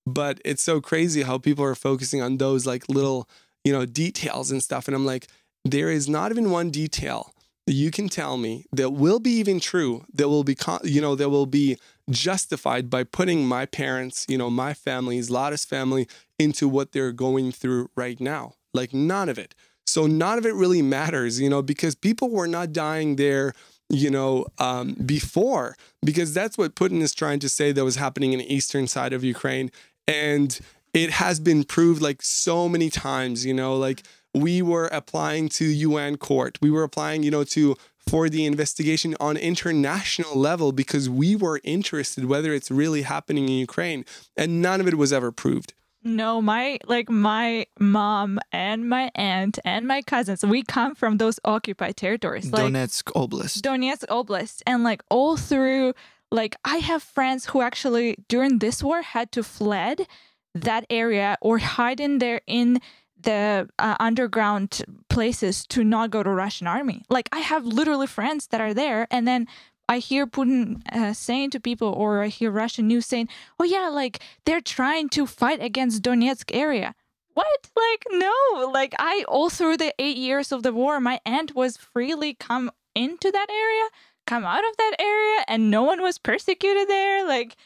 But 0.08 0.40
it's 0.44 0.62
so 0.62 0.80
crazy 0.80 1.22
how 1.22 1.38
people 1.38 1.64
are 1.64 1.74
focusing 1.74 2.22
on 2.22 2.38
those 2.38 2.66
like 2.66 2.88
little, 2.88 3.28
you 3.64 3.72
know, 3.72 3.84
details 3.84 4.50
and 4.50 4.62
stuff. 4.62 4.88
And 4.88 4.94
I'm 4.94 5.06
like, 5.06 5.28
there 5.64 5.90
is 5.90 6.08
not 6.08 6.30
even 6.30 6.50
one 6.50 6.70
detail 6.70 7.32
that 7.66 7.74
you 7.74 7.90
can 7.90 8.08
tell 8.08 8.38
me 8.38 8.64
that 8.72 8.90
will 8.90 9.18
be 9.20 9.32
even 9.32 9.60
true, 9.60 10.04
that 10.14 10.28
will 10.28 10.44
be, 10.44 10.56
you 10.82 11.00
know, 11.00 11.14
that 11.14 11.28
will 11.28 11.46
be 11.46 11.76
justified 12.08 12.88
by 12.88 13.04
putting 13.04 13.46
my 13.46 13.66
parents, 13.66 14.24
you 14.28 14.38
know, 14.38 14.48
my 14.48 14.72
family's 14.72 15.28
Lada's 15.28 15.66
family 15.66 16.08
into 16.38 16.66
what 16.68 16.92
they're 16.92 17.12
going 17.12 17.52
through 17.52 17.90
right 17.94 18.18
now. 18.20 18.54
Like 18.72 18.94
none 18.94 19.28
of 19.28 19.38
it. 19.38 19.54
So 19.86 20.06
none 20.06 20.38
of 20.38 20.46
it 20.46 20.54
really 20.54 20.80
matters, 20.80 21.40
you 21.40 21.50
know, 21.50 21.60
because 21.60 21.94
people 21.94 22.30
were 22.30 22.48
not 22.48 22.72
dying 22.72 23.16
there 23.16 23.52
you 23.90 24.10
know, 24.10 24.46
um, 24.58 24.94
before, 24.94 25.76
because 26.04 26.34
that's 26.34 26.58
what 26.58 26.74
Putin 26.74 27.00
is 27.00 27.14
trying 27.14 27.38
to 27.38 27.48
say 27.48 27.72
that 27.72 27.84
was 27.84 27.96
happening 27.96 28.32
in 28.32 28.38
the 28.38 28.54
eastern 28.54 28.86
side 28.86 29.12
of 29.12 29.24
Ukraine. 29.24 29.70
And 30.08 30.58
it 30.94 31.10
has 31.10 31.38
been 31.38 31.64
proved 31.64 32.02
like 32.02 32.22
so 32.22 32.68
many 32.68 32.90
times, 32.90 33.46
you 33.46 33.54
know, 33.54 33.76
like 33.76 34.02
we 34.34 34.62
were 34.62 34.86
applying 34.86 35.48
to 35.50 35.64
UN 35.64 36.16
court, 36.16 36.58
we 36.60 36.70
were 36.70 36.82
applying, 36.82 37.22
you 37.22 37.30
know, 37.30 37.44
to 37.44 37.76
for 38.08 38.30
the 38.30 38.46
investigation 38.46 39.14
on 39.20 39.36
international 39.36 40.34
level 40.34 40.72
because 40.72 41.10
we 41.10 41.36
were 41.36 41.60
interested 41.62 42.24
whether 42.24 42.54
it's 42.54 42.70
really 42.70 43.02
happening 43.02 43.44
in 43.44 43.56
Ukraine, 43.56 44.04
and 44.36 44.62
none 44.62 44.80
of 44.80 44.88
it 44.88 44.96
was 44.96 45.12
ever 45.12 45.30
proved. 45.30 45.74
No, 46.04 46.40
my 46.40 46.78
like 46.86 47.10
my 47.10 47.66
mom 47.78 48.38
and 48.52 48.88
my 48.88 49.10
aunt 49.14 49.58
and 49.64 49.86
my 49.86 50.00
cousins, 50.02 50.44
we 50.44 50.62
come 50.62 50.94
from 50.94 51.18
those 51.18 51.40
occupied 51.44 51.96
territories. 51.96 52.50
Like 52.50 52.72
Donetsk 52.72 53.12
Oblast. 53.12 53.60
Donetsk 53.60 54.06
Oblast. 54.06 54.62
And 54.66 54.84
like 54.84 55.02
all 55.10 55.36
through 55.36 55.94
like 56.30 56.56
I 56.64 56.76
have 56.78 57.02
friends 57.02 57.46
who 57.46 57.62
actually 57.62 58.16
during 58.28 58.58
this 58.58 58.82
war 58.82 59.02
had 59.02 59.32
to 59.32 59.42
fled 59.42 60.06
that 60.54 60.84
area 60.90 61.36
or 61.40 61.58
hide 61.58 62.00
in 62.00 62.18
there 62.18 62.40
in 62.46 62.80
the 63.20 63.68
uh, 63.78 63.96
underground 63.98 64.82
places 65.08 65.66
to 65.66 65.82
not 65.82 66.10
go 66.10 66.22
to 66.22 66.30
Russian 66.30 66.66
army. 66.66 67.02
Like 67.08 67.28
I 67.32 67.40
have 67.40 67.64
literally 67.64 68.06
friends 68.06 68.48
that 68.48 68.60
are 68.60 68.74
there 68.74 69.06
and 69.10 69.26
then 69.26 69.46
I 69.90 69.98
hear 69.98 70.26
Putin 70.26 70.82
uh, 70.92 71.14
saying 71.14 71.48
to 71.50 71.60
people, 71.60 71.88
or 71.88 72.22
I 72.22 72.28
hear 72.28 72.50
Russian 72.50 72.88
news 72.88 73.06
saying, 73.06 73.30
"Oh 73.58 73.64
yeah, 73.64 73.88
like 73.88 74.20
they're 74.44 74.60
trying 74.60 75.08
to 75.16 75.26
fight 75.26 75.62
against 75.62 76.02
Donetsk 76.02 76.54
area." 76.54 76.94
what? 77.38 77.70
Like, 77.76 78.04
no. 78.10 78.70
Like, 78.72 78.94
I, 78.98 79.24
all 79.28 79.48
through 79.48 79.76
the 79.76 79.94
eight 79.98 80.16
years 80.16 80.50
of 80.50 80.64
the 80.64 80.72
war, 80.72 80.98
my 80.98 81.20
aunt 81.24 81.54
was 81.54 81.76
freely 81.76 82.34
come 82.34 82.70
into 82.96 83.30
that 83.30 83.48
area, 83.48 83.88
come 84.28 84.44
out 84.44 84.68
of 84.68 84.76
that 84.76 84.96
area, 84.98 85.44
and 85.48 85.70
no 85.70 85.82
one 85.82 86.02
was 86.02 86.18
persecuted 86.18 86.88
there. 86.88 87.26
Like, 87.26 87.56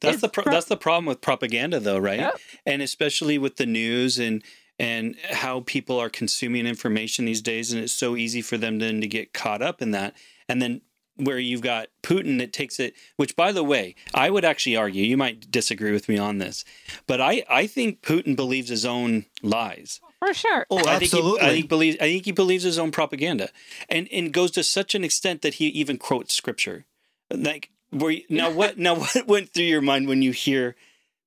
That's 0.00 0.20
the 0.20 0.28
pro- 0.28 0.44
that's 0.44 0.66
the 0.66 0.76
problem 0.76 1.06
with 1.06 1.20
propaganda, 1.20 1.80
though, 1.80 1.98
right? 1.98 2.20
Yep. 2.20 2.40
And 2.66 2.82
especially 2.82 3.38
with 3.38 3.56
the 3.56 3.66
news 3.66 4.18
and 4.18 4.42
and 4.78 5.16
how 5.30 5.60
people 5.60 6.00
are 6.00 6.10
consuming 6.10 6.66
information 6.66 7.24
these 7.24 7.40
days, 7.42 7.72
and 7.72 7.82
it's 7.82 7.92
so 7.92 8.16
easy 8.16 8.42
for 8.42 8.58
them 8.58 8.78
then 8.80 9.00
to 9.00 9.06
get 9.06 9.32
caught 9.32 9.62
up 9.62 9.80
in 9.80 9.92
that. 9.92 10.14
And 10.48 10.60
then 10.60 10.80
where 11.16 11.38
you've 11.38 11.62
got 11.62 11.86
Putin 12.02 12.38
that 12.38 12.52
takes 12.52 12.80
it, 12.80 12.94
which 13.16 13.36
by 13.36 13.52
the 13.52 13.62
way, 13.62 13.94
I 14.12 14.30
would 14.30 14.44
actually 14.44 14.76
argue 14.76 15.04
you 15.04 15.16
might 15.16 15.48
disagree 15.50 15.92
with 15.92 16.08
me 16.08 16.18
on 16.18 16.38
this, 16.38 16.64
but 17.06 17.20
I 17.20 17.44
I 17.48 17.66
think 17.66 18.02
Putin 18.02 18.36
believes 18.36 18.68
his 18.68 18.84
own 18.84 19.26
lies. 19.42 20.00
For 20.24 20.34
sure. 20.34 20.66
Oh, 20.70 20.78
I 20.86 20.98
think 20.98 21.12
he. 21.12 21.38
I 21.40 21.50
think 21.50 21.68
believes 21.68 21.96
I 22.00 22.04
think 22.04 22.24
he 22.24 22.32
believes 22.32 22.64
his 22.64 22.78
own 22.78 22.90
propaganda, 22.90 23.50
and 23.88 24.08
and 24.12 24.32
goes 24.32 24.50
to 24.52 24.62
such 24.62 24.94
an 24.94 25.04
extent 25.04 25.42
that 25.42 25.54
he 25.54 25.66
even 25.68 25.98
quotes 25.98 26.34
scripture. 26.34 26.84
Like, 27.30 27.70
were 27.92 28.10
you, 28.10 28.22
now 28.28 28.50
what 28.50 28.78
now 28.86 28.96
what 28.96 29.26
went 29.26 29.50
through 29.50 29.64
your 29.64 29.82
mind 29.82 30.08
when 30.08 30.22
you 30.22 30.32
hear 30.32 30.76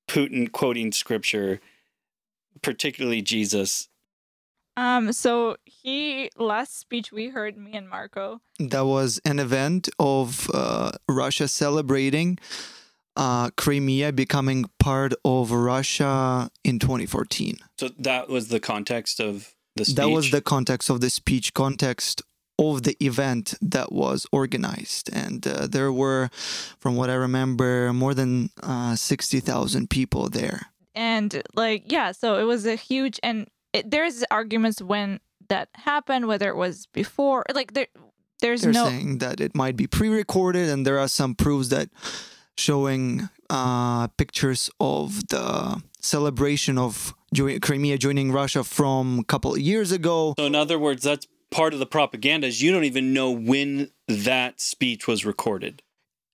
Putin 0.08 0.50
quoting 0.50 0.92
scripture, 0.92 1.60
particularly 2.62 3.22
Jesus? 3.22 3.88
Um, 4.76 5.12
so 5.12 5.56
he 5.64 6.30
last 6.36 6.78
speech 6.78 7.10
we 7.10 7.28
heard, 7.28 7.56
me 7.56 7.72
and 7.72 7.88
Marco. 7.88 8.40
that 8.60 8.86
was 8.86 9.20
an 9.24 9.40
event 9.40 9.88
of 9.98 10.48
uh, 10.54 10.92
Russia 11.08 11.48
celebrating 11.48 12.38
uh, 13.18 13.50
Crimea 13.56 14.12
becoming 14.12 14.64
part 14.78 15.12
of 15.24 15.50
Russia 15.50 16.50
in 16.64 16.78
2014. 16.78 17.58
So 17.78 17.88
that 17.98 18.28
was 18.28 18.48
the 18.48 18.60
context 18.60 19.20
of 19.20 19.54
the 19.76 19.84
speech. 19.84 19.96
That 19.96 20.08
was 20.08 20.30
the 20.30 20.40
context 20.40 20.88
of 20.88 21.00
the 21.00 21.10
speech, 21.10 21.52
context 21.52 22.22
of 22.58 22.84
the 22.84 22.96
event 23.00 23.54
that 23.60 23.92
was 23.92 24.26
organized. 24.32 25.10
And 25.12 25.46
uh, 25.46 25.66
there 25.66 25.92
were, 25.92 26.30
from 26.78 26.96
what 26.96 27.10
I 27.10 27.14
remember, 27.14 27.92
more 27.92 28.14
than 28.14 28.50
uh, 28.62 28.96
60,000 28.96 29.90
people 29.90 30.28
there. 30.30 30.70
and 30.94 31.42
like 31.54 31.82
yeah 31.92 32.10
so 32.12 32.38
it 32.42 32.46
was 32.52 32.66
a 32.66 32.74
huge 32.74 33.20
and 33.22 33.46
it, 33.72 33.88
there's 33.88 34.24
arguments 34.32 34.82
when 34.82 35.20
that 35.48 35.68
happened 35.74 36.26
whether 36.26 36.48
it 36.48 36.56
was 36.56 36.88
before 36.92 37.44
like 37.54 37.70
there 37.74 37.86
there's 38.40 38.62
They're 38.62 38.72
no 38.72 38.86
saying 38.86 39.18
that 39.18 39.40
it 39.40 39.54
might 39.54 39.76
be 39.76 39.86
pre-recorded, 39.86 40.68
and 40.68 40.86
there 40.86 40.98
are 40.98 41.08
some 41.08 41.34
proofs 41.34 41.68
that 41.70 41.88
showing 42.58 43.28
uh, 43.50 44.08
pictures 44.08 44.68
of 44.80 45.28
the 45.28 45.82
celebration 46.00 46.76
of 46.78 47.14
jo- 47.32 47.58
Crimea 47.60 47.98
joining 47.98 48.32
Russia 48.32 48.64
from 48.64 49.20
a 49.20 49.24
couple 49.24 49.52
of 49.54 49.60
years 49.60 49.92
ago. 49.92 50.34
So 50.38 50.44
in 50.46 50.54
other 50.54 50.78
words, 50.78 51.02
that's 51.02 51.26
part 51.50 51.72
of 51.72 51.78
the 51.78 51.86
propaganda. 51.86 52.46
Is 52.46 52.60
you 52.62 52.72
don't 52.72 52.84
even 52.84 53.12
know 53.14 53.30
when 53.30 53.90
that 54.06 54.60
speech 54.60 55.06
was 55.06 55.24
recorded. 55.24 55.82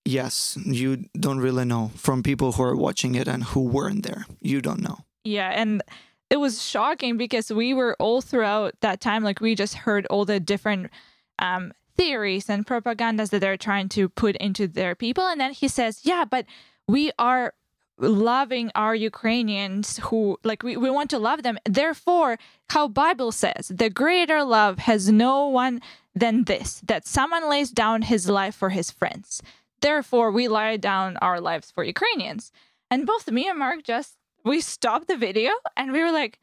Yes, 0.07 0.59
you 0.67 1.05
don't 1.19 1.39
really 1.41 1.65
know 1.65 1.91
from 1.97 2.23
people 2.23 2.53
who 2.53 2.63
are 2.63 2.77
watching 2.77 3.15
it 3.15 3.27
and 3.27 3.43
who 3.45 3.61
weren't 3.61 4.05
there. 4.05 4.27
You 4.41 4.61
don't 4.61 4.81
know. 4.83 4.99
yeah 5.25 5.51
and 5.61 5.83
it 6.31 6.37
was 6.39 6.63
shocking 6.63 7.17
because 7.17 7.51
we 7.53 7.73
were 7.75 7.95
all 8.01 8.21
throughout 8.21 8.75
that 8.81 9.01
time 9.01 9.23
like 9.25 9.41
we 9.41 9.55
just 9.55 9.75
heard 9.75 10.05
all 10.11 10.25
the 10.25 10.41
different 10.41 10.91
um 11.39 11.73
theories 11.97 12.49
and 12.51 12.67
propagandas 12.67 13.31
that 13.31 13.41
they're 13.41 13.57
trying 13.57 13.89
to 13.89 14.09
put 14.09 14.37
into 14.37 14.67
their 14.67 14.95
people 14.95 15.27
and 15.27 15.41
then 15.41 15.53
he 15.53 15.69
says 15.69 16.01
yeah 16.03 16.25
but 16.25 16.45
we 16.87 17.13
are 17.19 17.55
loving 17.99 18.71
our 18.75 18.95
ukrainians 18.95 19.99
who 19.99 20.37
like 20.43 20.63
we, 20.63 20.77
we 20.77 20.91
want 20.91 21.09
to 21.11 21.19
love 21.19 21.43
them 21.43 21.59
therefore 21.65 22.39
how 22.71 22.89
bible 22.89 23.31
says 23.31 23.71
the 23.75 23.89
greater 23.89 24.43
love 24.43 24.79
has 24.79 25.11
no 25.11 25.47
one 25.47 25.81
than 26.15 26.45
this 26.45 26.81
that 26.85 27.07
someone 27.07 27.49
lays 27.49 27.71
down 27.71 28.03
his 28.03 28.29
life 28.29 28.55
for 28.55 28.71
his 28.71 28.91
friends 28.91 29.41
therefore 29.81 30.33
we 30.33 30.49
lay 30.49 30.77
down 30.77 31.17
our 31.19 31.41
lives 31.41 31.71
for 31.71 31.85
ukrainians 31.85 32.51
and 32.91 33.07
both 33.07 33.31
me 33.31 33.49
and 33.49 33.59
mark 33.59 33.85
just 33.85 34.17
we 34.45 34.61
stopped 34.61 35.07
the 35.07 35.17
video 35.17 35.53
and 35.77 35.93
we 35.93 36.03
were 36.03 36.13
like 36.13 36.41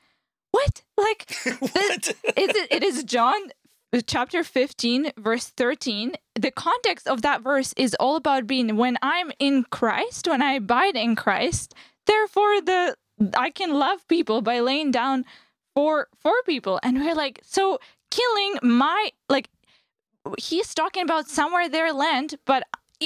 what 0.52 0.82
like 0.98 1.36
what? 1.60 2.14
it? 2.38 2.68
It 2.72 2.84
is 2.84 3.04
John 3.04 3.40
chapter 4.00 4.44
15 4.44 5.12
verse 5.18 5.48
13 5.48 6.14
the 6.36 6.52
context 6.52 7.08
of 7.08 7.22
that 7.24 7.42
verse 7.42 7.74
is 7.76 7.94
all 8.00 8.16
about 8.16 8.48
being 8.48 8.78
when 8.78 8.98
i'm 9.02 9.32
in 9.38 9.66
christ 9.70 10.28
when 10.28 10.42
i 10.42 10.54
abide 10.54 10.96
in 10.96 11.16
christ 11.16 11.74
therefore 12.08 12.62
the 12.62 12.96
i 13.38 13.50
can 13.50 13.74
love 13.74 14.08
people 14.08 14.42
by 14.42 14.60
laying 14.62 14.92
down 14.92 15.26
for 15.74 16.08
for 16.20 16.34
people. 16.46 16.80
And 16.84 17.00
we're 17.00 17.16
like 17.16 17.40
so 17.44 17.80
killing 18.10 18.60
my 18.62 19.10
like 19.30 19.50
he's 20.38 20.74
talking 20.74 21.04
about 21.04 21.28
somewhere 21.28 21.70
their 21.70 21.94
land 21.94 22.36
but 22.46 22.64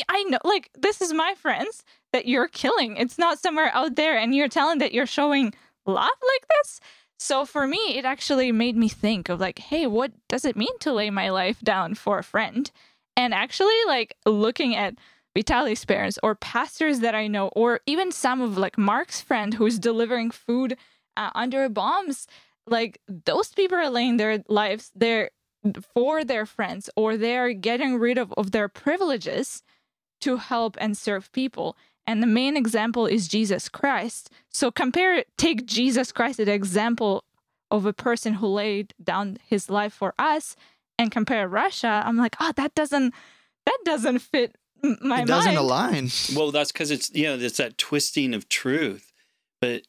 i 0.10 0.24
know 0.24 0.40
like 0.44 0.70
this 0.78 1.02
is 1.02 1.14
my 1.14 1.34
friends 1.36 1.84
that 2.12 2.28
you're 2.28 2.48
killing. 2.48 2.98
It's 2.98 3.18
not 3.18 3.40
somewhere 3.40 3.72
out 3.74 3.96
there 3.96 4.18
and 4.18 4.34
you're 4.34 4.48
telling 4.48 4.80
that 4.80 4.94
you're 4.94 5.06
showing 5.06 5.54
love 5.86 6.10
like 6.34 6.48
this 6.50 6.80
so 7.18 7.46
for 7.46 7.68
me, 7.68 7.98
it 7.98 8.06
actually 8.06 8.52
made 8.52 8.76
me 8.76 8.90
think 8.90 9.30
of 9.30 9.40
like, 9.40 9.60
hey, 9.60 9.88
what 9.88 10.12
does 10.28 10.46
it 10.46 10.56
mean 10.58 10.78
to 10.80 10.94
lay 10.94 11.10
my 11.10 11.30
life 11.30 11.60
down 11.62 11.96
for 11.96 12.20
a 12.20 12.24
friend? 12.24 12.70
And 13.16 13.34
actually, 13.34 13.76
like 13.88 14.18
looking 14.26 14.76
at 14.76 14.96
Vitaly's 15.36 15.86
parents 15.86 16.20
or 16.24 16.36
pastors 16.36 17.00
that 17.00 17.16
I 17.16 17.28
know, 17.28 17.48
or 17.50 17.80
even 17.86 18.12
some 18.12 18.42
of 18.42 18.58
like 18.58 18.78
Mark's 18.78 19.22
friend 19.22 19.54
who's 19.54 19.80
delivering 19.80 20.32
food 20.32 20.78
uh, 21.16 21.30
under 21.36 21.68
bombs, 21.70 22.28
like 22.68 23.00
those 23.08 23.50
people 23.50 23.78
are 23.78 23.90
laying 23.90 24.18
their 24.18 24.44
lives 24.48 24.92
there 24.96 25.32
for 25.94 26.24
their 26.24 26.46
friends, 26.46 26.90
or 26.96 27.18
they're 27.18 27.54
getting 27.54 27.98
rid 27.98 28.18
of, 28.18 28.34
of 28.34 28.52
their 28.52 28.68
privileges 28.68 29.64
to 30.22 30.38
help 30.38 30.78
and 30.80 30.98
serve 30.98 31.32
people. 31.32 31.78
And 32.08 32.22
the 32.22 32.28
main 32.28 32.56
example 32.56 33.06
is 33.08 33.28
Jesus 33.28 33.68
Christ. 33.70 34.30
So 34.52 34.72
compare, 34.72 35.24
take 35.38 35.66
Jesus 35.66 36.12
Christ 36.12 36.40
as 36.40 36.48
an 36.48 36.54
example 36.54 37.24
of 37.72 37.86
a 37.86 37.94
person 37.94 38.36
who 38.36 38.48
laid 38.48 38.94
down 39.04 39.38
his 39.48 39.70
life 39.70 39.94
for 39.94 40.14
us, 40.20 40.56
and 41.00 41.12
compare 41.12 41.48
Russia. 41.48 42.04
I'm 42.06 42.16
like, 42.18 42.36
oh, 42.40 42.52
that 42.56 42.74
doesn't, 42.76 43.14
that 43.66 43.78
doesn't 43.84 44.20
fit 44.20 44.56
m- 44.84 44.98
my 45.02 45.22
it 45.22 45.28
doesn't 45.28 45.56
mind. 45.56 45.58
align. 45.58 46.10
Well, 46.36 46.52
that's 46.52 46.72
because 46.72 46.92
it's 46.92 47.10
you 47.14 47.24
know 47.24 47.36
it's 47.38 47.58
that 47.58 47.78
twisting 47.78 48.34
of 48.36 48.48
truth, 48.48 49.12
but 49.62 49.82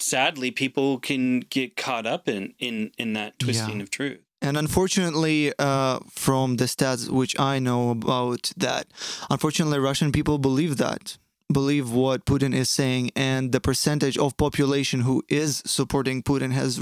sadly, 0.00 0.50
people 0.50 0.98
can 0.98 1.40
get 1.40 1.76
caught 1.76 2.04
up 2.06 2.28
in 2.28 2.52
in 2.58 2.90
in 2.98 3.12
that 3.14 3.38
twisting 3.38 3.76
Yeah. 3.76 3.82
of 3.84 3.90
truth. 3.90 4.20
And 4.42 4.56
unfortunately, 4.56 5.52
uh, 5.58 6.00
from 6.10 6.56
the 6.56 6.64
stats 6.64 7.08
which 7.08 7.38
I 7.38 7.58
know 7.58 7.90
about 7.90 8.52
that, 8.56 8.86
unfortunately, 9.30 9.78
Russian 9.78 10.12
people 10.12 10.38
believe 10.38 10.76
that, 10.78 11.16
believe 11.52 11.90
what 11.92 12.24
Putin 12.24 12.54
is 12.54 12.68
saying, 12.68 13.10
and 13.16 13.52
the 13.52 13.60
percentage 13.60 14.16
of 14.18 14.36
population 14.36 15.00
who 15.00 15.22
is 15.28 15.62
supporting 15.66 16.22
Putin 16.22 16.52
has 16.52 16.78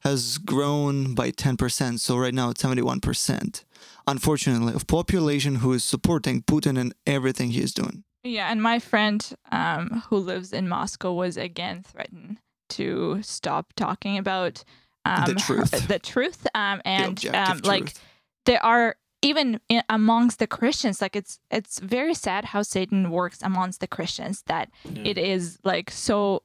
has 0.00 0.38
grown 0.38 1.14
by 1.14 1.30
ten 1.30 1.56
percent. 1.56 2.00
So 2.00 2.16
right 2.16 2.34
now 2.34 2.50
it's 2.50 2.60
seventy 2.60 2.82
one 2.82 3.00
percent. 3.00 3.64
Unfortunately, 4.06 4.74
of 4.74 4.86
population 4.86 5.56
who 5.56 5.72
is 5.72 5.84
supporting 5.84 6.42
Putin 6.42 6.78
and 6.78 6.94
everything 7.06 7.50
he 7.50 7.60
is 7.60 7.72
doing. 7.72 8.04
Yeah, 8.22 8.50
and 8.50 8.62
my 8.62 8.78
friend 8.78 9.26
um, 9.52 10.02
who 10.08 10.18
lives 10.18 10.52
in 10.52 10.68
Moscow 10.68 11.12
was 11.12 11.36
again 11.36 11.82
threatened 11.82 12.38
to 12.70 13.20
stop 13.22 13.72
talking 13.76 14.18
about 14.18 14.64
um, 15.04 15.24
The 15.26 15.32
her- 15.34 15.38
truth. 15.38 15.88
the 15.88 15.98
truth, 15.98 16.46
um, 16.54 16.80
and 16.84 17.12
objective 17.12 17.56
um, 17.56 17.60
like 17.64 17.84
truth. 17.86 18.00
there 18.46 18.64
are 18.64 18.96
even 19.22 19.60
i- 19.70 19.82
amongst 19.88 20.38
the 20.38 20.46
Christians, 20.46 21.00
like 21.00 21.14
it's 21.16 21.38
it's 21.50 21.78
very 21.80 22.14
sad 22.14 22.44
how 22.46 22.62
Satan 22.62 23.10
works 23.10 23.38
amongst 23.42 23.80
the 23.80 23.86
Christians. 23.86 24.42
That 24.46 24.70
Yeah. 24.84 25.02
it 25.10 25.18
is 25.18 25.58
like 25.64 25.90
so 25.90 26.42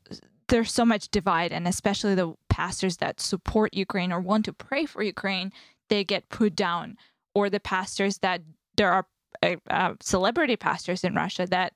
there's 0.47 0.71
so 0.71 0.85
much 0.85 1.09
divide, 1.09 1.51
and 1.51 1.67
especially 1.67 2.15
the 2.15 2.33
pastors 2.49 2.97
that 2.97 3.19
support 3.19 3.73
Ukraine 3.73 4.11
or 4.11 4.19
want 4.21 4.45
to 4.45 4.53
pray 4.53 4.85
for 4.85 5.01
Ukraine, 5.01 5.51
they 5.89 6.03
get 6.03 6.29
put 6.29 6.55
down, 6.55 6.97
or 7.33 7.49
the 7.49 7.59
pastors 7.59 8.19
that 8.19 8.41
there 8.77 8.91
are 8.91 9.05
uh, 9.43 9.55
uh, 9.69 9.93
celebrity 10.01 10.55
pastors 10.55 11.03
in 11.03 11.13
Russia 11.15 11.45
that 11.47 11.73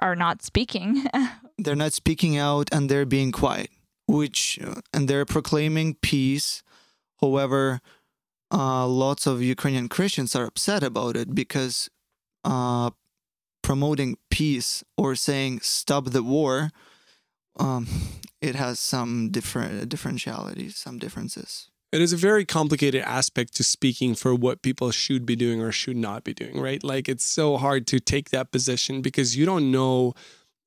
are 0.00 0.16
not 0.16 0.42
speaking. 0.42 1.04
they're 1.58 1.76
not 1.86 1.92
speaking 1.92 2.36
out 2.36 2.68
and 2.72 2.88
they're 2.88 3.06
being 3.18 3.32
quiet 3.32 3.70
which 4.06 4.58
uh, 4.64 4.80
and 4.94 5.06
they're 5.08 5.26
proclaiming 5.26 5.94
peace 6.00 6.62
however 7.20 7.80
uh, 8.52 8.86
lots 8.86 9.26
of 9.26 9.42
ukrainian 9.42 9.88
christians 9.88 10.34
are 10.34 10.44
upset 10.44 10.82
about 10.82 11.16
it 11.16 11.34
because 11.34 11.88
uh, 12.44 12.90
promoting 13.62 14.16
peace 14.30 14.84
or 14.96 15.14
saying 15.14 15.60
stop 15.60 16.06
the 16.06 16.22
war 16.22 16.70
um, 17.58 17.86
it 18.40 18.54
has 18.54 18.78
some 18.78 19.30
different 19.30 19.88
differentialities 19.88 20.76
some 20.76 20.98
differences 20.98 21.70
It 21.90 22.02
is 22.02 22.12
a 22.12 22.18
very 22.18 22.44
complicated 22.44 23.02
aspect 23.02 23.56
to 23.56 23.64
speaking 23.64 24.14
for 24.14 24.34
what 24.34 24.60
people 24.60 24.90
should 24.90 25.24
be 25.24 25.36
doing 25.36 25.62
or 25.62 25.72
should 25.72 25.96
not 25.96 26.22
be 26.22 26.34
doing, 26.34 26.60
right? 26.60 26.84
Like 26.84 27.08
it's 27.08 27.24
so 27.24 27.56
hard 27.56 27.86
to 27.86 27.98
take 27.98 28.28
that 28.28 28.52
position 28.52 29.00
because 29.00 29.36
you 29.38 29.46
don't 29.46 29.70
know 29.70 30.12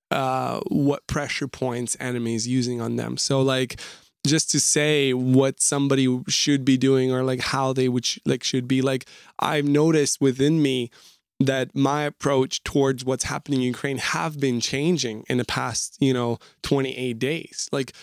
uh, 0.09 0.61
what 0.67 1.05
pressure 1.05 1.47
points 1.47 1.95
enemies 1.99 2.47
using 2.47 2.81
on 2.81 2.95
them. 2.95 3.17
So 3.17 3.41
like 3.41 3.79
just 4.25 4.51
to 4.51 4.59
say 4.59 5.13
what 5.13 5.61
somebody 5.61 6.21
should 6.27 6.63
be 6.63 6.77
doing 6.77 7.11
or 7.11 7.23
like 7.23 7.39
how 7.39 7.73
they 7.73 7.89
would 7.89 8.05
sh- 8.05 8.19
like 8.25 8.43
should 8.43 8.67
be. 8.67 8.81
Like 8.81 9.05
i've 9.39 9.65
noticed 9.65 10.21
within 10.21 10.61
me 10.61 10.91
that 11.39 11.75
my 11.75 12.03
approach 12.03 12.63
towards 12.63 13.03
what's 13.03 13.23
happening 13.23 13.61
in 13.61 13.67
ukraine 13.67 13.97
have 13.97 14.39
been 14.39 14.59
changing 14.59 15.25
in 15.27 15.37
the 15.37 15.45
past 15.45 15.97
you 15.99 16.13
know 16.13 16.37
28 16.61 17.17
days. 17.17 17.67
Like 17.71 17.93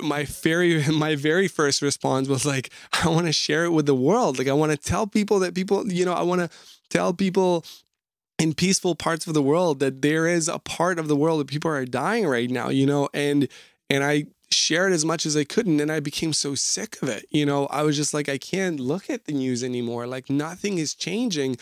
my 0.00 0.24
very 0.24 0.86
my 0.92 1.16
very 1.16 1.48
first 1.48 1.82
response 1.82 2.28
was 2.28 2.46
like 2.46 2.70
i 3.02 3.08
want 3.08 3.26
to 3.26 3.32
share 3.32 3.64
it 3.64 3.72
with 3.72 3.86
the 3.86 3.94
world. 3.94 4.38
Like 4.38 4.48
i 4.48 4.52
want 4.52 4.72
to 4.72 4.78
tell 4.78 5.06
people 5.06 5.38
that 5.40 5.54
people 5.54 5.90
you 5.92 6.04
know 6.04 6.14
i 6.14 6.22
want 6.22 6.40
to 6.40 6.50
tell 6.90 7.12
people 7.12 7.64
in 8.38 8.54
peaceful 8.54 8.94
parts 8.94 9.26
of 9.26 9.34
the 9.34 9.42
world 9.42 9.80
that 9.80 10.02
there 10.02 10.26
is 10.26 10.48
a 10.48 10.58
part 10.58 10.98
of 10.98 11.08
the 11.08 11.16
world 11.16 11.40
that 11.40 11.46
people 11.46 11.70
are 11.70 11.84
dying 11.84 12.26
right 12.26 12.50
now 12.50 12.68
you 12.68 12.84
know 12.84 13.08
and 13.14 13.48
and 13.88 14.02
i 14.04 14.24
shared 14.54 14.92
as 14.92 15.04
much 15.04 15.26
as 15.26 15.36
I 15.36 15.44
couldn't. 15.44 15.80
And 15.80 15.90
I 15.90 16.00
became 16.00 16.32
so 16.32 16.54
sick 16.54 17.00
of 17.02 17.08
it. 17.08 17.26
You 17.30 17.46
know, 17.46 17.66
I 17.66 17.82
was 17.82 17.96
just 17.96 18.14
like, 18.14 18.28
I 18.28 18.38
can't 18.38 18.80
look 18.80 19.10
at 19.10 19.24
the 19.24 19.32
news 19.32 19.62
anymore. 19.62 20.06
Like 20.06 20.30
nothing 20.30 20.78
is 20.78 20.94
changing. 20.94 21.56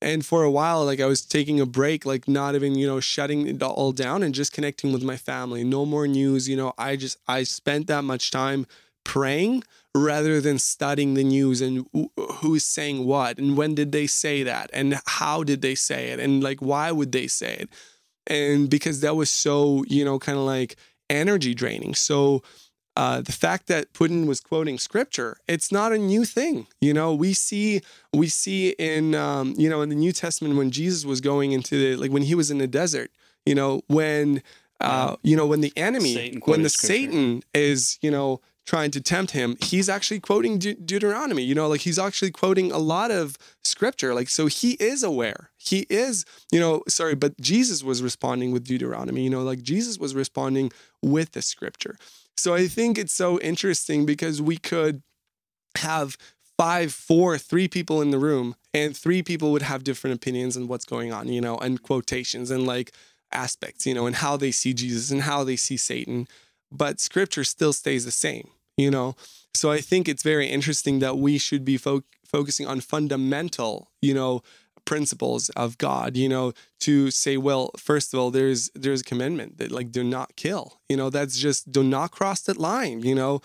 And 0.00 0.24
for 0.24 0.42
a 0.44 0.50
while, 0.50 0.84
like 0.84 1.00
I 1.00 1.06
was 1.06 1.24
taking 1.24 1.60
a 1.60 1.66
break, 1.66 2.04
like 2.04 2.28
not 2.28 2.54
even, 2.54 2.74
you 2.74 2.86
know, 2.86 3.00
shutting 3.00 3.46
it 3.46 3.62
all 3.62 3.92
down 3.92 4.22
and 4.22 4.34
just 4.34 4.52
connecting 4.52 4.92
with 4.92 5.02
my 5.02 5.16
family. 5.16 5.64
No 5.64 5.86
more 5.86 6.06
news. 6.06 6.48
You 6.48 6.56
know, 6.56 6.74
I 6.76 6.96
just, 6.96 7.18
I 7.26 7.42
spent 7.44 7.86
that 7.86 8.04
much 8.04 8.30
time 8.30 8.66
praying 9.04 9.62
rather 9.94 10.40
than 10.40 10.58
studying 10.58 11.14
the 11.14 11.22
news 11.22 11.60
and 11.60 11.86
who's 12.40 12.64
saying 12.64 13.04
what 13.04 13.38
and 13.38 13.56
when 13.56 13.74
did 13.74 13.92
they 13.92 14.06
say 14.06 14.42
that 14.42 14.68
and 14.72 15.00
how 15.06 15.44
did 15.44 15.62
they 15.62 15.74
say 15.74 16.08
it 16.08 16.18
and 16.18 16.42
like 16.42 16.60
why 16.60 16.90
would 16.90 17.12
they 17.12 17.28
say 17.28 17.54
it 17.54 17.68
and 18.26 18.68
because 18.68 19.00
that 19.02 19.14
was 19.14 19.30
so 19.30 19.84
you 19.86 20.04
know 20.04 20.18
kind 20.18 20.36
of 20.36 20.44
like 20.44 20.74
energy 21.10 21.54
draining. 21.54 21.94
So 21.94 22.42
uh, 22.96 23.20
the 23.20 23.32
fact 23.32 23.66
that 23.66 23.92
Putin 23.92 24.26
was 24.26 24.40
quoting 24.40 24.78
scripture, 24.78 25.36
it's 25.48 25.72
not 25.72 25.92
a 25.92 25.98
new 25.98 26.24
thing. 26.24 26.66
You 26.80 26.94
know, 26.94 27.14
we 27.14 27.34
see 27.34 27.80
we 28.12 28.28
see 28.28 28.70
in 28.70 29.14
um, 29.14 29.54
you 29.56 29.68
know 29.68 29.82
in 29.82 29.88
the 29.88 29.96
New 29.96 30.12
Testament 30.12 30.56
when 30.56 30.70
Jesus 30.70 31.04
was 31.04 31.20
going 31.20 31.52
into 31.52 31.76
the 31.76 31.96
like 31.96 32.12
when 32.12 32.22
he 32.22 32.34
was 32.34 32.50
in 32.50 32.58
the 32.58 32.68
desert. 32.68 33.10
You 33.44 33.54
know 33.54 33.82
when 33.88 34.42
uh, 34.80 35.16
you 35.22 35.36
know 35.36 35.46
when 35.46 35.60
the 35.60 35.72
enemy 35.76 36.38
when 36.44 36.62
the 36.62 36.68
scripture. 36.68 36.94
Satan 36.94 37.42
is 37.52 37.98
you 38.00 38.10
know 38.10 38.40
trying 38.66 38.90
to 38.92 39.00
tempt 39.00 39.32
him, 39.32 39.56
he's 39.60 39.88
actually 39.88 40.20
quoting 40.20 40.58
De- 40.58 40.74
Deuteronomy. 40.74 41.42
You 41.42 41.54
know, 41.54 41.68
like 41.68 41.82
he's 41.82 41.98
actually 41.98 42.30
quoting 42.30 42.72
a 42.72 42.78
lot 42.78 43.10
of 43.10 43.36
scripture. 43.62 44.14
Like, 44.14 44.28
so 44.28 44.46
he 44.46 44.72
is 44.72 45.02
aware. 45.02 45.50
He 45.56 45.86
is, 45.90 46.24
you 46.50 46.60
know, 46.60 46.82
sorry, 46.88 47.14
but 47.14 47.38
Jesus 47.40 47.82
was 47.82 48.02
responding 48.02 48.52
with 48.52 48.64
Deuteronomy. 48.64 49.22
You 49.22 49.30
know, 49.30 49.42
like 49.42 49.62
Jesus 49.62 49.98
was 49.98 50.14
responding 50.14 50.72
with 51.02 51.32
the 51.32 51.42
scripture. 51.42 51.96
So 52.36 52.54
I 52.54 52.66
think 52.66 52.98
it's 52.98 53.14
so 53.14 53.38
interesting 53.40 54.06
because 54.06 54.42
we 54.42 54.56
could 54.56 55.02
have 55.76 56.16
five, 56.56 56.92
four, 56.92 57.36
three 57.36 57.68
people 57.68 58.00
in 58.00 58.10
the 58.10 58.18
room, 58.18 58.54
and 58.72 58.96
three 58.96 59.22
people 59.22 59.52
would 59.52 59.62
have 59.62 59.84
different 59.84 60.16
opinions 60.16 60.56
on 60.56 60.68
what's 60.68 60.84
going 60.84 61.12
on, 61.12 61.28
you 61.28 61.40
know, 61.40 61.56
and 61.58 61.82
quotations 61.82 62.50
and 62.50 62.66
like 62.66 62.92
aspects, 63.32 63.86
you 63.86 63.94
know, 63.94 64.06
and 64.06 64.16
how 64.16 64.36
they 64.36 64.52
see 64.52 64.72
Jesus 64.72 65.10
and 65.10 65.22
how 65.22 65.42
they 65.42 65.56
see 65.56 65.76
Satan 65.76 66.28
but 66.74 67.00
scripture 67.00 67.44
still 67.44 67.72
stays 67.72 68.04
the 68.04 68.10
same, 68.10 68.50
you 68.76 68.90
know? 68.90 69.14
So 69.54 69.70
I 69.70 69.80
think 69.80 70.08
it's 70.08 70.22
very 70.22 70.46
interesting 70.46 70.98
that 70.98 71.18
we 71.18 71.38
should 71.38 71.64
be 71.64 71.76
fo- 71.76 72.04
focusing 72.24 72.66
on 72.66 72.80
fundamental, 72.80 73.90
you 74.02 74.14
know, 74.14 74.42
principles 74.84 75.48
of 75.50 75.78
God, 75.78 76.16
you 76.16 76.28
know, 76.28 76.52
to 76.80 77.10
say, 77.10 77.36
well, 77.36 77.70
first 77.76 78.12
of 78.12 78.20
all, 78.20 78.30
there's 78.30 78.70
there's 78.74 79.00
a 79.00 79.04
commandment 79.04 79.58
that 79.58 79.70
like 79.70 79.90
do 79.90 80.04
not 80.04 80.36
kill. 80.36 80.80
You 80.88 80.96
know, 80.96 81.10
that's 81.10 81.38
just 81.38 81.72
do 81.72 81.82
not 81.82 82.10
cross 82.10 82.42
that 82.42 82.58
line, 82.58 83.00
you 83.00 83.14
know. 83.14 83.40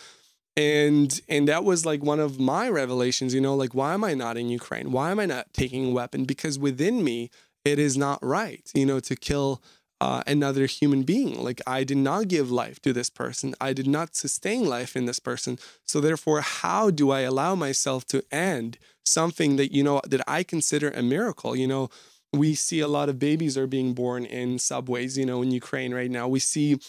And 0.58 1.22
and 1.30 1.48
that 1.48 1.64
was 1.64 1.86
like 1.86 2.04
one 2.04 2.20
of 2.20 2.40
my 2.40 2.68
revelations, 2.70 3.34
you 3.34 3.42
know, 3.42 3.56
like 3.56 3.74
why 3.74 3.94
am 3.94 4.04
I 4.04 4.14
not 4.14 4.38
in 4.38 4.50
Ukraine? 4.50 4.92
Why 4.92 5.12
am 5.12 5.20
I 5.20 5.26
not 5.26 5.54
taking 5.54 5.88
a 5.88 5.92
weapon? 5.92 6.26
Because 6.26 6.60
within 6.60 7.04
me, 7.04 7.30
it 7.64 7.80
is 7.80 7.98
not 7.98 8.24
right, 8.24 8.70
you 8.74 8.86
know, 8.86 9.00
to 9.02 9.16
kill 9.16 9.62
uh, 10.02 10.24
another 10.26 10.66
human 10.66 11.04
being. 11.04 11.42
Like 11.42 11.62
I 11.68 11.84
did 11.84 11.98
not 11.98 12.28
give 12.28 12.52
life 12.52 12.82
to 12.82 12.94
this 12.94 13.10
person. 13.10 13.54
I 13.60 13.74
did 13.74 13.88
not 13.88 14.16
sustain 14.16 14.66
life 14.66 14.96
in 14.96 15.06
this 15.06 15.20
person. 15.20 15.60
So 15.86 16.00
therefore, 16.00 16.42
how 16.42 16.90
do 16.90 17.12
I 17.12 17.22
allow 17.22 17.56
myself 17.56 18.06
to 18.08 18.24
end 18.32 18.78
something 19.06 19.58
that 19.58 19.74
you 19.74 19.84
know 19.84 20.02
that 20.08 20.22
I 20.28 20.44
consider 20.44 20.90
a 20.90 21.02
miracle? 21.02 21.56
You 21.56 21.68
know, 21.68 21.90
we 22.32 22.56
see 22.56 22.80
a 22.80 22.88
lot 22.88 23.10
of 23.10 23.20
babies 23.20 23.58
are 23.58 23.68
being 23.68 23.94
born 23.94 24.26
in 24.26 24.60
subways. 24.60 25.18
You 25.18 25.26
know, 25.26 25.42
in 25.42 25.52
Ukraine 25.52 25.94
right 25.94 26.12
now, 26.12 26.28
we 26.28 26.40
see 26.40 26.80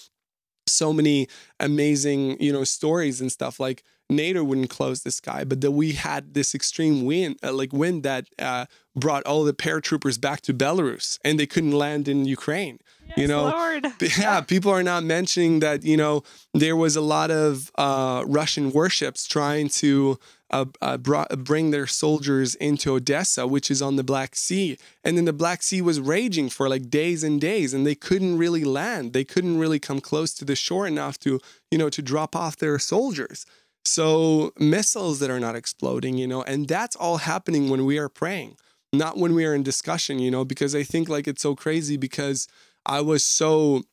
so 0.69 0.93
many 0.93 1.27
amazing 1.59 2.41
you 2.41 2.53
know 2.53 2.63
stories 2.65 3.21
and 3.21 3.33
stuff 3.33 3.59
like 3.59 3.83
NATO 4.09 4.43
wouldn't 4.45 4.71
close 4.71 5.03
the 5.03 5.11
sky, 5.13 5.45
but 5.45 5.61
that 5.61 5.71
we 5.71 5.93
had 5.93 6.35
this 6.35 6.53
extreme 6.55 7.05
wind, 7.05 7.39
uh, 7.45 7.53
like 7.53 7.73
wind 7.73 8.03
that 8.03 8.27
uh, 8.41 8.67
brought 8.97 9.25
all 9.25 9.45
the 9.45 9.55
paratroopers 9.55 10.21
back 10.21 10.41
to 10.43 10.55
Belarus, 10.55 11.19
and 11.25 11.39
they 11.39 11.47
couldn't 11.47 11.73
land 11.73 12.09
in 12.09 12.25
Ukraine 12.25 12.81
you 13.17 13.27
know, 13.27 13.45
Lord. 13.45 13.87
yeah, 14.19 14.41
people 14.41 14.71
are 14.73 14.83
not 14.83 15.05
mentioning 15.05 15.61
that, 15.61 15.85
you 15.85 15.97
know, 15.97 16.23
there 16.55 16.77
was 16.77 16.97
a 16.97 17.01
lot 17.01 17.31
of 17.31 17.71
uh, 17.77 18.25
Russian 18.27 18.73
warships 18.73 19.27
trying 19.27 19.69
to 19.69 20.19
uh, 20.51 20.65
uh, 20.83 20.97
bring 20.97 21.71
their 21.71 21.87
soldiers 21.87 22.55
into 22.57 22.95
Odessa, 22.95 23.47
which 23.47 23.71
is 23.71 23.81
on 23.81 23.97
the 23.97 24.05
Black 24.05 24.35
Sea. 24.35 24.77
And 25.05 25.17
then 25.17 25.25
the 25.25 25.33
Black 25.33 25.63
Sea 25.63 25.81
was 25.81 26.01
raging 26.01 26.49
for 26.49 26.69
like 26.69 26.91
days 26.91 27.23
and 27.23 27.41
days, 27.41 27.73
and 27.73 27.87
they 27.87 27.95
couldn't 27.95 28.39
really 28.39 28.65
land. 28.65 29.13
They 29.13 29.25
couldn't 29.25 29.59
really 29.59 29.79
come 29.79 30.01
close 30.01 30.35
to 30.35 30.45
the 30.45 30.57
shore 30.57 30.87
enough 30.87 31.19
to, 31.21 31.41
you 31.71 31.79
know, 31.79 31.89
to 31.91 32.03
drop 32.03 32.35
off 32.35 32.57
their 32.57 32.79
soldiers. 32.79 33.47
So 33.85 34.53
missiles 34.59 35.21
that 35.21 35.31
are 35.31 35.41
not 35.41 35.57
exploding, 35.57 36.19
you 36.19 36.27
know, 36.27 36.43
and 36.43 36.69
that's 36.69 36.97
all 36.97 37.19
happening 37.19 37.71
when 37.71 37.85
we 37.87 37.99
are 37.99 38.09
praying, 38.09 38.57
not 38.93 39.17
when 39.17 39.35
we 39.35 39.47
are 39.47 39.55
in 39.55 39.63
discussion, 39.63 40.19
you 40.19 40.31
know, 40.31 40.45
because 40.45 40.75
I 40.75 40.83
think 40.83 41.09
like 41.09 41.27
it's 41.27 41.43
so 41.43 41.55
crazy 41.55 41.97
because 41.97 42.47
I 42.91 43.03
was 43.03 43.25
so 43.25 43.85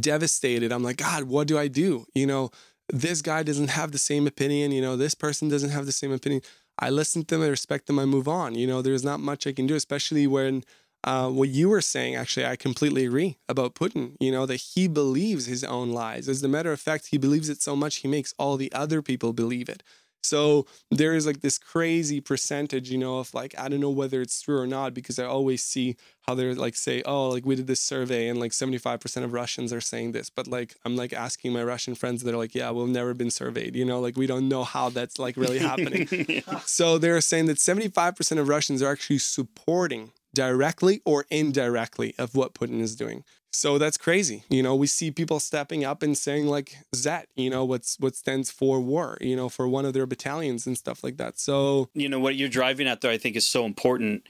devastated. 0.00 0.72
I'm 0.72 0.82
like, 0.82 0.96
God, 0.96 1.24
what 1.24 1.46
do 1.46 1.58
I 1.58 1.68
do? 1.68 2.06
You 2.14 2.26
know, 2.26 2.50
this 2.88 3.20
guy 3.20 3.42
doesn't 3.42 3.68
have 3.68 3.92
the 3.92 3.98
same 3.98 4.26
opinion. 4.26 4.72
You 4.72 4.80
know, 4.80 4.96
this 4.96 5.14
person 5.14 5.50
doesn't 5.50 5.70
have 5.70 5.84
the 5.84 5.92
same 5.92 6.10
opinion. 6.10 6.40
I 6.78 6.88
listen 6.88 7.22
to 7.26 7.36
them, 7.36 7.44
I 7.44 7.48
respect 7.48 7.86
them, 7.86 7.98
I 7.98 8.06
move 8.06 8.26
on. 8.26 8.54
You 8.54 8.66
know, 8.66 8.80
there's 8.80 9.04
not 9.04 9.20
much 9.20 9.46
I 9.46 9.52
can 9.52 9.66
do, 9.66 9.74
especially 9.74 10.26
when 10.26 10.64
uh, 11.04 11.28
what 11.28 11.50
you 11.50 11.68
were 11.68 11.82
saying, 11.82 12.16
actually, 12.16 12.46
I 12.46 12.56
completely 12.56 13.04
agree 13.04 13.36
about 13.46 13.74
Putin. 13.74 14.16
You 14.20 14.32
know, 14.32 14.46
that 14.46 14.56
he 14.56 14.88
believes 14.88 15.44
his 15.44 15.62
own 15.62 15.90
lies. 15.90 16.30
As 16.30 16.42
a 16.42 16.48
matter 16.48 16.72
of 16.72 16.80
fact, 16.80 17.08
he 17.10 17.18
believes 17.18 17.50
it 17.50 17.60
so 17.60 17.76
much, 17.76 17.96
he 17.96 18.08
makes 18.08 18.32
all 18.38 18.56
the 18.56 18.72
other 18.72 19.02
people 19.02 19.34
believe 19.34 19.68
it. 19.68 19.82
So 20.22 20.66
there 20.90 21.14
is 21.14 21.26
like 21.26 21.40
this 21.40 21.58
crazy 21.58 22.20
percentage, 22.20 22.90
you 22.90 22.98
know, 22.98 23.18
of 23.18 23.32
like, 23.34 23.54
I 23.58 23.68
don't 23.68 23.80
know 23.80 23.90
whether 23.90 24.20
it's 24.20 24.40
true 24.42 24.58
or 24.58 24.66
not, 24.66 24.94
because 24.94 25.18
I 25.18 25.24
always 25.24 25.62
see 25.62 25.96
how 26.26 26.34
they're 26.34 26.54
like 26.54 26.76
say, 26.76 27.02
oh, 27.06 27.28
like 27.30 27.46
we 27.46 27.56
did 27.56 27.66
this 27.66 27.80
survey 27.80 28.28
and 28.28 28.38
like 28.38 28.52
75% 28.52 29.24
of 29.24 29.32
Russians 29.32 29.72
are 29.72 29.80
saying 29.80 30.12
this. 30.12 30.28
But 30.28 30.46
like, 30.46 30.76
I'm 30.84 30.96
like 30.96 31.12
asking 31.12 31.52
my 31.52 31.62
Russian 31.62 31.94
friends, 31.94 32.22
they're 32.22 32.36
like, 32.36 32.54
yeah, 32.54 32.70
we've 32.70 32.88
never 32.88 33.14
been 33.14 33.30
surveyed, 33.30 33.74
you 33.76 33.84
know, 33.84 34.00
like 34.00 34.16
we 34.16 34.26
don't 34.26 34.48
know 34.48 34.64
how 34.64 34.90
that's 34.90 35.18
like 35.18 35.36
really 35.36 35.58
happening. 35.58 36.08
yeah. 36.28 36.58
So 36.66 36.98
they're 36.98 37.20
saying 37.20 37.46
that 37.46 37.56
75% 37.56 38.38
of 38.38 38.48
Russians 38.48 38.82
are 38.82 38.92
actually 38.92 39.18
supporting 39.18 40.10
directly 40.38 41.02
or 41.04 41.24
indirectly 41.30 42.14
of 42.16 42.36
what 42.36 42.54
Putin 42.54 42.80
is 42.80 42.94
doing. 42.94 43.24
So 43.52 43.76
that's 43.76 43.96
crazy. 43.96 44.44
You 44.48 44.62
know, 44.62 44.76
we 44.76 44.86
see 44.86 45.10
people 45.10 45.40
stepping 45.40 45.84
up 45.84 46.00
and 46.00 46.16
saying 46.16 46.46
like 46.46 46.76
Zet, 46.94 47.26
you 47.34 47.50
know, 47.50 47.64
what's 47.64 47.98
what 47.98 48.14
stands 48.14 48.48
for 48.48 48.78
war, 48.78 49.18
you 49.20 49.34
know, 49.34 49.48
for 49.48 49.66
one 49.66 49.84
of 49.84 49.94
their 49.94 50.06
battalions 50.06 50.64
and 50.64 50.78
stuff 50.78 51.02
like 51.02 51.16
that. 51.16 51.40
So 51.40 51.88
you 51.92 52.08
know 52.08 52.20
what 52.20 52.36
you're 52.36 52.48
driving 52.48 52.86
at 52.86 53.00
there, 53.00 53.10
I 53.10 53.18
think 53.18 53.34
is 53.34 53.48
so 53.48 53.64
important. 53.64 54.28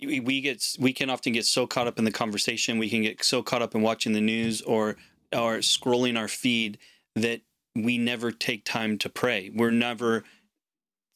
We 0.00 0.40
get 0.40 0.64
we 0.78 0.94
can 0.94 1.10
often 1.10 1.34
get 1.34 1.44
so 1.44 1.66
caught 1.66 1.86
up 1.86 1.98
in 1.98 2.06
the 2.06 2.10
conversation, 2.10 2.78
we 2.78 2.88
can 2.88 3.02
get 3.02 3.22
so 3.22 3.42
caught 3.42 3.60
up 3.60 3.74
in 3.74 3.82
watching 3.82 4.14
the 4.14 4.20
news 4.22 4.62
or 4.62 4.96
or 5.30 5.58
scrolling 5.58 6.18
our 6.18 6.28
feed 6.28 6.78
that 7.16 7.42
we 7.74 7.98
never 7.98 8.32
take 8.32 8.64
time 8.64 8.96
to 8.98 9.10
pray. 9.10 9.50
We're 9.54 9.70
never 9.70 10.24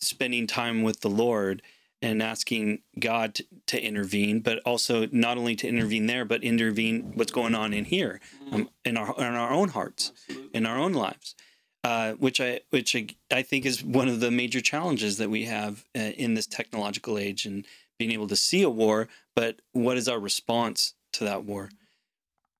spending 0.01 0.47
time 0.47 0.82
with 0.82 1.01
the 1.01 1.09
Lord 1.09 1.62
and 2.07 2.22
asking 2.22 2.80
God 2.98 3.34
to, 3.34 3.44
to, 3.66 3.82
intervene, 3.82 4.40
but 4.40 4.61
also 4.64 5.09
not 5.11 5.36
only 5.38 5.57
to 5.57 5.68
intervene 5.68 6.07
there, 6.07 6.24
but 6.24 6.44
intervene 6.44 7.12
what's 7.14 7.32
going 7.32 7.54
on 7.54 7.72
in 7.72 7.84
here, 7.84 8.20
um, 8.52 8.70
in 8.84 8.96
our 8.96 9.14
in 9.18 9.24
our 9.24 9.52
own 9.52 9.70
hearts, 9.70 10.12
Absolutely. 10.28 10.57
in 10.57 10.66
our 10.66 10.78
own 10.78 10.92
lives, 10.92 11.34
uh, 11.82 12.12
which 12.12 12.40
I 12.40 12.61
which 12.70 12.94
I, 12.94 13.09
I, 13.30 13.42
think 13.42 13.66
is 13.66 13.82
one 13.82 14.09
of 14.09 14.20
the 14.20 14.30
major 14.30 14.61
challenges 14.61 15.18
that 15.18 15.30
we 15.30 15.44
have 15.46 15.84
uh, 15.96 16.00
in 16.00 16.34
this 16.34 16.46
technological 16.46 17.18
age, 17.18 17.44
and 17.44 17.66
being 17.98 18.12
able 18.12 18.28
to 18.28 18.36
see 18.36 18.62
a 18.62 18.70
war, 18.70 19.09
but 19.34 19.61
what 19.72 19.96
is 19.96 20.09
our 20.09 20.20
response 20.20 20.94
to 21.14 21.24
that 21.24 21.44
war? 21.44 21.70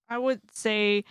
I 0.09 0.19
would 0.19 0.41
say 0.53 1.05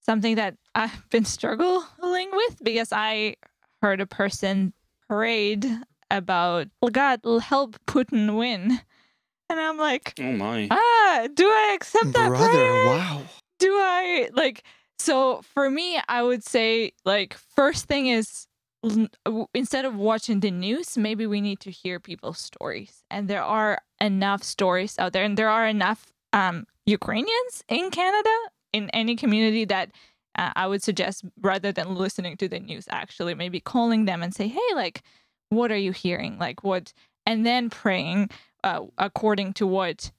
something 0.00 0.34
that 0.36 0.56
I've 0.74 1.08
been 1.10 1.24
struggling 1.24 2.30
with 2.32 2.58
because 2.62 2.92
I 2.92 3.36
heard 3.80 4.00
a 4.00 4.06
person 4.06 4.72
prayed 5.08 5.66
about 6.10 6.68
God 6.92 7.20
will 7.24 7.40
help 7.40 7.76
Putin 7.86 8.36
win. 8.36 8.80
And 9.48 9.60
I'm 9.60 9.78
like, 9.78 10.14
oh 10.20 10.32
my. 10.32 10.68
Ah, 10.70 11.28
do 11.34 11.44
I 11.46 11.72
accept 11.74 12.12
that 12.12 12.28
Brother, 12.28 12.48
prayer? 12.48 12.86
wow. 12.86 13.22
Do 13.58 13.72
I 13.72 14.28
like 14.32 14.62
So 14.98 15.40
for 15.42 15.70
me, 15.70 15.98
I 16.08 16.22
would 16.22 16.44
say 16.44 16.92
like 17.04 17.34
first 17.34 17.86
thing 17.86 18.06
is 18.06 18.46
instead 19.54 19.84
of 19.84 19.94
watching 19.96 20.40
the 20.40 20.50
news, 20.50 20.96
maybe 20.96 21.26
we 21.26 21.40
need 21.40 21.60
to 21.60 21.70
hear 21.70 22.00
people's 22.00 22.38
stories. 22.38 23.02
And 23.10 23.28
there 23.28 23.42
are 23.42 23.78
enough 24.00 24.42
stories 24.42 24.98
out 24.98 25.12
there, 25.12 25.24
and 25.24 25.36
there 25.36 25.50
are 25.50 25.66
enough 25.66 26.12
um, 26.32 26.66
Ukrainians 26.86 27.64
in 27.68 27.90
Canada 27.90 28.30
in 28.72 28.88
any 28.90 29.16
community 29.16 29.64
that 29.66 29.90
uh, 30.36 30.52
I 30.56 30.66
would 30.66 30.82
suggest 30.82 31.24
rather 31.40 31.72
than 31.72 31.94
listening 31.94 32.36
to 32.38 32.48
the 32.48 32.60
news, 32.60 32.86
actually 32.90 33.34
maybe 33.34 33.60
calling 33.60 34.04
them 34.04 34.22
and 34.22 34.34
say, 34.34 34.48
hey, 34.48 34.70
like, 34.74 35.02
what 35.50 35.70
are 35.70 35.76
you 35.76 35.92
hearing? 35.92 36.38
Like, 36.38 36.64
what? 36.64 36.92
And 37.26 37.44
then 37.44 37.68
praying 37.70 38.30
uh, 38.64 38.86
according 38.98 39.52
to 39.54 39.66
what 39.66 40.10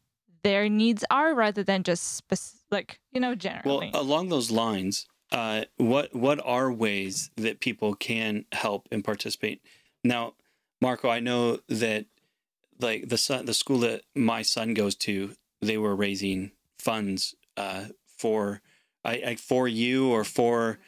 their 0.44 0.70
needs 0.70 1.04
are 1.10 1.34
rather 1.34 1.64
than 1.64 1.84
just 1.84 2.16
spec- 2.16 2.40
like 2.72 3.00
you 3.12 3.20
know 3.20 3.36
generally 3.36 3.92
Well, 3.94 4.02
along 4.02 4.30
those 4.30 4.52
lines, 4.52 5.08
uh, 5.32 5.66
what 5.78 6.16
what 6.16 6.40
are 6.44 6.72
ways 6.72 7.30
that 7.38 7.60
people 7.60 7.96
can 7.96 8.46
help 8.52 8.88
and 8.92 9.04
participate? 9.04 9.62
Now, 10.04 10.34
Marco, 10.82 11.10
I 11.10 11.20
know 11.20 11.60
that 11.68 12.06
like 12.80 13.10
the 13.10 13.18
son, 13.18 13.46
the 13.46 13.54
school 13.54 13.80
that 13.80 14.04
my 14.16 14.42
son 14.42 14.74
goes 14.74 14.96
to, 14.96 15.36
they 15.62 15.78
were 15.78 15.96
raising 15.96 16.52
funds 16.80 17.36
uh, 17.58 17.86
for 18.18 18.62
I, 19.04 19.12
I 19.26 19.36
for 19.36 19.68
you 19.68 20.10
or 20.10 20.24
for 20.24 20.80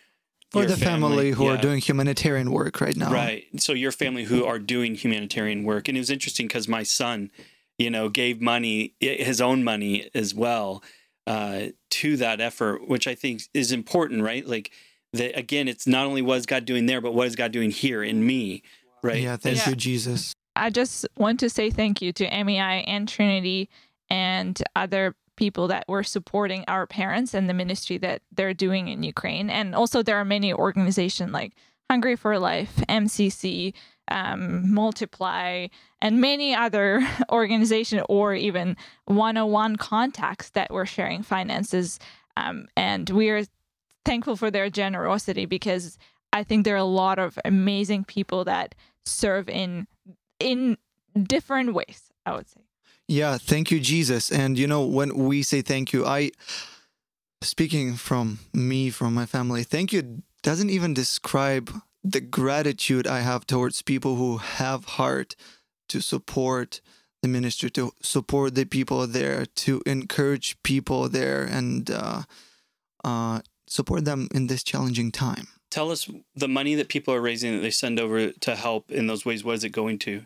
For 0.54 0.66
the 0.66 0.78
family, 0.78 1.32
who 1.32 1.48
are 1.48 1.58
doing 1.58 1.80
humanitarian 1.80 2.52
work 2.52 2.80
right 2.80 2.96
now. 2.96 3.12
Right. 3.12 3.46
So 3.58 3.74
your 3.74 3.92
family 3.92 4.24
who 4.24 4.46
are 4.46 4.60
doing 4.60 4.94
humanitarian 4.96 5.64
work, 5.64 5.88
and 5.88 5.98
it 5.98 6.02
was 6.02 6.12
interesting 6.12 6.48
because 6.48 6.68
my 6.68 6.84
son, 6.84 7.32
you 7.80 7.90
know, 7.90 8.08
gave 8.08 8.40
money, 8.40 8.94
his 9.00 9.42
own 9.42 9.64
money 9.64 10.10
as 10.14 10.36
well, 10.36 10.84
uh, 11.26 11.68
to 11.90 12.18
that 12.18 12.40
effort, 12.40 12.88
which 12.88 13.08
I 13.08 13.16
think 13.16 13.42
is 13.54 13.72
important, 13.72 14.22
right? 14.22 14.48
Like 14.48 14.72
that 15.14 15.38
again, 15.38 15.68
it's 15.68 15.88
not 15.88 16.06
only 16.06 16.22
what 16.22 16.38
is 16.38 16.46
God 16.46 16.66
doing 16.66 16.86
there, 16.86 17.02
but 17.02 17.14
what 17.14 17.28
is 17.28 17.36
God 17.36 17.52
doing 17.52 17.72
here 17.72 18.04
in 18.04 18.26
me, 18.26 18.62
right? 19.02 19.22
Yeah, 19.22 19.38
thank 19.38 19.58
Yeah. 19.58 19.70
you, 19.70 19.76
Jesus. 19.76 20.34
I 20.56 20.70
just 20.70 21.08
want 21.18 21.40
to 21.40 21.50
say 21.50 21.72
thank 21.72 22.00
you 22.00 22.14
to 22.14 22.44
MEI 22.44 22.84
and 22.86 23.08
Trinity 23.08 23.70
and 24.10 24.62
other 24.76 25.16
people 25.44 25.68
that 25.68 25.84
were 25.90 26.04
supporting 26.04 26.64
our 26.70 26.88
parents 26.88 27.34
and 27.34 27.50
the 27.50 27.54
ministry 27.54 27.98
that 27.98 28.22
they're 28.32 28.54
doing 28.54 28.88
in 28.88 29.04
Ukraine. 29.04 29.50
And 29.50 29.76
also, 29.76 30.02
there 30.02 30.16
are 30.16 30.24
many 30.38 30.54
organizations 30.54 31.32
like 31.32 31.52
Hungry 31.90 32.16
for 32.16 32.40
Life, 32.40 32.76
MCC, 32.88 33.74
um, 34.08 34.74
Multiply, 34.74 35.68
and 36.02 36.22
many 36.22 36.56
other 36.56 37.06
organizations 37.30 38.04
or 38.08 38.34
even 38.34 38.78
101 39.06 39.76
contacts 39.76 40.50
that 40.52 40.72
were 40.72 40.86
sharing 40.86 41.24
finances. 41.24 42.00
Um, 42.38 42.68
and 42.78 43.10
we 43.10 43.30
are 43.30 43.44
thankful 44.06 44.38
for 44.38 44.50
their 44.50 44.70
generosity 44.70 45.46
because 45.46 45.98
I 46.32 46.44
think 46.46 46.64
there 46.64 46.76
are 46.76 46.88
a 46.90 46.98
lot 47.04 47.20
of 47.20 47.38
amazing 47.44 48.06
people 48.06 48.46
that 48.46 48.76
serve 49.06 49.50
in 49.50 49.88
in 50.40 50.78
different 51.22 51.74
ways, 51.74 52.12
I 52.26 52.32
would 52.36 52.50
say. 52.50 52.63
Yeah, 53.08 53.38
thank 53.38 53.72
you, 53.72 53.80
Jesus. 53.80 54.32
And 54.32 54.58
you 54.58 54.68
know, 54.68 54.86
when 54.86 55.16
we 55.16 55.44
say 55.44 55.62
thank 55.62 55.94
you, 55.94 56.06
I, 56.06 56.32
speaking 57.42 57.96
from 57.96 58.40
me, 58.54 58.90
from 58.90 59.14
my 59.14 59.26
family, 59.26 59.64
thank 59.64 59.92
you 59.92 60.24
doesn't 60.44 60.70
even 60.70 60.94
describe 60.94 61.72
the 62.04 62.22
gratitude 62.22 63.08
I 63.08 63.22
have 63.22 63.48
towards 63.48 63.82
people 63.82 64.16
who 64.16 64.38
have 64.38 64.86
heart 64.86 65.36
to 65.90 66.02
support 66.02 66.82
the 67.22 67.30
ministry, 67.30 67.70
to 67.72 67.94
support 68.02 68.54
the 68.56 68.66
people 68.66 69.08
there, 69.08 69.46
to 69.46 69.82
encourage 69.86 70.62
people 70.64 71.08
there, 71.08 71.44
and 71.44 71.90
uh, 71.90 72.24
uh, 73.06 73.40
support 73.68 74.04
them 74.04 74.28
in 74.36 74.48
this 74.48 74.64
challenging 74.64 75.12
time. 75.12 75.48
Tell 75.72 75.90
us 75.90 76.10
the 76.36 76.50
money 76.50 76.76
that 76.76 76.90
people 76.90 77.14
are 77.14 77.22
raising 77.22 77.54
that 77.54 77.62
they 77.62 77.72
send 77.72 78.00
over 78.00 78.32
to 78.32 78.56
help 78.56 78.92
in 78.92 79.08
those 79.08 79.26
ways. 79.26 79.44
What 79.44 79.56
is 79.56 79.64
it 79.64 79.70
going 79.70 79.98
to? 80.00 80.24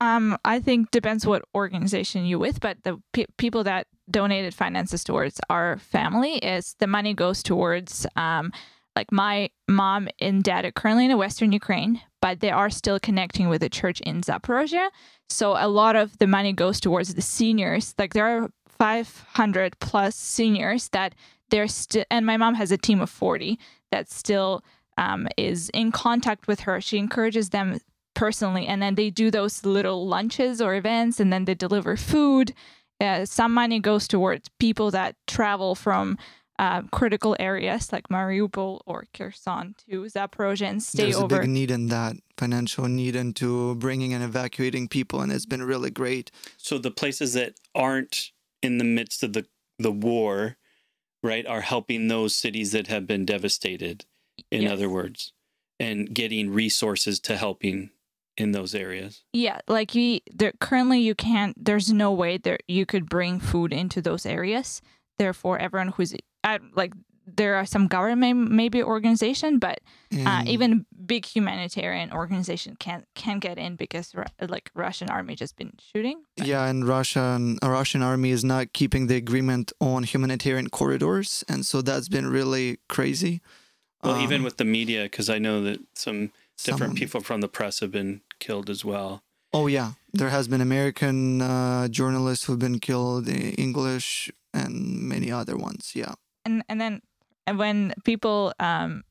Um, 0.00 0.38
I 0.44 0.60
think 0.60 0.90
depends 0.90 1.26
what 1.26 1.42
organization 1.54 2.24
you're 2.24 2.38
with, 2.38 2.60
but 2.60 2.82
the 2.84 3.00
pe- 3.12 3.26
people 3.36 3.64
that 3.64 3.86
donated 4.10 4.54
finances 4.54 5.04
towards 5.04 5.40
our 5.50 5.78
family 5.78 6.36
is 6.38 6.74
the 6.78 6.86
money 6.86 7.12
goes 7.12 7.42
towards 7.42 8.06
um, 8.16 8.50
like 8.96 9.12
my 9.12 9.50
mom 9.68 10.08
and 10.18 10.42
dad 10.42 10.64
are 10.64 10.72
currently 10.72 11.06
in 11.06 11.16
Western 11.16 11.52
Ukraine, 11.52 12.00
but 12.20 12.40
they 12.40 12.50
are 12.50 12.70
still 12.70 12.98
connecting 12.98 13.48
with 13.48 13.60
the 13.60 13.68
church 13.68 14.00
in 14.00 14.22
Zaporozhye. 14.22 14.88
So 15.28 15.54
a 15.56 15.68
lot 15.68 15.96
of 15.96 16.18
the 16.18 16.26
money 16.26 16.52
goes 16.52 16.80
towards 16.80 17.14
the 17.14 17.22
seniors. 17.22 17.94
Like 17.98 18.14
there 18.14 18.26
are 18.26 18.50
500 18.66 19.78
plus 19.80 20.16
seniors 20.16 20.88
that 20.88 21.14
they're 21.50 21.68
still, 21.68 22.04
and 22.10 22.24
my 22.26 22.36
mom 22.36 22.54
has 22.54 22.72
a 22.72 22.78
team 22.78 23.00
of 23.00 23.10
40 23.10 23.58
that 23.90 24.10
still 24.10 24.64
um, 24.96 25.28
is 25.36 25.70
in 25.70 25.92
contact 25.92 26.46
with 26.46 26.60
her. 26.60 26.80
She 26.80 26.98
encourages 26.98 27.50
them 27.50 27.78
personally 28.20 28.66
and 28.70 28.78
then 28.82 28.94
they 28.96 29.08
do 29.22 29.30
those 29.30 29.64
little 29.64 30.00
lunches 30.16 30.60
or 30.60 30.74
events 30.74 31.18
and 31.20 31.32
then 31.32 31.44
they 31.46 31.54
deliver 31.66 31.96
food 31.96 32.52
uh, 33.00 33.24
some 33.24 33.52
money 33.54 33.80
goes 33.80 34.06
towards 34.06 34.44
people 34.58 34.90
that 34.90 35.16
travel 35.26 35.74
from 35.74 36.18
uh, 36.58 36.82
critical 36.98 37.34
areas 37.40 37.82
like 37.94 38.06
mariupol 38.08 38.80
or 38.84 38.98
kherson 39.14 39.74
to 39.88 40.02
zaporozhye 40.16 40.68
and 40.68 40.82
stay 40.82 41.04
There's 41.04 41.16
over 41.16 41.28
There's 41.28 41.38
a 41.38 41.48
big 41.48 41.50
need 41.60 41.70
in 41.70 41.86
that 41.88 42.16
financial 42.36 42.84
need 42.88 43.16
into 43.16 43.74
bringing 43.76 44.12
and 44.12 44.22
evacuating 44.22 44.88
people, 44.88 45.22
and 45.22 45.32
it's 45.32 45.46
been 45.46 45.62
really 45.72 45.90
great. 45.90 46.30
So 46.58 46.76
the 46.76 46.90
places 47.02 47.32
that 47.38 47.54
aren't 47.74 48.32
in 48.60 48.76
the 48.76 48.84
midst 48.98 49.22
of 49.22 49.32
the 49.32 49.44
the 49.86 49.92
war, 50.10 50.58
right, 51.30 51.46
are 51.46 51.62
helping 51.74 52.08
those 52.08 52.32
cities 52.44 52.72
that 52.72 52.88
have 52.88 53.04
been 53.06 53.24
devastated. 53.24 54.04
In 54.50 54.62
Yes. 54.62 54.72
other 54.74 54.90
words, 54.98 55.32
and 55.86 55.98
getting 56.20 56.46
resources 56.62 57.16
to 57.20 57.32
helping 57.46 57.90
in 58.40 58.52
those 58.52 58.74
areas. 58.74 59.12
yeah 59.32 59.58
like 59.68 59.94
you 59.94 60.20
there 60.40 60.52
currently 60.60 60.98
you 61.08 61.14
can't 61.14 61.54
there's 61.68 61.92
no 61.92 62.10
way 62.22 62.38
that 62.46 62.60
you 62.68 62.84
could 62.86 63.06
bring 63.16 63.40
food 63.50 63.72
into 63.72 64.00
those 64.08 64.24
areas 64.26 64.80
therefore 65.18 65.58
everyone 65.58 65.88
who's 65.94 66.14
uh, 66.44 66.58
like 66.74 66.92
there 67.26 67.54
are 67.54 67.66
some 67.66 67.86
government 67.86 68.50
maybe 68.50 68.82
organization 68.82 69.58
but 69.58 69.78
uh, 70.26 70.42
even 70.46 70.84
big 71.06 71.24
humanitarian 71.26 72.08
organization 72.12 72.76
can't 72.84 73.04
can't 73.14 73.40
get 73.40 73.56
in 73.58 73.76
because 73.76 74.06
like 74.54 74.70
Russian 74.74 75.08
army 75.10 75.34
just 75.36 75.54
been 75.56 75.72
shooting. 75.78 76.22
yeah, 76.36 76.64
and 76.70 76.88
Russian 76.88 77.58
a 77.62 77.68
Russian 77.70 78.02
army 78.02 78.30
is 78.30 78.42
not 78.42 78.72
keeping 78.72 79.06
the 79.06 79.16
agreement 79.16 79.72
on 79.80 80.02
humanitarian 80.02 80.68
corridors, 80.70 81.44
and 81.48 81.64
so 81.70 81.82
that's 81.82 82.08
been 82.08 82.26
really 82.38 82.78
crazy. 82.88 83.40
Well, 84.02 84.20
even 84.26 84.38
Um, 84.38 84.44
with 84.44 84.56
the 84.56 84.64
media, 84.78 85.02
because 85.04 85.28
I 85.36 85.38
know 85.38 85.62
that 85.66 85.78
some 85.94 86.30
different 86.64 86.80
someone- 86.80 86.96
people 86.96 87.20
from 87.20 87.40
the 87.40 87.48
press 87.48 87.80
have 87.80 87.90
been 87.90 88.20
killed 88.38 88.68
as 88.70 88.84
well. 88.84 89.22
Oh 89.52 89.66
yeah, 89.66 89.92
there 90.12 90.30
has 90.30 90.46
been 90.46 90.60
American 90.60 91.42
uh, 91.42 91.88
journalists 91.88 92.44
who've 92.44 92.58
been 92.58 92.78
killed, 92.78 93.28
English, 93.28 94.30
and 94.54 94.72
many 95.08 95.32
other 95.32 95.56
ones. 95.56 95.92
Yeah. 95.94 96.14
And 96.44 96.62
and 96.68 96.80
then 96.80 97.00
and 97.46 97.58
when 97.58 97.94
people 98.04 98.52
um 98.60 99.02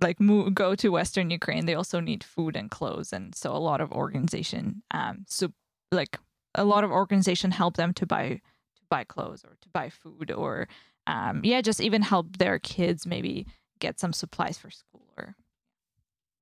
like 0.00 0.20
move, 0.20 0.54
go 0.54 0.76
to 0.76 0.90
Western 0.90 1.30
Ukraine, 1.30 1.66
they 1.66 1.74
also 1.74 1.98
need 1.98 2.22
food 2.22 2.54
and 2.54 2.70
clothes, 2.70 3.12
and 3.12 3.34
so 3.34 3.50
a 3.52 3.58
lot 3.70 3.80
of 3.80 3.90
organization 3.90 4.82
um 4.92 5.24
so 5.26 5.48
like 5.90 6.18
a 6.54 6.64
lot 6.64 6.84
of 6.84 6.90
organization 6.92 7.50
help 7.50 7.76
them 7.76 7.92
to 7.94 8.06
buy 8.06 8.26
to 8.76 8.82
buy 8.88 9.02
clothes 9.04 9.42
or 9.44 9.56
to 9.60 9.68
buy 9.78 9.88
food 9.90 10.30
or 10.30 10.68
um 11.06 11.40
yeah 11.42 11.60
just 11.60 11.80
even 11.80 12.02
help 12.02 12.36
their 12.38 12.58
kids 12.58 13.06
maybe 13.06 13.46
get 13.80 13.98
some 13.98 14.12
supplies 14.12 14.56
for 14.58 14.70
school 14.70 15.02
or 15.02 15.07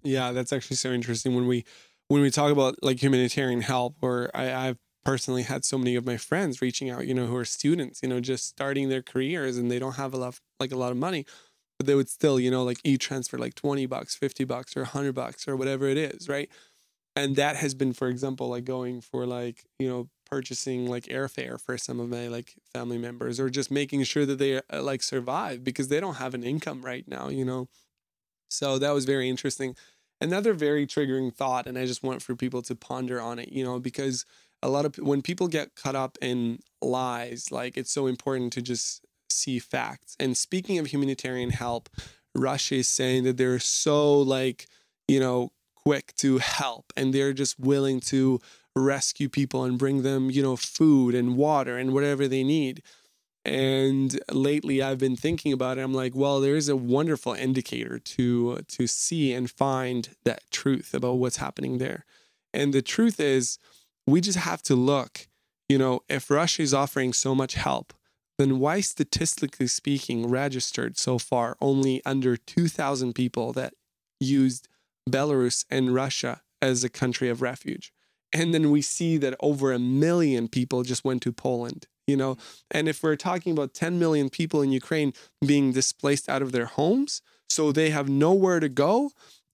Yeah, 0.07 0.33
that's 0.33 0.53
actually 0.53 0.77
so 0.77 0.93
interesting 0.93 1.35
when 1.35 1.47
we 1.47 1.65
when 2.09 2.23
we 2.23 2.31
talk 2.31 2.53
about 2.53 2.77
like 2.83 3.03
humanitarian 3.03 3.61
help. 3.63 3.97
Or 4.03 4.31
I, 4.35 4.69
I've 4.69 4.79
personally 5.05 5.43
had 5.43 5.65
so 5.65 5.79
many 5.79 5.97
of 5.97 6.07
my 6.07 6.17
friends 6.17 6.61
reaching 6.63 6.91
out, 6.91 7.07
you 7.07 7.15
know, 7.15 7.27
who 7.27 7.37
are 7.37 7.45
students, 7.45 8.01
you 8.03 8.09
know, 8.09 8.21
just 8.21 8.47
starting 8.47 8.89
their 8.89 9.03
careers 9.03 9.57
and 9.57 9.71
they 9.71 9.79
don't 9.79 9.97
have 9.97 10.15
a 10.15 10.17
lot 10.17 10.39
like 10.61 10.73
a 10.73 10.77
lot 10.77 10.93
of 10.93 10.99
money, 10.99 11.27
but 11.79 11.87
they 11.87 11.95
would 11.95 12.11
still, 12.11 12.41
you 12.41 12.51
know, 12.51 12.65
like 12.65 12.81
e 12.85 12.99
transfer 12.99 13.39
like 13.39 13.55
twenty 13.57 13.87
bucks, 13.87 14.17
fifty 14.17 14.45
bucks, 14.45 14.77
or 14.77 14.85
hundred 14.85 15.15
bucks, 15.15 15.49
or 15.49 15.57
whatever 15.57 15.89
it 15.89 15.99
is, 15.99 16.29
right? 16.29 16.51
And 17.17 17.37
that 17.37 17.57
has 17.57 17.75
been, 17.75 17.93
for 17.95 18.09
example, 18.09 18.49
like 18.49 18.65
going 18.65 19.01
for 19.03 19.27
like 19.27 19.65
you 19.81 19.89
know 19.89 20.11
purchasing 20.27 20.87
like 20.89 21.05
airfare 21.07 21.61
for 21.61 21.79
some 21.79 22.01
of 22.01 22.09
my 22.11 22.29
like 22.29 22.55
family 22.75 22.99
members, 22.99 23.41
or 23.41 23.51
just 23.51 23.71
making 23.71 24.05
sure 24.05 24.27
that 24.27 24.39
they 24.39 24.59
uh, 24.73 24.83
like 24.83 25.03
survive 25.03 25.65
because 25.65 25.89
they 25.89 26.01
don't 26.01 26.17
have 26.17 26.35
an 26.35 26.45
income 26.45 26.83
right 26.85 27.07
now, 27.09 27.29
you 27.31 27.45
know. 27.45 27.69
So 28.51 28.79
that 28.79 28.91
was 28.93 29.05
very 29.05 29.29
interesting 29.29 29.77
another 30.21 30.55
very 30.55 30.87
triggering 30.87 31.35
thought 31.35 31.67
and 31.67 31.79
i 31.79 31.85
just 31.85 32.03
want 32.03 32.23
for 32.23 32.35
people 32.35 32.62
to 32.62 32.75
ponder 32.75 33.21
on 33.21 33.39
it 33.39 33.53
you 33.53 33.64
know 33.64 33.79
because 33.79 34.25
a 34.62 34.69
lot 34.69 34.85
of 34.85 34.97
when 34.97 35.23
people 35.23 35.49
get 35.49 35.75
caught 35.75 35.95
up 35.95 36.17
in 36.21 36.59
lies 36.81 37.51
like 37.51 37.77
it's 37.77 37.93
so 37.93 38.07
important 38.07 38.53
to 38.53 38.62
just 38.62 39.05
see 39.37 39.59
facts. 39.59 40.17
And 40.19 40.37
speaking 40.37 40.79
of 40.79 40.87
humanitarian 40.87 41.51
help 41.51 41.89
russia 42.35 42.77
is 42.77 42.89
saying 42.89 43.25
that 43.25 43.39
they're 43.39 43.59
so 43.59 44.21
like 44.21 44.67
you 45.09 45.19
know 45.19 45.53
quick 45.75 46.14
to 46.17 46.39
help 46.39 46.93
and 46.95 47.14
they're 47.14 47.33
just 47.33 47.59
willing 47.59 47.99
to 47.99 48.39
rescue 48.75 49.27
people 49.29 49.64
and 49.64 49.79
bring 49.79 50.03
them 50.03 50.31
you 50.31 50.43
know 50.43 50.55
food 50.55 51.14
and 51.14 51.37
water 51.37 51.79
and 51.79 51.95
whatever 51.95 52.29
they 52.29 52.45
need 52.45 52.83
And 53.47 54.19
lately, 54.33 54.83
I've 54.83 54.99
been 54.99 55.15
thinking 55.15 55.53
about 55.53 55.79
it. 55.79 55.83
I'm 55.83 55.95
like, 55.95 56.17
well, 56.17 56.41
there 56.41 56.57
is 56.57 56.69
a 56.69 56.75
wonderful 56.75 57.33
indicator 57.33 58.01
to 58.01 58.59
to 58.67 58.87
see 58.89 59.33
and 59.33 59.49
find 59.49 60.09
that 60.25 60.43
truth 60.51 60.93
about 60.93 61.19
what's 61.19 61.37
happening 61.37 61.79
there. 61.79 62.05
And 62.53 62.75
the 62.75 62.83
truth 62.83 63.21
is, 63.21 63.59
we 64.05 64.21
just 64.21 64.39
have 64.39 64.63
to 64.65 64.75
look. 64.75 65.29
You 65.69 65.79
know, 65.79 66.01
if 66.09 66.29
Russia 66.29 66.63
is 66.63 66.75
offering 66.75 67.13
so 67.13 67.37
much 67.37 67.55
help, 67.55 67.93
then 68.37 68.59
why, 68.59 68.81
statistically 68.81 69.69
speaking, 69.69 70.29
registered 70.29 70.99
so 70.99 71.17
far 71.17 71.57
only 71.61 72.03
under 72.05 72.37
2,000 72.37 73.15
people 73.15 73.53
that 73.53 73.75
used 74.19 74.67
Belarus 75.09 75.65
and 75.71 75.95
Russia 75.95 76.43
as 76.61 76.83
a 76.83 76.89
country 76.89 77.29
of 77.29 77.43
refuge? 77.43 77.93
And 78.33 78.53
then 78.53 78.73
we 78.73 78.83
see 78.83 79.19
that 79.19 79.37
over 79.39 79.73
a 79.73 79.79
million 79.79 80.49
people 80.49 80.83
just 80.83 81.05
went 81.05 81.23
to 81.23 81.33
Poland, 81.33 81.87
you 82.07 82.17
know? 82.17 82.37
And 82.71 82.89
if 82.89 83.03
we're 83.03 83.17
talking 83.17 83.53
about 83.53 83.75
10 83.75 83.99
million 83.99 84.31
people 84.31 84.63
in 84.63 84.73
Ukraine 84.73 85.13
being 85.45 85.73
displaced 85.73 86.29
out 86.29 86.43
of 86.43 86.53
their 86.53 86.67
homes, 86.67 87.23
so 87.49 87.73
they 87.73 87.91
have 87.91 88.09
nowhere 88.09 88.61
to 88.61 88.69
go. 88.69 89.11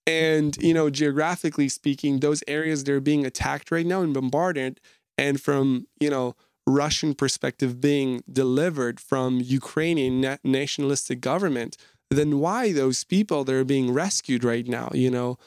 And, 0.06 0.56
you 0.56 0.74
know, 0.74 0.90
geographically 0.90 1.68
speaking, 1.68 2.20
those 2.20 2.42
areas 2.48 2.84
they're 2.84 3.00
being 3.00 3.24
attacked 3.24 3.70
right 3.70 3.86
now 3.86 4.02
and 4.02 4.12
bombarded. 4.14 4.80
And 5.16 5.40
from, 5.40 5.86
you 6.00 6.10
know, 6.10 6.34
Russian 6.66 7.14
perspective 7.14 7.80
being 7.80 8.22
delivered 8.30 9.00
from 9.00 9.40
Ukrainian 9.40 10.20
na- 10.20 10.38
nationalistic 10.44 11.20
government, 11.20 11.76
then 12.10 12.38
why 12.38 12.72
those 12.72 13.04
people 13.04 13.44
that 13.44 13.54
are 13.54 13.64
being 13.64 13.92
rescued 13.92 14.44
right 14.44 14.66
now, 14.66 14.90
you 14.92 15.10
know, 15.10 15.38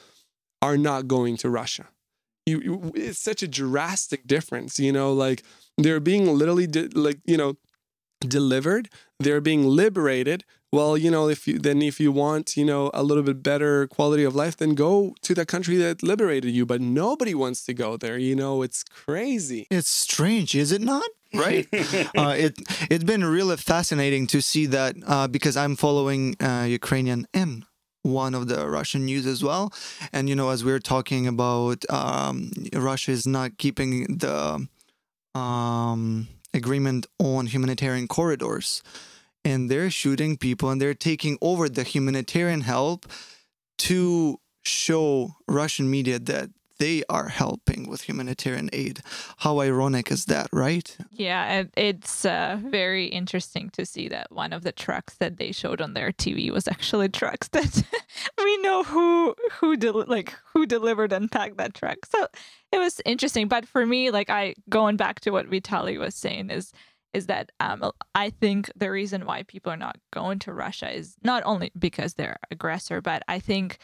are 0.62 0.76
not 0.76 1.08
going 1.08 1.36
to 1.38 1.50
Russia? 1.50 1.88
You, 2.46 2.60
you 2.60 2.92
it's 2.94 3.18
such 3.18 3.42
a 3.42 3.48
drastic 3.48 4.26
difference, 4.26 4.78
you 4.78 4.92
know, 4.92 5.12
like 5.12 5.42
they're 5.76 6.00
being 6.00 6.26
literally 6.26 6.66
de- 6.66 6.88
like, 6.88 7.18
you 7.26 7.36
know, 7.36 7.56
delivered, 8.20 8.88
they're 9.18 9.40
being 9.40 9.66
liberated, 9.66 10.44
well, 10.72 10.98
you 10.98 11.10
know, 11.10 11.28
if 11.28 11.46
you 11.46 11.58
then 11.58 11.80
if 11.80 12.00
you 12.00 12.10
want, 12.12 12.56
you 12.56 12.64
know, 12.64 12.90
a 12.92 13.02
little 13.02 13.22
bit 13.22 13.42
better 13.42 13.86
quality 13.86 14.24
of 14.24 14.34
life, 14.34 14.56
then 14.56 14.74
go 14.74 15.14
to 15.22 15.34
the 15.34 15.46
country 15.46 15.76
that 15.76 16.02
liberated 16.02 16.52
you. 16.52 16.66
But 16.66 16.80
nobody 16.80 17.34
wants 17.34 17.64
to 17.66 17.74
go 17.74 17.96
there. 17.96 18.18
You 18.18 18.34
know, 18.34 18.62
it's 18.62 18.82
crazy. 18.84 19.66
It's 19.70 19.88
strange, 19.88 20.54
is 20.54 20.72
it 20.72 20.82
not? 20.82 21.08
Right. 21.32 21.66
uh, 22.16 22.34
it 22.36 22.58
it's 22.90 23.04
been 23.04 23.24
really 23.24 23.56
fascinating 23.56 24.26
to 24.28 24.42
see 24.42 24.66
that 24.66 24.96
uh, 25.06 25.28
because 25.28 25.56
I'm 25.56 25.76
following 25.76 26.36
uh, 26.42 26.66
Ukrainian 26.68 27.26
and 27.32 27.64
one 28.06 28.34
of 28.34 28.48
the 28.48 28.68
Russian 28.68 29.04
news 29.04 29.26
as 29.26 29.42
well. 29.42 29.72
And 30.12 30.28
you 30.28 30.36
know, 30.36 30.50
as 30.50 30.64
we 30.64 30.72
are 30.72 30.78
talking 30.78 31.26
about, 31.26 31.84
um, 31.90 32.52
Russia 32.72 33.10
is 33.10 33.26
not 33.26 33.58
keeping 33.58 34.18
the 34.18 34.66
um, 35.34 36.28
agreement 36.54 37.06
on 37.18 37.46
humanitarian 37.46 38.08
corridors 38.08 38.82
and 39.46 39.70
they're 39.70 39.90
shooting 39.90 40.36
people 40.36 40.70
and 40.70 40.80
they're 40.80 40.94
taking 40.94 41.38
over 41.40 41.68
the 41.68 41.84
humanitarian 41.84 42.62
help 42.62 43.06
to 43.78 44.40
show 44.64 45.36
Russian 45.46 45.88
media 45.88 46.18
that 46.18 46.50
they 46.78 47.02
are 47.08 47.28
helping 47.28 47.88
with 47.88 48.02
humanitarian 48.02 48.70
aid. 48.72 49.00
How 49.38 49.60
ironic 49.60 50.10
is 50.10 50.26
that, 50.26 50.48
right? 50.52 50.96
Yeah, 51.10 51.64
it's 51.76 52.24
uh, 52.24 52.58
very 52.62 53.06
interesting 53.06 53.70
to 53.70 53.86
see 53.86 54.08
that 54.08 54.30
one 54.30 54.52
of 54.52 54.62
the 54.62 54.72
trucks 54.72 55.14
that 55.14 55.38
they 55.38 55.52
showed 55.52 55.80
on 55.80 55.94
their 55.94 56.12
TV 56.12 56.50
was 56.50 56.68
actually 56.68 57.08
trucks 57.08 57.48
that 57.48 57.82
we 58.38 58.56
know 58.58 58.82
who 58.82 59.34
who 59.52 59.76
del- 59.76 60.04
like 60.06 60.34
who 60.52 60.66
delivered 60.66 61.12
and 61.12 61.30
packed 61.30 61.56
that 61.58 61.74
truck. 61.74 61.98
So 62.06 62.26
it 62.72 62.78
was 62.78 63.00
interesting. 63.04 63.48
But 63.48 63.66
for 63.66 63.86
me, 63.86 64.10
like 64.10 64.30
I 64.30 64.54
going 64.68 64.96
back 64.96 65.20
to 65.20 65.30
what 65.30 65.46
Vitali 65.46 65.98
was 65.98 66.14
saying 66.14 66.50
is 66.50 66.72
is 67.12 67.26
that 67.26 67.50
um, 67.60 67.90
I 68.14 68.28
think 68.28 68.70
the 68.76 68.90
reason 68.90 69.24
why 69.24 69.44
people 69.44 69.72
are 69.72 69.76
not 69.76 69.96
going 70.12 70.38
to 70.40 70.52
Russia 70.52 70.94
is 70.94 71.16
not 71.22 71.42
only 71.46 71.72
because 71.78 72.12
they're 72.14 72.36
aggressor, 72.50 73.00
but 73.00 73.22
I 73.26 73.38
think 73.38 73.78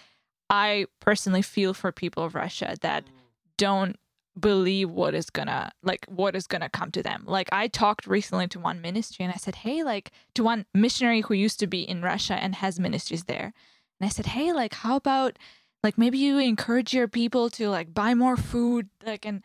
I 0.53 0.85
personally 1.01 1.41
feel 1.43 1.73
for 1.73 1.91
people 1.91 2.23
of 2.23 2.35
Russia 2.35 2.77
that 2.83 3.07
mm. 3.07 3.09
don't 3.57 3.97
believe 4.39 4.91
what 4.91 5.15
is 5.15 5.31
gonna 5.31 5.73
like 5.83 6.07
what 6.07 6.37
is 6.37 6.47
gonna 6.47 6.69
come 6.69 6.91
to 6.91 7.03
them. 7.03 7.25
Like 7.27 7.49
i 7.53 7.69
talked 7.69 8.07
recently 8.07 8.49
to 8.49 8.59
one 8.59 8.81
ministry 8.81 9.27
and 9.27 9.35
i 9.35 9.37
said 9.37 9.57
hey 9.57 9.83
like 9.83 10.11
to 10.35 10.43
one 10.43 10.65
missionary 10.73 11.21
who 11.21 11.35
used 11.35 11.61
to 11.61 11.67
be 11.67 11.83
in 11.83 12.01
russia 12.01 12.35
and 12.35 12.55
has 12.55 12.81
ministries 12.81 13.25
there. 13.25 13.53
And 14.01 14.07
i 14.07 14.09
said 14.09 14.27
hey 14.27 14.53
like 14.55 14.73
how 14.73 14.97
about 14.97 15.39
like 15.83 15.99
maybe 15.99 16.17
you 16.17 16.39
encourage 16.39 16.95
your 16.95 17.09
people 17.09 17.51
to 17.51 17.69
like 17.69 17.93
buy 17.93 18.15
more 18.15 18.39
food 18.39 18.89
like 19.05 19.27
and 19.27 19.43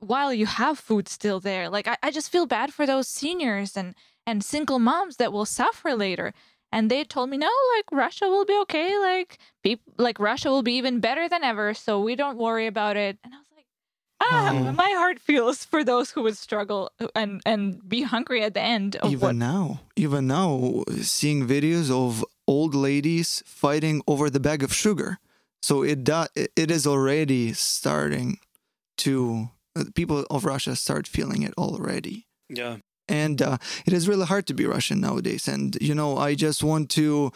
while 0.00 0.32
you 0.32 0.46
have 0.46 0.78
food 0.78 1.08
still 1.08 1.40
there. 1.40 1.68
Like 1.68 1.88
I, 1.88 1.96
I 2.02 2.10
just 2.10 2.30
feel 2.30 2.46
bad 2.46 2.74
for 2.74 2.86
those 2.86 3.08
seniors 3.08 3.76
and 3.76 3.94
and 4.26 4.44
single 4.44 4.78
moms 4.78 5.16
that 5.16 5.32
will 5.32 5.46
suffer 5.46 5.94
later 5.94 6.34
and 6.72 6.90
they 6.90 7.04
told 7.04 7.30
me 7.30 7.36
no 7.36 7.50
like 7.76 7.84
russia 7.92 8.28
will 8.28 8.44
be 8.44 8.56
okay 8.60 8.98
like 8.98 9.38
people 9.62 9.92
like 9.98 10.18
russia 10.18 10.50
will 10.50 10.62
be 10.62 10.74
even 10.76 11.00
better 11.00 11.28
than 11.28 11.42
ever 11.44 11.74
so 11.74 12.00
we 12.00 12.14
don't 12.16 12.38
worry 12.38 12.66
about 12.66 12.96
it 12.96 13.18
and 13.24 13.32
i 13.34 13.38
was 13.38 13.46
like 13.56 13.66
ah 14.22 14.50
Oh. 14.68 14.72
my 14.72 14.90
heart 14.96 15.18
feels 15.20 15.64
for 15.64 15.84
those 15.84 16.10
who 16.12 16.22
would 16.22 16.36
struggle 16.36 16.90
and 17.14 17.40
and 17.44 17.86
be 17.88 18.02
hungry 18.02 18.42
at 18.42 18.54
the 18.54 18.62
end 18.62 18.96
of 18.96 19.10
even 19.12 19.20
what 19.20 19.36
now, 19.36 19.80
even 19.96 20.26
now, 20.26 20.84
seeing 21.02 21.46
videos 21.46 21.90
of 21.90 22.24
old 22.46 22.74
ladies 22.74 23.42
fighting 23.46 24.00
over 24.06 24.30
the 24.30 24.40
bag 24.40 24.62
of 24.62 24.72
sugar. 24.72 25.18
So 25.62 25.82
it 25.82 26.04
do, 26.04 26.24
it 26.34 26.70
is 26.70 26.86
already 26.86 27.52
starting 27.52 28.38
to 28.98 29.50
uh, 29.76 29.84
people 29.94 30.24
of 30.30 30.44
Russia 30.44 30.76
start 30.76 31.06
feeling 31.06 31.42
it 31.42 31.52
already. 31.58 32.26
Yeah. 32.48 32.76
And 33.08 33.40
uh, 33.42 33.58
it 33.86 33.92
is 33.92 34.08
really 34.08 34.26
hard 34.26 34.46
to 34.46 34.54
be 34.54 34.66
Russian 34.66 35.00
nowadays. 35.00 35.48
And 35.48 35.76
you 35.80 35.94
know, 35.94 36.16
I 36.18 36.34
just 36.34 36.62
want 36.62 36.90
to 36.90 37.32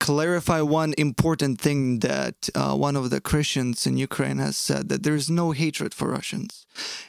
clarify 0.00 0.60
one 0.60 0.94
important 0.98 1.60
thing 1.60 2.00
that 2.00 2.48
uh, 2.54 2.74
one 2.74 2.96
of 2.96 3.10
the 3.10 3.20
Christians 3.20 3.86
in 3.86 3.96
Ukraine 3.96 4.38
has 4.38 4.56
said 4.56 4.88
that 4.88 5.02
there 5.02 5.14
is 5.14 5.30
no 5.30 5.52
hatred 5.52 5.94
for 5.94 6.08
Russians, 6.10 6.66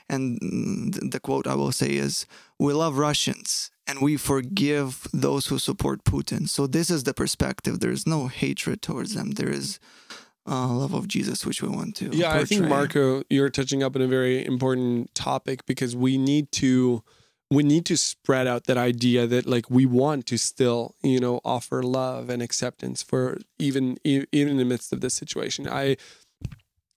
and 0.07 0.39
mm, 0.39 1.11
the 1.11 1.19
quote 1.19 1.47
I 1.47 1.55
will 1.55 1.71
say 1.71 1.91
is, 1.95 2.25
"We 2.59 2.73
love 2.73 2.97
Russians." 2.97 3.71
And 3.87 4.01
we 4.01 4.17
forgive 4.17 5.07
those 5.13 5.45
who 5.45 5.59
support 5.59 6.05
Putin. 6.05 6.49
So 6.49 6.65
this 6.65 6.89
is 6.89 7.03
the 7.03 7.13
perspective. 7.13 7.81
There 7.81 7.91
is 7.91 8.07
no 8.07 8.25
hatred 8.25 8.81
towards 8.81 9.13
them. 9.13 9.33
There 9.33 9.51
is 9.51 9.79
uh, 10.47 10.67
love 10.67 10.93
of 10.93 11.07
Jesus, 11.07 11.45
which 11.45 11.61
we 11.61 11.69
want 11.69 11.95
to. 11.97 12.09
Yeah, 12.11 12.33
I 12.33 12.45
think. 12.45 12.67
Marco, 12.67 13.23
you're 13.29 13.49
touching 13.49 13.83
up 13.83 13.95
on 13.95 14.01
a 14.01 14.07
very 14.07 14.45
important 14.45 15.13
topic 15.15 15.65
because 15.65 15.95
we 15.95 16.17
need 16.17 16.51
to 16.53 17.03
we 17.51 17.63
need 17.63 17.85
to 17.85 17.97
spread 17.97 18.47
out 18.47 18.65
that 18.65 18.77
idea 18.77 19.27
that 19.27 19.45
like 19.45 19.69
we 19.69 19.85
want 19.85 20.25
to 20.27 20.37
still 20.37 20.95
you 21.03 21.19
know 21.19 21.41
offer 21.45 21.83
love 21.83 22.29
and 22.29 22.41
acceptance 22.41 23.03
for 23.03 23.37
even 23.59 23.97
even 24.03 24.27
in 24.33 24.57
the 24.57 24.65
midst 24.65 24.91
of 24.91 25.01
this 25.01 25.13
situation. 25.13 25.67
I 25.67 25.97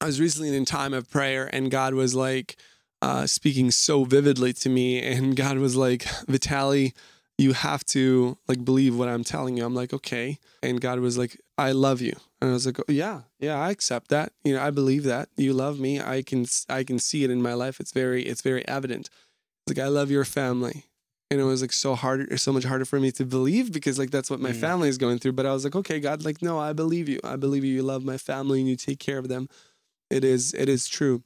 I 0.01 0.07
was 0.07 0.21
recently 0.21 0.57
in 0.57 0.65
time 0.65 0.95
of 0.95 1.11
prayer 1.11 1.51
and 1.53 1.71
God 1.71 1.95
was 1.95 2.15
like 2.15 2.57
uh, 3.01 3.27
speaking 3.27 3.71
so 3.71 4.05
vividly 4.05 4.53
to 4.53 4.69
me, 4.69 5.03
and 5.03 5.37
God 5.37 5.59
was 5.59 5.77
like, 5.77 6.05
Vitali, 6.27 6.95
you 7.37 7.53
have 7.53 7.85
to 7.85 8.37
like 8.49 8.65
believe 8.65 8.97
what 8.97 9.09
I'm 9.09 9.25
telling 9.25 9.57
you. 9.57 9.65
I'm 9.65 9.75
like, 9.75 9.93
okay. 9.93 10.39
And 10.63 10.81
God 10.81 10.99
was 10.99 11.17
like, 11.17 11.41
I 11.57 11.73
love 11.73 12.01
you. 12.01 12.15
And 12.41 12.51
I 12.51 12.53
was 12.53 12.67
like, 12.67 12.79
oh, 12.81 12.85
yeah, 12.89 13.23
yeah, 13.39 13.59
I 13.59 13.71
accept 13.71 14.09
that. 14.09 14.33
You 14.45 14.55
know, 14.55 14.63
I 14.63 14.71
believe 14.71 15.05
that 15.05 15.29
you 15.37 15.53
love 15.53 15.79
me. 15.79 16.01
I 16.01 16.23
can, 16.23 16.47
I 16.69 16.85
can 16.85 16.99
see 16.99 17.25
it 17.25 17.31
in 17.31 17.41
my 17.43 17.55
life. 17.55 17.81
It's 17.81 17.93
very, 17.93 18.25
it's 18.25 18.43
very 18.43 18.67
evident. 18.67 19.09
Like, 19.69 19.79
I 19.79 19.89
love 19.89 20.11
your 20.11 20.25
family. 20.25 20.85
And 21.31 21.39
it 21.41 21.45
was 21.45 21.61
like 21.61 21.73
so 21.75 21.95
hard, 21.95 22.41
so 22.41 22.53
much 22.55 22.65
harder 22.65 22.87
for 22.87 22.99
me 22.99 23.11
to 23.13 23.25
believe 23.27 23.71
because 23.71 23.99
like 23.99 24.11
that's 24.11 24.31
what 24.31 24.41
my 24.41 24.53
Mm. 24.53 24.61
family 24.61 24.89
is 24.89 24.97
going 24.97 25.19
through. 25.19 25.33
But 25.33 25.45
I 25.45 25.53
was 25.53 25.63
like, 25.63 25.77
okay, 25.77 26.01
God, 26.01 26.25
like, 26.25 26.41
no, 26.41 26.59
I 26.59 26.73
believe 26.73 27.07
you. 27.09 27.21
I 27.23 27.37
believe 27.37 27.65
you. 27.65 27.75
You 27.75 27.83
love 27.83 28.03
my 28.03 28.17
family 28.17 28.61
and 28.61 28.69
you 28.69 28.77
take 28.77 28.99
care 28.99 29.19
of 29.19 29.29
them. 29.29 29.49
It 30.11 30.25
is, 30.25 30.55
it 30.55 30.71
is 30.71 30.89
true. 30.89 31.23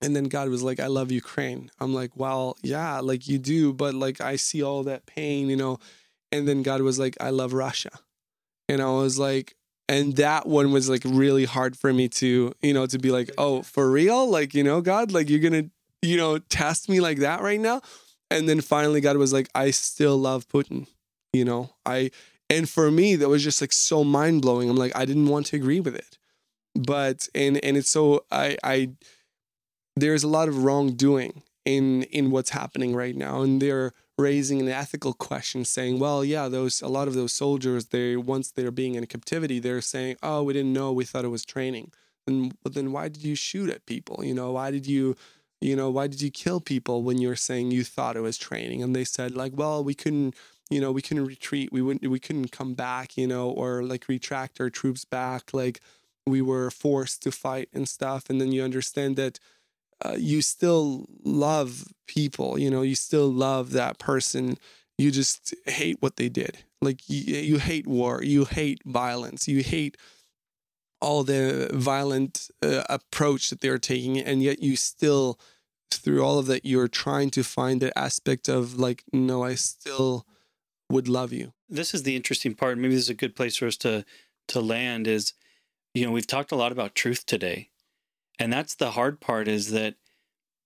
And 0.00 0.16
then 0.16 0.24
God 0.24 0.48
was 0.48 0.62
like, 0.62 0.80
I 0.80 0.86
love 0.86 1.10
Ukraine. 1.12 1.70
I'm 1.80 1.92
like, 1.92 2.16
well, 2.16 2.56
yeah, 2.62 3.00
like 3.00 3.28
you 3.28 3.38
do, 3.38 3.74
but 3.74 3.92
like 3.94 4.20
I 4.22 4.36
see 4.36 4.62
all 4.62 4.82
that 4.84 5.04
pain, 5.04 5.50
you 5.50 5.56
know. 5.56 5.78
And 6.32 6.48
then 6.48 6.62
God 6.62 6.80
was 6.80 6.98
like, 6.98 7.16
I 7.20 7.28
love 7.30 7.52
Russia. 7.52 7.90
And 8.68 8.80
I 8.80 8.90
was 8.90 9.18
like, 9.18 9.54
and 9.88 10.16
that 10.16 10.46
one 10.46 10.72
was 10.72 10.88
like 10.88 11.02
really 11.04 11.44
hard 11.44 11.76
for 11.78 11.92
me 11.92 12.08
to, 12.08 12.52
you 12.62 12.72
know, 12.74 12.86
to 12.86 12.98
be 12.98 13.10
like, 13.10 13.30
oh, 13.38 13.62
for 13.62 13.90
real? 13.90 14.28
Like, 14.28 14.54
you 14.54 14.64
know, 14.64 14.80
God, 14.80 15.12
like 15.12 15.28
you're 15.30 15.40
gonna, 15.40 15.70
you 16.06 16.16
know, 16.16 16.38
test 16.38 16.88
me 16.88 17.00
like 17.00 17.18
that 17.18 17.42
right 17.42 17.60
now. 17.60 17.82
And 18.30 18.48
then 18.48 18.60
finally 18.60 19.00
God 19.00 19.16
was 19.16 19.32
like, 19.32 19.48
I 19.54 19.70
still 19.70 20.16
love 20.16 20.48
Putin, 20.48 20.86
you 21.32 21.44
know. 21.44 21.70
I 21.84 22.10
and 22.48 22.68
for 22.68 22.90
me, 22.90 23.16
that 23.16 23.28
was 23.28 23.42
just 23.42 23.60
like 23.60 23.72
so 23.72 24.04
mind 24.04 24.42
blowing. 24.42 24.70
I'm 24.70 24.76
like, 24.76 24.96
I 24.96 25.04
didn't 25.04 25.26
want 25.26 25.46
to 25.46 25.56
agree 25.56 25.80
with 25.80 25.94
it. 25.94 26.18
But 26.74 27.28
and 27.34 27.62
and 27.64 27.76
it's 27.76 27.90
so 27.90 28.24
I 28.30 28.56
I 28.62 28.90
there's 29.96 30.22
a 30.22 30.28
lot 30.28 30.48
of 30.48 30.62
wrongdoing 30.64 31.42
in 31.64 32.04
in 32.04 32.30
what's 32.30 32.50
happening 32.50 32.94
right 32.94 33.16
now 33.16 33.42
and 33.42 33.60
they're 33.60 33.92
raising 34.18 34.60
an 34.62 34.68
ethical 34.68 35.12
question 35.12 35.64
saying 35.64 35.98
well 35.98 36.24
yeah 36.24 36.48
those 36.48 36.80
a 36.80 36.88
lot 36.88 37.08
of 37.08 37.14
those 37.14 37.34
soldiers 37.34 37.86
they 37.86 38.16
once 38.16 38.50
they're 38.52 38.70
being 38.70 38.94
in 38.94 39.04
captivity 39.06 39.58
they're 39.58 39.80
saying 39.80 40.16
oh 40.22 40.42
we 40.42 40.52
didn't 40.52 40.72
know 40.72 40.92
we 40.92 41.04
thought 41.04 41.24
it 41.24 41.28
was 41.28 41.44
training 41.44 41.90
and 42.26 42.54
but 42.62 42.72
then 42.74 42.92
why 42.92 43.08
did 43.08 43.24
you 43.24 43.34
shoot 43.34 43.68
at 43.68 43.84
people 43.84 44.24
you 44.24 44.32
know 44.32 44.52
why 44.52 44.70
did 44.70 44.86
you 44.86 45.16
you 45.66 45.74
know 45.74 45.90
why 45.90 46.06
did 46.06 46.22
you 46.22 46.30
kill 46.30 46.60
people 46.60 47.02
when 47.02 47.18
you 47.18 47.28
were 47.28 47.36
saying 47.36 47.70
you 47.70 47.84
thought 47.84 48.16
it 48.16 48.20
was 48.20 48.38
training? 48.38 48.82
And 48.82 48.94
they 48.94 49.04
said 49.04 49.34
like 49.34 49.52
well 49.54 49.82
we 49.82 49.94
couldn't 49.94 50.34
you 50.70 50.80
know 50.80 50.92
we 50.92 51.02
couldn't 51.02 51.24
retreat. 51.24 51.72
We 51.72 51.82
wouldn't 51.82 52.08
we 52.10 52.20
couldn't 52.20 52.52
come 52.52 52.74
back 52.74 53.16
you 53.16 53.26
know 53.26 53.50
or 53.50 53.82
like 53.82 54.08
retract 54.08 54.60
our 54.60 54.70
troops 54.70 55.04
back. 55.04 55.52
Like 55.52 55.80
we 56.26 56.40
were 56.40 56.70
forced 56.70 57.22
to 57.24 57.32
fight 57.32 57.68
and 57.72 57.88
stuff. 57.88 58.30
And 58.30 58.40
then 58.40 58.52
you 58.52 58.62
understand 58.62 59.16
that 59.16 59.38
uh, 60.04 60.16
you 60.18 60.42
still 60.42 61.06
love 61.24 61.84
people 62.06 62.58
you 62.58 62.70
know 62.70 62.82
you 62.82 62.94
still 62.94 63.28
love 63.28 63.72
that 63.72 63.98
person. 63.98 64.58
You 64.98 65.10
just 65.10 65.54
hate 65.66 65.98
what 66.00 66.16
they 66.16 66.28
did. 66.28 66.58
Like 66.80 67.08
you, 67.08 67.34
you 67.34 67.58
hate 67.58 67.86
war. 67.86 68.22
You 68.22 68.44
hate 68.44 68.80
violence. 68.86 69.46
You 69.48 69.62
hate 69.62 69.96
all 71.00 71.24
the 71.24 71.70
violent 71.74 72.50
uh, 72.62 72.84
approach 72.88 73.50
that 73.50 73.60
they're 73.60 73.78
taking 73.78 74.18
and 74.18 74.42
yet 74.42 74.62
you 74.62 74.76
still 74.76 75.38
through 75.90 76.22
all 76.22 76.38
of 76.38 76.46
that 76.46 76.64
you're 76.64 76.88
trying 76.88 77.30
to 77.30 77.42
find 77.42 77.80
the 77.80 77.96
aspect 77.98 78.48
of 78.48 78.78
like 78.78 79.04
no 79.12 79.42
i 79.42 79.54
still 79.54 80.26
would 80.90 81.08
love 81.08 81.32
you 81.32 81.52
This 81.68 81.94
is 81.94 82.04
the 82.04 82.16
interesting 82.16 82.54
part. 82.54 82.78
Maybe 82.78 82.94
this 82.94 83.04
is 83.04 83.10
a 83.10 83.14
good 83.14 83.34
place 83.34 83.56
for 83.56 83.66
us 83.66 83.76
to 83.78 84.04
to 84.48 84.60
land. 84.60 85.08
Is 85.08 85.32
you 85.94 86.04
know 86.04 86.12
we've 86.12 86.26
talked 86.26 86.52
a 86.52 86.56
lot 86.56 86.72
about 86.72 86.94
truth 86.94 87.26
today, 87.26 87.70
and 88.38 88.52
that's 88.52 88.74
the 88.74 88.92
hard 88.92 89.20
part. 89.20 89.48
Is 89.48 89.70
that 89.72 89.96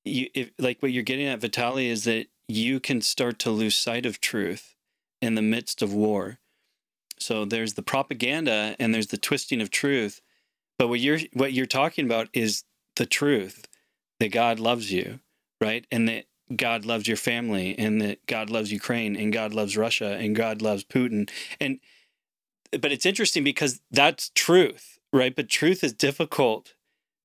you 0.05 0.29
if 0.35 0.51
like 0.59 0.83
what 0.83 0.93
you're 0.93 1.03
getting 1.03 1.27
at, 1.27 1.41
Vitali, 1.41 1.89
is 1.89 2.05
that 2.05 2.27
you 2.49 2.81
can 2.81 3.01
start 3.01 3.39
to 3.41 3.51
lose 3.51 3.77
sight 3.77 4.05
of 4.05 4.21
truth 4.21 4.75
in 5.23 5.35
the 5.37 5.43
midst 5.43 5.83
of 5.83 5.95
war. 5.95 6.39
So 7.19 7.45
there's 7.45 7.75
the 7.75 7.83
propaganda 7.83 8.77
and 8.79 8.95
there's 8.95 9.09
the 9.09 9.19
twisting 9.19 9.61
of 9.61 9.71
truth. 9.71 10.21
But 10.79 10.89
what 10.89 11.01
you're 11.01 11.21
what 11.33 11.53
you're 11.53 11.67
talking 11.67 12.05
about 12.05 12.29
is 12.33 12.65
the 12.97 13.07
truth 13.07 13.67
that 14.21 14.31
God 14.31 14.61
loves 14.61 14.93
you, 14.93 15.19
right? 15.61 15.85
And 15.91 16.09
that 16.09 16.27
God 16.55 16.85
loves 16.85 17.09
your 17.09 17.17
family 17.17 17.77
and 17.79 18.01
that 18.01 18.25
God 18.27 18.51
loves 18.51 18.73
Ukraine 18.73 19.17
and 19.17 19.33
God 19.33 19.53
loves 19.53 19.77
Russia 19.77 20.17
and 20.19 20.37
God 20.37 20.63
loves 20.63 20.85
Putin. 20.85 21.29
And 21.61 21.81
but 22.81 22.93
it's 22.93 23.07
interesting 23.07 23.43
because 23.43 23.81
that's 23.91 24.31
truth, 24.35 24.99
right? 25.13 25.35
But 25.35 25.49
truth 25.49 25.83
is 25.83 25.93
difficult 25.93 26.75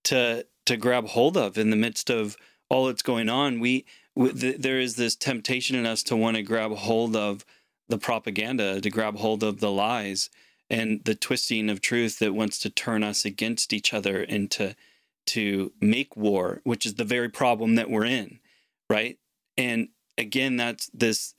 to 0.05 0.45
to 0.65 0.77
grab 0.77 1.07
hold 1.09 1.37
of 1.37 1.57
in 1.57 1.69
the 1.69 1.75
midst 1.75 2.09
of 2.09 2.37
all 2.69 2.87
that's 2.87 3.03
going 3.03 3.29
on. 3.29 3.59
We, 3.59 3.85
we 4.15 4.33
th- 4.33 4.61
there 4.61 4.79
is 4.79 4.95
this 4.95 5.15
temptation 5.15 5.75
in 5.75 5.85
us 5.85 6.01
to 6.03 6.15
want 6.15 6.37
to 6.37 6.43
grab 6.43 6.71
hold 6.71 7.15
of 7.15 7.45
the 7.87 7.97
propaganda, 7.97 8.81
to 8.81 8.89
grab 8.89 9.17
hold 9.17 9.43
of 9.43 9.59
the 9.59 9.71
lies 9.71 10.29
and 10.69 11.03
the 11.05 11.13
twisting 11.13 11.69
of 11.69 11.81
truth 11.81 12.17
that 12.19 12.33
wants 12.33 12.57
to 12.59 12.69
turn 12.69 13.03
us 13.03 13.25
against 13.25 13.73
each 13.73 13.93
other 13.93 14.23
and 14.23 14.49
to 14.51 14.75
to 15.27 15.71
make 15.81 16.15
war, 16.15 16.61
which 16.63 16.85
is 16.85 16.95
the 16.95 17.03
very 17.03 17.29
problem 17.29 17.75
that 17.75 17.89
we're 17.89 18.05
in, 18.05 18.39
right? 18.89 19.17
And 19.57 19.89
again, 20.17 20.57
that's 20.57 20.89
this 20.93 21.33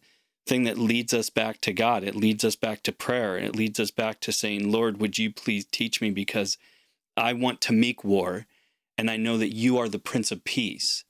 thing 0.46 0.64
that 0.64 0.78
leads 0.78 1.12
us 1.12 1.30
back 1.30 1.60
to 1.62 1.72
God. 1.72 2.04
It 2.04 2.14
leads 2.14 2.44
us 2.44 2.56
back 2.56 2.82
to 2.84 2.92
prayer 2.92 3.36
and 3.36 3.46
it 3.46 3.56
leads 3.56 3.80
us 3.80 3.90
back 3.90 4.20
to 4.20 4.32
saying, 4.32 4.70
Lord, 4.70 5.00
would 5.00 5.18
you 5.18 5.32
please 5.32 5.64
teach 5.64 6.00
me 6.00 6.10
because 6.10 6.56
I 7.16 7.32
want 7.32 7.60
to 7.62 7.72
make 7.72 8.04
war 8.04 8.46
and 8.98 9.10
I 9.10 9.16
know 9.16 9.36
that 9.38 9.54
you 9.54 9.78
are 9.78 9.88
the 9.88 9.98
Prince 9.98 10.30
of 10.30 10.44
Peace. 10.44 11.04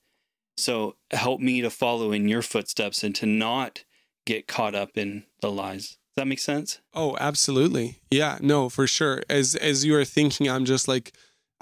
So 0.56 0.96
help 1.10 1.40
me 1.40 1.60
to 1.60 1.70
follow 1.70 2.12
in 2.12 2.28
your 2.28 2.42
footsteps 2.42 3.04
and 3.04 3.14
to 3.16 3.26
not 3.26 3.84
get 4.24 4.48
caught 4.48 4.74
up 4.74 4.96
in 4.96 5.24
the 5.40 5.50
lies. 5.50 5.88
Does 5.88 6.22
that 6.22 6.28
make 6.28 6.40
sense? 6.40 6.80
Oh, 6.94 7.16
absolutely. 7.20 8.00
Yeah, 8.10 8.38
no, 8.40 8.70
for 8.70 8.86
sure. 8.86 9.22
As 9.28 9.54
as 9.54 9.84
you 9.84 9.94
are 9.96 10.04
thinking, 10.04 10.48
I'm 10.48 10.64
just 10.64 10.88
like 10.88 11.12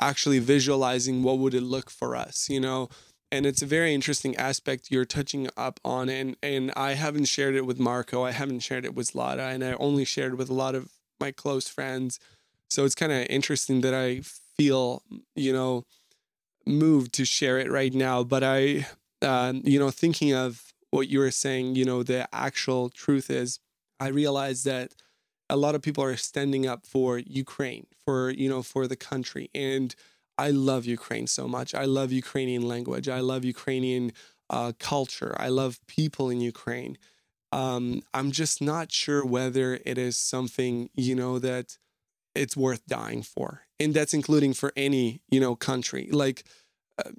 actually 0.00 0.38
visualizing 0.38 1.22
what 1.22 1.38
would 1.38 1.54
it 1.54 1.62
look 1.62 1.90
for 1.90 2.16
us, 2.16 2.48
you 2.48 2.60
know? 2.60 2.88
And 3.32 3.46
it's 3.46 3.62
a 3.62 3.66
very 3.66 3.94
interesting 3.94 4.36
aspect 4.36 4.90
you're 4.90 5.04
touching 5.04 5.48
up 5.56 5.80
on 5.84 6.08
and 6.08 6.36
and 6.42 6.70
I 6.76 6.94
haven't 6.94 7.24
shared 7.26 7.54
it 7.54 7.66
with 7.66 7.80
Marco, 7.80 8.22
I 8.22 8.30
haven't 8.32 8.60
shared 8.60 8.84
it 8.84 8.94
with 8.94 9.14
Lada, 9.14 9.44
and 9.44 9.64
I 9.64 9.72
only 9.74 10.04
shared 10.04 10.32
it 10.32 10.36
with 10.36 10.50
a 10.50 10.54
lot 10.54 10.74
of 10.74 10.92
my 11.20 11.32
close 11.32 11.68
friends. 11.68 12.20
So 12.70 12.84
it's 12.84 12.94
kind 12.94 13.12
of 13.12 13.26
interesting 13.28 13.80
that 13.82 13.94
I 13.94 14.20
feel, 14.56 15.02
you 15.34 15.52
know, 15.52 15.84
moved 16.66 17.12
to 17.14 17.24
share 17.24 17.58
it 17.58 17.70
right 17.70 17.92
now, 17.92 18.22
but 18.22 18.42
I 18.44 18.86
uh, 19.22 19.54
you 19.64 19.78
know, 19.78 19.90
thinking 19.90 20.32
of 20.34 20.72
what 20.90 21.08
you 21.08 21.18
were 21.18 21.30
saying, 21.30 21.74
you 21.74 21.84
know, 21.84 22.02
the 22.02 22.28
actual 22.32 22.88
truth 22.90 23.30
is 23.30 23.58
I 23.98 24.08
realized 24.08 24.64
that 24.66 24.92
a 25.48 25.56
lot 25.56 25.74
of 25.74 25.82
people 25.82 26.02
are 26.04 26.16
standing 26.16 26.66
up 26.66 26.86
for 26.86 27.18
Ukraine, 27.18 27.86
for 28.04 28.30
you 28.30 28.48
know, 28.48 28.62
for 28.62 28.86
the 28.86 28.96
country, 28.96 29.50
and 29.54 29.94
I 30.38 30.50
love 30.50 30.84
Ukraine 30.84 31.26
so 31.26 31.46
much. 31.46 31.74
I 31.74 31.84
love 31.84 32.10
Ukrainian 32.12 32.62
language. 32.62 33.08
I 33.08 33.20
love 33.20 33.44
Ukrainian 33.44 34.12
uh, 34.50 34.72
culture. 34.78 35.34
I 35.38 35.48
love 35.48 35.80
people 35.86 36.28
in 36.30 36.40
Ukraine. 36.40 36.98
Um, 37.52 38.02
I'm 38.12 38.32
just 38.32 38.60
not 38.60 38.90
sure 38.90 39.24
whether 39.24 39.78
it 39.84 39.96
is 39.96 40.16
something 40.16 40.90
you 40.94 41.14
know 41.14 41.38
that 41.38 41.78
it's 42.34 42.56
worth 42.56 42.84
dying 42.86 43.22
for, 43.22 43.62
and 43.78 43.94
that's 43.94 44.14
including 44.14 44.54
for 44.54 44.72
any 44.76 45.20
you 45.30 45.40
know 45.40 45.54
country 45.54 46.08
like 46.10 46.44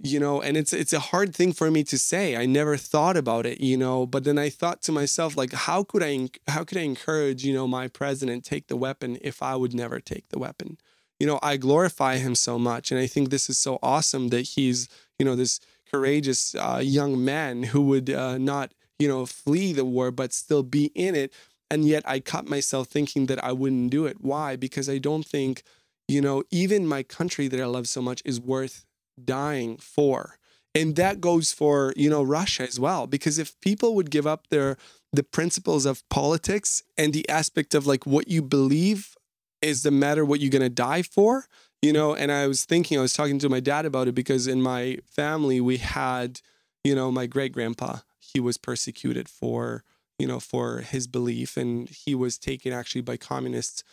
you 0.02 0.20
know 0.20 0.42
and 0.42 0.56
it's 0.56 0.72
it's 0.74 0.94
a 0.94 1.00
hard 1.00 1.36
thing 1.36 1.52
for 1.52 1.70
me 1.70 1.84
to 1.84 1.98
say. 1.98 2.36
I 2.36 2.46
never 2.46 2.78
thought 2.78 3.18
about 3.18 3.46
it 3.46 3.60
you 3.62 3.78
know 3.78 4.06
but 4.06 4.24
then 4.24 4.38
i 4.38 4.50
thought 4.50 4.82
to 4.84 4.92
myself 4.92 5.36
like 5.36 5.52
how 5.54 5.84
could 5.84 6.04
i 6.04 6.30
how 6.48 6.64
could 6.64 6.78
i 6.78 6.82
encourage 6.82 7.44
you 7.44 7.54
know 7.54 7.68
my 7.68 7.88
president 7.88 8.46
take 8.46 8.68
the 8.68 8.78
weapon 8.78 9.18
if 9.22 9.42
i 9.44 9.56
would 9.56 9.74
never 9.74 10.00
take 10.00 10.30
the 10.30 10.40
weapon? 10.40 10.78
You 11.20 11.28
know 11.28 11.40
i 11.42 11.58
glorify 11.58 12.18
him 12.18 12.36
so 12.36 12.58
much 12.58 12.92
and 12.92 13.00
i 13.00 13.08
think 13.08 13.30
this 13.30 13.50
is 13.50 13.58
so 13.58 13.80
awesome 13.84 14.30
that 14.30 14.42
he's 14.42 14.88
you 15.20 15.26
know 15.26 15.36
this 15.36 15.60
courageous 15.92 16.56
uh, 16.56 16.82
young 16.84 17.24
man 17.24 17.64
who 17.64 17.82
would 17.82 18.10
uh, 18.10 18.38
not 18.38 18.74
you 19.00 19.08
know 19.08 19.26
flee 19.26 19.74
the 19.74 19.86
war 19.86 20.12
but 20.12 20.34
still 20.34 20.64
be 20.64 20.86
in 20.96 21.16
it. 21.16 21.34
And 21.72 21.86
yet 21.86 22.04
i 22.08 22.20
caught 22.20 22.48
myself 22.48 22.88
thinking 22.88 23.26
that 23.28 23.44
i 23.44 23.52
wouldn't 23.52 23.92
do 23.92 24.06
it. 24.06 24.18
Why? 24.22 24.56
Because 24.56 24.90
i 24.90 24.98
don't 24.98 25.26
think 25.26 25.64
you 26.08 26.22
know 26.22 26.44
even 26.52 26.88
my 26.88 27.04
country 27.04 27.48
that 27.48 27.60
i 27.60 27.66
love 27.66 27.88
so 27.88 28.02
much 28.02 28.22
is 28.26 28.40
worth 28.40 28.86
dying 29.24 29.78
for. 29.78 30.38
And 30.74 30.96
that 30.98 31.22
goes 31.22 31.54
for 31.54 31.94
you 31.96 32.10
know 32.10 32.22
russia 32.22 32.64
as 32.64 32.78
well 32.78 33.08
because 33.08 33.40
if 33.40 33.58
people 33.62 33.96
would 33.96 34.12
give 34.12 34.28
up 34.28 34.48
their 34.50 34.76
the 35.14 35.24
principles 35.24 35.86
of 35.86 36.08
politics 36.10 36.84
and 36.98 37.14
the 37.14 37.28
aspect 37.30 37.74
of 37.74 37.88
like 37.88 38.06
what 38.06 38.28
you 38.28 38.42
believe 38.42 39.16
is 39.62 39.84
the 39.84 39.92
matter 39.92 40.26
what 40.26 40.42
you're 40.42 40.52
going 40.52 40.62
to 40.62 40.70
die 40.70 41.02
for 41.02 41.46
you 41.82 41.94
know 41.94 42.14
and 42.14 42.32
i 42.32 42.46
was 42.46 42.66
thinking 42.66 42.98
i 42.98 43.02
was 43.02 43.14
talking 43.14 43.40
to 43.40 43.50
my 43.50 43.60
dad 43.60 43.86
about 43.86 44.08
it 44.08 44.16
because 44.16 44.48
in 44.48 44.62
my 44.62 44.98
family 45.06 45.62
we 45.62 45.78
had 45.78 46.42
you 46.84 46.94
know 46.94 47.12
my 47.12 47.26
great 47.26 47.54
grandpa 47.54 47.98
he 48.20 48.40
was 48.40 48.58
persecuted 48.58 49.30
for 49.30 49.84
you 50.20 50.28
know 50.28 50.40
for 50.40 50.80
his 50.80 51.08
belief 51.08 51.56
and 51.58 51.90
he 51.90 52.14
was 52.14 52.38
taken 52.38 52.74
actually 52.74 53.02
by 53.02 53.16
communists 53.16 53.84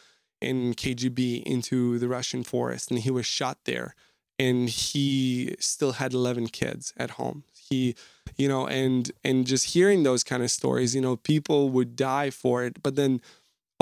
in 0.40 0.74
kgb 0.74 1.42
into 1.44 1.98
the 1.98 2.08
russian 2.08 2.42
forest 2.42 2.90
and 2.90 3.00
he 3.00 3.10
was 3.10 3.26
shot 3.26 3.58
there 3.64 3.94
and 4.38 4.68
he 4.68 5.54
still 5.58 5.92
had 5.92 6.12
11 6.12 6.48
kids 6.48 6.92
at 6.96 7.12
home. 7.12 7.44
He 7.52 7.94
you 8.36 8.48
know 8.48 8.66
and 8.66 9.10
and 9.24 9.46
just 9.46 9.74
hearing 9.74 10.02
those 10.02 10.24
kind 10.24 10.42
of 10.42 10.50
stories 10.50 10.94
you 10.94 11.00
know 11.00 11.16
people 11.16 11.68
would 11.68 11.96
die 11.96 12.30
for 12.30 12.64
it 12.64 12.82
but 12.82 12.96
then 12.96 13.20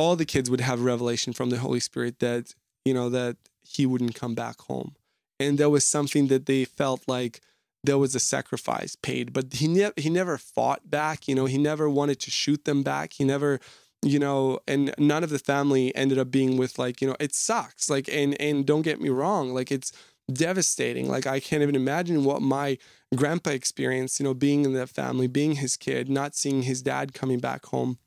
all 0.00 0.16
the 0.16 0.24
kids 0.24 0.48
would 0.50 0.62
have 0.62 0.80
revelation 0.80 1.34
from 1.34 1.50
the 1.50 1.58
holy 1.58 1.78
spirit 1.78 2.20
that 2.20 2.54
you 2.86 2.94
know 2.94 3.10
that 3.10 3.36
he 3.62 3.84
wouldn't 3.86 4.14
come 4.14 4.34
back 4.34 4.58
home. 4.62 4.96
And 5.38 5.58
that 5.58 5.70
was 5.70 5.84
something 5.84 6.26
that 6.28 6.46
they 6.46 6.64
felt 6.64 7.02
like 7.06 7.40
there 7.84 7.98
was 7.98 8.14
a 8.14 8.20
sacrifice 8.20 8.96
paid 8.96 9.32
but 9.32 9.52
he 9.54 9.66
never 9.68 9.94
he 9.96 10.10
never 10.10 10.36
fought 10.36 10.90
back 10.90 11.26
you 11.26 11.34
know 11.34 11.46
he 11.46 11.56
never 11.56 11.88
wanted 11.88 12.18
to 12.20 12.30
shoot 12.30 12.64
them 12.64 12.82
back. 12.82 13.12
He 13.12 13.24
never 13.24 13.60
you 14.02 14.18
know 14.18 14.60
and 14.66 14.94
none 14.98 15.22
of 15.22 15.30
the 15.30 15.38
family 15.38 15.94
ended 15.94 16.18
up 16.18 16.30
being 16.30 16.56
with 16.56 16.78
like 16.78 17.02
you 17.02 17.08
know 17.08 17.16
it 17.20 17.34
sucks 17.34 17.90
like 17.90 18.08
and 18.10 18.40
and 18.40 18.64
don't 18.64 18.82
get 18.82 19.00
me 19.00 19.10
wrong 19.10 19.52
like 19.52 19.70
it's 19.70 19.92
devastating. 20.30 21.08
Like 21.08 21.26
I 21.26 21.40
can't 21.40 21.62
even 21.62 21.76
imagine 21.76 22.24
what 22.24 22.42
my 22.42 22.78
grandpa 23.14 23.50
experienced, 23.50 24.20
you 24.20 24.24
know, 24.24 24.34
being 24.34 24.64
in 24.64 24.72
that 24.74 24.88
family, 24.88 25.26
being 25.26 25.56
his 25.56 25.76
kid, 25.76 26.08
not 26.08 26.34
seeing 26.34 26.62
his 26.62 26.82
dad 26.82 27.14
coming 27.14 27.38
back 27.38 27.66
home. 27.66 27.98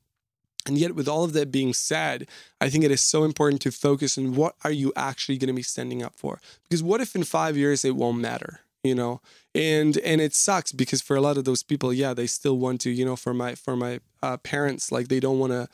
And 0.65 0.77
yet 0.77 0.95
with 0.95 1.09
all 1.09 1.25
of 1.25 1.33
that 1.33 1.51
being 1.51 1.73
said, 1.73 2.27
I 2.61 2.69
think 2.69 2.85
it 2.85 2.91
is 2.91 3.01
so 3.01 3.25
important 3.25 3.61
to 3.63 3.71
focus 3.71 4.17
on 4.17 4.35
what 4.35 4.55
are 4.63 4.71
you 4.71 4.93
actually 4.95 5.37
going 5.37 5.47
to 5.47 5.53
be 5.53 5.61
standing 5.61 6.01
up 6.01 6.13
for? 6.15 6.39
Because 6.63 6.81
what 6.81 7.01
if 7.01 7.15
in 7.15 7.23
5 7.23 7.57
years 7.57 7.83
it 7.83 7.95
won't 7.95 8.19
matter? 8.19 8.61
you 8.83 8.93
know 8.93 9.21
and 9.55 9.97
and 9.99 10.19
it 10.19 10.35
sucks 10.35 10.71
because 10.71 11.01
for 11.01 11.15
a 11.15 11.21
lot 11.21 11.37
of 11.37 11.45
those 11.45 11.63
people 11.63 11.93
yeah 11.93 12.13
they 12.13 12.27
still 12.27 12.57
want 12.57 12.81
to 12.81 12.89
you 12.89 13.05
know 13.05 13.15
for 13.15 13.33
my 13.33 13.55
for 13.55 13.75
my 13.75 13.99
uh, 14.21 14.37
parents 14.37 14.91
like 14.91 15.07
they 15.07 15.19
don't 15.19 15.39
want 15.39 15.51
to 15.51 15.67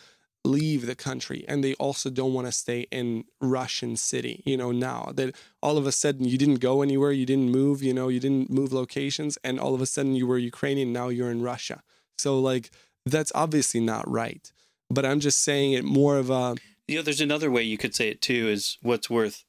leave 0.45 0.85
the 0.85 0.95
country 0.95 1.43
and 1.47 1.63
they 1.63 1.73
also 1.75 2.09
don't 2.09 2.33
want 2.33 2.47
to 2.47 2.51
stay 2.51 2.87
in 2.91 3.25
Russian 3.41 3.95
city, 3.97 4.41
you 4.45 4.57
know, 4.57 4.71
now 4.71 5.11
that 5.15 5.35
all 5.61 5.77
of 5.77 5.85
a 5.85 5.91
sudden 5.91 6.25
you 6.25 6.37
didn't 6.37 6.55
go 6.55 6.81
anywhere, 6.81 7.11
you 7.11 7.25
didn't 7.25 7.51
move, 7.51 7.83
you 7.83 7.93
know, 7.93 8.07
you 8.07 8.19
didn't 8.19 8.49
move 8.49 8.71
locations 8.71 9.37
and 9.43 9.59
all 9.59 9.75
of 9.75 9.81
a 9.81 9.85
sudden 9.85 10.15
you 10.15 10.25
were 10.25 10.37
Ukrainian, 10.37 10.93
now 10.93 11.09
you're 11.09 11.31
in 11.31 11.41
Russia. 11.41 11.83
So 12.17 12.39
like 12.39 12.71
that's 13.05 13.31
obviously 13.35 13.79
not 13.79 14.09
right. 14.09 14.51
But 14.89 15.05
I'm 15.05 15.19
just 15.19 15.43
saying 15.43 15.73
it 15.73 15.83
more 15.83 16.17
of 16.17 16.29
a 16.29 16.55
You 16.87 16.97
know, 16.97 17.01
there's 17.01 17.21
another 17.21 17.51
way 17.51 17.63
you 17.63 17.77
could 17.77 17.93
say 17.93 18.09
it 18.09 18.21
too 18.21 18.47
is 18.47 18.77
what's 18.81 19.09
worth 19.09 19.43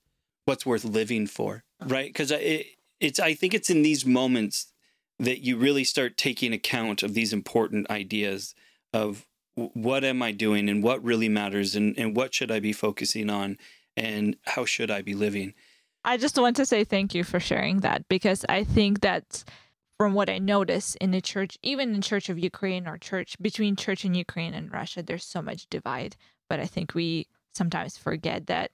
what's 0.45 0.67
worth 0.67 0.85
living 0.85 1.27
for, 1.27 1.65
right? 1.87 2.13
Cuz 2.15 2.31
it, 2.31 2.67
it's 2.99 3.21
I 3.21 3.35
think 3.35 3.55
it's 3.55 3.71
in 3.71 3.83
these 3.83 4.05
moments 4.05 4.67
that 5.19 5.41
you 5.41 5.57
really 5.57 5.85
start 5.85 6.17
taking 6.17 6.53
account 6.53 7.03
of 7.03 7.15
these 7.15 7.33
important 7.33 7.89
ideas 7.91 8.55
of 8.93 9.27
what 9.55 10.05
am 10.05 10.23
I 10.23 10.33
doing 10.33 10.69
and 10.69 10.83
what 10.83 11.03
really 11.03 11.29
matters 11.29 11.75
and, 11.75 11.99
and 11.99 12.17
what 12.17 12.35
should 12.35 12.51
I 12.51 12.61
be 12.61 12.73
focusing 12.73 13.31
on 13.31 13.59
and 13.97 14.37
how 14.47 14.65
should 14.65 14.91
I 14.91 15.03
be 15.03 15.15
living? 15.15 15.55
I 16.05 16.17
just 16.17 16.39
want 16.39 16.57
to 16.57 16.67
say 16.67 16.85
thank 16.85 17.15
you 17.15 17.25
for 17.25 17.41
sharing 17.41 17.81
that 17.81 18.09
because 18.09 18.45
I 18.49 18.65
think 18.65 19.01
that 19.01 19.45
from 19.99 20.15
what 20.15 20.31
I 20.31 20.39
notice 20.39 20.95
in 20.95 21.11
the 21.11 21.21
church, 21.21 21.59
even 21.63 21.95
in 21.95 22.01
Church 22.01 22.31
of 22.31 22.39
Ukraine 22.39 22.89
or 22.89 22.97
church 22.97 23.37
between 23.41 23.77
church 23.77 24.05
in 24.05 24.15
Ukraine 24.15 24.55
and 24.55 24.73
Russia, 24.73 25.03
there's 25.03 25.25
so 25.25 25.43
much 25.43 25.67
divide. 25.69 26.17
But 26.49 26.59
I 26.59 26.65
think 26.65 26.95
we 26.95 27.27
sometimes 27.53 27.99
forget 27.99 28.47
that 28.47 28.71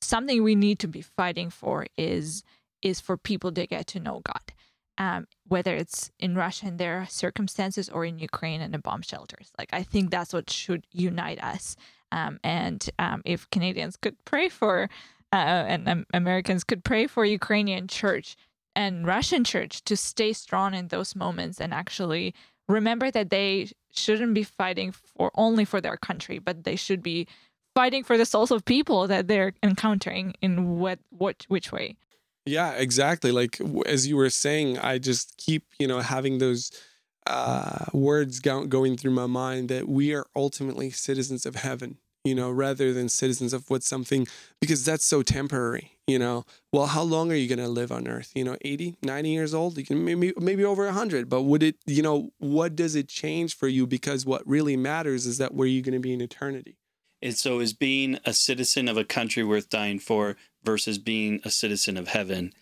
something 0.00 0.42
we 0.42 0.56
need 0.56 0.80
to 0.80 0.88
be 0.88 1.00
fighting 1.02 1.50
for 1.50 1.86
is 1.96 2.42
is 2.82 3.00
for 3.00 3.16
people 3.16 3.52
to 3.52 3.66
get 3.66 3.86
to 3.86 4.00
know 4.00 4.20
God. 4.24 4.52
Um, 4.96 5.26
whether 5.48 5.74
it's 5.74 6.12
in 6.20 6.36
Russia 6.36 6.66
and 6.66 6.78
their 6.78 7.06
circumstances 7.10 7.88
or 7.88 8.04
in 8.04 8.20
Ukraine 8.20 8.60
and 8.60 8.72
the 8.72 8.78
bomb 8.78 9.02
shelters. 9.02 9.50
Like 9.58 9.70
I 9.72 9.82
think 9.82 10.10
that's 10.10 10.32
what 10.32 10.48
should 10.48 10.86
unite 10.92 11.42
us. 11.42 11.74
Um, 12.12 12.38
and 12.44 12.88
um, 13.00 13.20
if 13.24 13.50
Canadians 13.50 13.96
could 13.96 14.16
pray 14.24 14.48
for 14.48 14.88
uh, 15.32 15.64
and 15.66 16.06
Americans 16.14 16.62
could 16.62 16.84
pray 16.84 17.08
for 17.08 17.24
Ukrainian 17.24 17.88
church 17.88 18.36
and 18.76 19.04
Russian 19.04 19.42
church 19.42 19.82
to 19.84 19.96
stay 19.96 20.32
strong 20.32 20.74
in 20.74 20.88
those 20.88 21.16
moments 21.16 21.60
and 21.60 21.74
actually 21.74 22.34
remember 22.68 23.10
that 23.10 23.30
they 23.30 23.70
shouldn't 23.92 24.34
be 24.34 24.44
fighting 24.44 24.92
for 24.92 25.32
only 25.34 25.64
for 25.64 25.80
their 25.80 25.96
country, 25.96 26.38
but 26.38 26.64
they 26.64 26.76
should 26.76 27.02
be 27.02 27.26
fighting 27.74 28.04
for 28.04 28.16
the 28.16 28.26
souls 28.26 28.50
of 28.50 28.64
people 28.64 29.08
that 29.08 29.26
they're 29.26 29.52
encountering 29.62 30.34
in 30.40 30.78
what 30.78 31.00
what 31.10 31.44
which 31.48 31.72
way. 31.72 31.96
Yeah, 32.46 32.72
exactly. 32.72 33.32
Like 33.32 33.58
as 33.86 34.06
you 34.06 34.16
were 34.16 34.30
saying, 34.30 34.78
I 34.78 34.98
just 34.98 35.36
keep, 35.38 35.64
you 35.78 35.86
know, 35.86 36.00
having 36.00 36.38
those 36.38 36.70
uh, 37.26 37.86
words 37.92 38.40
go- 38.40 38.66
going 38.66 38.96
through 38.96 39.12
my 39.12 39.26
mind 39.26 39.68
that 39.70 39.88
we 39.88 40.14
are 40.14 40.26
ultimately 40.36 40.90
citizens 40.90 41.46
of 41.46 41.54
heaven, 41.56 41.96
you 42.22 42.34
know, 42.34 42.50
rather 42.50 42.92
than 42.92 43.08
citizens 43.08 43.54
of 43.54 43.70
what 43.70 43.82
something, 43.82 44.26
because 44.60 44.84
that's 44.84 45.06
so 45.06 45.22
temporary, 45.22 45.92
you 46.06 46.18
know. 46.18 46.44
Well, 46.70 46.86
how 46.86 47.02
long 47.02 47.32
are 47.32 47.34
you 47.34 47.48
going 47.48 47.66
to 47.66 47.68
live 47.68 47.90
on 47.90 48.06
earth? 48.06 48.30
You 48.34 48.44
know, 48.44 48.58
80, 48.60 48.96
90 49.02 49.30
years 49.30 49.54
old? 49.54 49.78
You 49.78 49.84
can 49.86 50.04
maybe, 50.04 50.34
maybe 50.36 50.64
over 50.64 50.84
100, 50.84 51.30
but 51.30 51.42
would 51.42 51.62
it, 51.62 51.76
you 51.86 52.02
know, 52.02 52.30
what 52.38 52.76
does 52.76 52.94
it 52.94 53.08
change 53.08 53.56
for 53.56 53.68
you? 53.68 53.86
Because 53.86 54.26
what 54.26 54.46
really 54.46 54.76
matters 54.76 55.24
is 55.24 55.38
that 55.38 55.54
where 55.54 55.66
you're 55.66 55.82
going 55.82 55.94
to 55.94 55.98
be 55.98 56.12
in 56.12 56.20
eternity. 56.20 56.76
And 57.22 57.34
so, 57.34 57.60
is 57.60 57.72
being 57.72 58.18
a 58.26 58.34
citizen 58.34 58.86
of 58.86 58.98
a 58.98 59.04
country 59.04 59.42
worth 59.42 59.70
dying 59.70 59.98
for 59.98 60.36
versus 60.64 60.98
being 60.98 61.40
a 61.44 61.50
citizen 61.50 61.96
of 61.96 62.08
heaven 62.08 62.52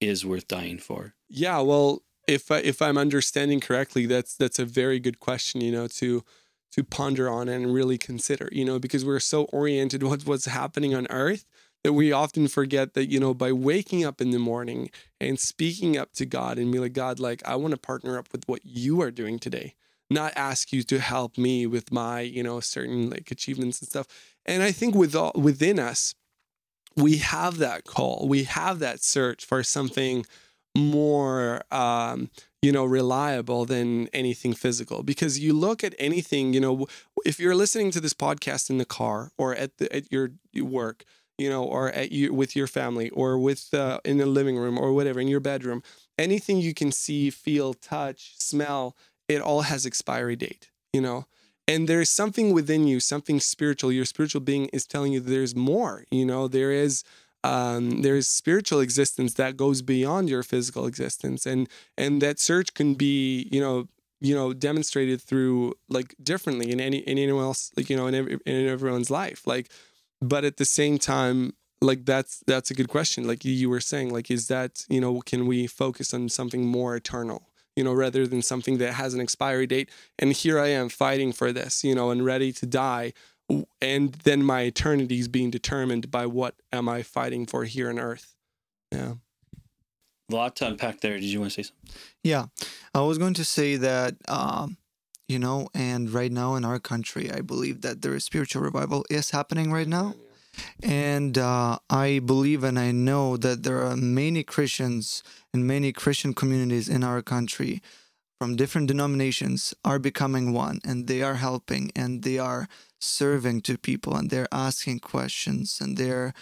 is 0.00 0.24
worth 0.24 0.48
dying 0.48 0.78
for? 0.78 1.14
Yeah, 1.28 1.60
well, 1.60 2.02
if 2.28 2.50
I, 2.50 2.58
if 2.58 2.82
I'm 2.82 2.98
understanding 2.98 3.60
correctly, 3.60 4.06
that's 4.06 4.36
that's 4.36 4.58
a 4.58 4.64
very 4.64 4.98
good 4.98 5.20
question, 5.20 5.60
you 5.60 5.72
know, 5.72 5.86
to 5.88 6.24
to 6.72 6.84
ponder 6.84 7.28
on 7.28 7.48
and 7.48 7.74
really 7.74 7.98
consider, 7.98 8.48
you 8.50 8.64
know, 8.64 8.78
because 8.78 9.04
we're 9.04 9.20
so 9.20 9.44
oriented 9.44 10.02
with 10.02 10.26
what's 10.26 10.46
happening 10.46 10.94
on 10.94 11.06
earth 11.10 11.44
that 11.84 11.92
we 11.92 12.12
often 12.12 12.46
forget 12.46 12.94
that, 12.94 13.10
you 13.10 13.18
know, 13.18 13.34
by 13.34 13.50
waking 13.50 14.04
up 14.04 14.20
in 14.20 14.30
the 14.30 14.38
morning 14.38 14.88
and 15.20 15.40
speaking 15.40 15.96
up 15.96 16.12
to 16.12 16.24
God 16.24 16.56
and 16.56 16.70
be 16.70 16.78
like, 16.78 16.92
God, 16.92 17.18
like, 17.18 17.42
I 17.44 17.56
want 17.56 17.72
to 17.72 17.76
partner 17.78 18.16
up 18.18 18.28
with 18.30 18.44
what 18.46 18.64
you 18.64 19.02
are 19.02 19.10
doing 19.10 19.38
today 19.40 19.74
not 20.12 20.32
ask 20.36 20.72
you 20.72 20.82
to 20.84 21.00
help 21.00 21.36
me 21.38 21.66
with 21.66 21.90
my 21.90 22.20
you 22.20 22.42
know 22.42 22.60
certain 22.60 23.10
like 23.10 23.30
achievements 23.30 23.80
and 23.80 23.88
stuff 23.88 24.06
and 24.46 24.62
i 24.62 24.70
think 24.70 24.94
with 24.94 25.14
all, 25.14 25.32
within 25.34 25.78
us 25.78 26.14
we 26.96 27.18
have 27.18 27.58
that 27.58 27.84
call 27.84 28.26
we 28.28 28.44
have 28.44 28.78
that 28.78 29.02
search 29.02 29.44
for 29.44 29.62
something 29.62 30.24
more 30.76 31.62
um, 31.70 32.30
you 32.62 32.72
know 32.72 32.84
reliable 32.84 33.64
than 33.64 34.08
anything 34.08 34.52
physical 34.54 35.02
because 35.02 35.38
you 35.38 35.52
look 35.52 35.84
at 35.84 35.94
anything 35.98 36.52
you 36.52 36.60
know 36.60 36.86
if 37.24 37.38
you're 37.38 37.54
listening 37.54 37.90
to 37.90 38.00
this 38.00 38.14
podcast 38.14 38.70
in 38.70 38.78
the 38.78 38.84
car 38.84 39.30
or 39.36 39.54
at 39.54 39.76
the, 39.78 39.94
at 39.94 40.10
your 40.10 40.32
work 40.60 41.04
you 41.38 41.48
know 41.48 41.64
or 41.64 41.90
at 41.90 42.12
you 42.12 42.32
with 42.32 42.56
your 42.56 42.66
family 42.66 43.10
or 43.10 43.38
with 43.38 43.72
uh, 43.74 43.98
in 44.04 44.18
the 44.18 44.26
living 44.26 44.56
room 44.56 44.78
or 44.78 44.92
whatever 44.92 45.20
in 45.20 45.28
your 45.28 45.40
bedroom 45.40 45.82
anything 46.18 46.58
you 46.58 46.72
can 46.74 46.90
see 46.92 47.30
feel 47.30 47.74
touch 47.74 48.34
smell 48.38 48.96
it 49.28 49.40
all 49.40 49.62
has 49.62 49.86
expiry 49.86 50.36
date, 50.36 50.70
you 50.92 51.00
know? 51.00 51.26
And 51.68 51.88
there's 51.88 52.08
something 52.08 52.52
within 52.52 52.86
you, 52.86 53.00
something 53.00 53.40
spiritual. 53.40 53.92
Your 53.92 54.04
spiritual 54.04 54.40
being 54.40 54.66
is 54.66 54.86
telling 54.86 55.12
you 55.12 55.20
there's 55.20 55.54
more, 55.54 56.04
you 56.10 56.26
know, 56.26 56.48
there 56.48 56.72
is 56.72 57.04
um, 57.44 58.02
there's 58.02 58.28
spiritual 58.28 58.80
existence 58.80 59.34
that 59.34 59.56
goes 59.56 59.82
beyond 59.82 60.28
your 60.28 60.42
physical 60.42 60.86
existence. 60.86 61.46
And 61.46 61.68
and 61.96 62.20
that 62.22 62.38
search 62.38 62.74
can 62.74 62.94
be, 62.94 63.48
you 63.50 63.60
know, 63.60 63.88
you 64.20 64.34
know, 64.34 64.52
demonstrated 64.52 65.20
through 65.20 65.74
like 65.88 66.14
differently 66.22 66.70
in 66.70 66.80
any 66.80 66.98
in 66.98 67.18
anyone 67.18 67.44
else, 67.44 67.72
like, 67.76 67.90
you 67.90 67.96
know, 67.96 68.06
in 68.06 68.14
every, 68.14 68.38
in 68.46 68.66
everyone's 68.66 69.10
life. 69.10 69.46
Like, 69.46 69.70
but 70.20 70.44
at 70.44 70.56
the 70.56 70.64
same 70.64 70.98
time, 70.98 71.52
like 71.82 72.04
that's 72.04 72.42
that's 72.46 72.70
a 72.70 72.74
good 72.74 72.88
question 72.88 73.26
like 73.26 73.44
you 73.44 73.68
were 73.68 73.80
saying 73.80 74.12
like 74.12 74.30
is 74.30 74.46
that 74.48 74.86
you 74.88 75.00
know 75.00 75.20
can 75.20 75.46
we 75.46 75.66
focus 75.66 76.14
on 76.14 76.28
something 76.28 76.64
more 76.64 76.94
eternal 76.94 77.50
you 77.76 77.84
know, 77.84 77.92
rather 77.92 78.26
than 78.26 78.42
something 78.42 78.78
that 78.78 78.94
has 78.94 79.14
an 79.14 79.20
expiry 79.20 79.66
date. 79.66 79.90
And 80.18 80.32
here 80.32 80.58
I 80.58 80.68
am 80.68 80.88
fighting 80.88 81.32
for 81.32 81.52
this, 81.52 81.84
you 81.84 81.94
know, 81.94 82.10
and 82.10 82.24
ready 82.24 82.52
to 82.52 82.66
die. 82.66 83.12
And 83.80 84.12
then 84.12 84.44
my 84.44 84.62
eternity 84.62 85.18
is 85.18 85.28
being 85.28 85.50
determined 85.50 86.10
by 86.10 86.26
what 86.26 86.54
am 86.72 86.88
I 86.88 87.02
fighting 87.02 87.46
for 87.46 87.64
here 87.64 87.88
on 87.88 87.98
earth. 87.98 88.34
Yeah. 88.90 89.14
A 90.30 90.34
lot 90.34 90.56
to 90.56 90.66
unpack 90.66 91.00
there. 91.00 91.14
Did 91.14 91.24
you 91.24 91.40
want 91.40 91.52
to 91.52 91.62
say 91.62 91.68
something? 91.68 92.00
Yeah. 92.22 92.46
I 92.94 93.00
was 93.00 93.18
going 93.18 93.34
to 93.34 93.44
say 93.44 93.76
that, 93.76 94.14
um, 94.28 94.76
you 95.28 95.38
know, 95.38 95.68
and 95.74 96.10
right 96.10 96.32
now 96.32 96.54
in 96.54 96.64
our 96.64 96.78
country, 96.78 97.30
I 97.30 97.40
believe 97.40 97.80
that 97.82 98.02
there 98.02 98.14
is 98.14 98.24
spiritual 98.24 98.62
revival 98.62 99.04
is 99.10 99.30
happening 99.30 99.72
right 99.72 99.88
now. 99.88 100.14
And 100.82 101.38
uh, 101.38 101.78
I 101.88 102.18
believe 102.18 102.64
and 102.64 102.78
I 102.78 102.92
know 102.92 103.36
that 103.36 103.62
there 103.62 103.82
are 103.82 103.96
many 103.96 104.42
Christians 104.42 105.22
and 105.52 105.66
many 105.66 105.92
Christian 105.92 106.34
communities 106.34 106.88
in 106.88 107.04
our 107.04 107.22
country 107.22 107.82
from 108.38 108.56
different 108.56 108.88
denominations 108.88 109.72
are 109.84 110.00
becoming 110.00 110.52
one 110.52 110.80
and 110.84 111.06
they 111.06 111.22
are 111.22 111.36
helping 111.36 111.92
and 111.94 112.24
they 112.24 112.38
are 112.38 112.68
serving 112.98 113.60
to 113.60 113.78
people 113.78 114.16
and 114.16 114.30
they're 114.30 114.48
asking 114.50 114.98
questions 114.98 115.78
and 115.80 115.96
they're 115.96 116.34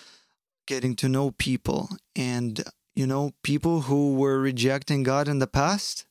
getting 0.66 0.96
to 0.96 1.08
know 1.08 1.32
people. 1.32 1.90
And, 2.16 2.62
you 2.94 3.06
know, 3.06 3.32
people 3.42 3.82
who 3.82 4.14
were 4.14 4.38
rejecting 4.38 5.02
God 5.02 5.28
in 5.28 5.40
the 5.40 5.46
past, 5.46 6.06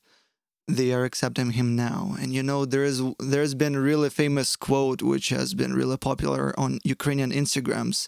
they 0.70 0.94
are 0.94 1.04
accepting 1.04 1.52
him 1.52 1.76
now. 1.76 2.16
And 2.22 2.34
you 2.34 2.44
know 2.44 2.66
there 2.66 2.84
is 2.84 3.02
there's 3.20 3.56
been 3.56 3.76
really 3.78 4.10
famous 4.10 4.56
quote 4.56 5.02
which 5.02 5.30
has 5.30 5.54
been 5.54 5.74
really 5.74 5.98
popular 5.98 6.58
on 6.60 6.80
ukrainian 6.84 7.32
instagrams 7.32 8.08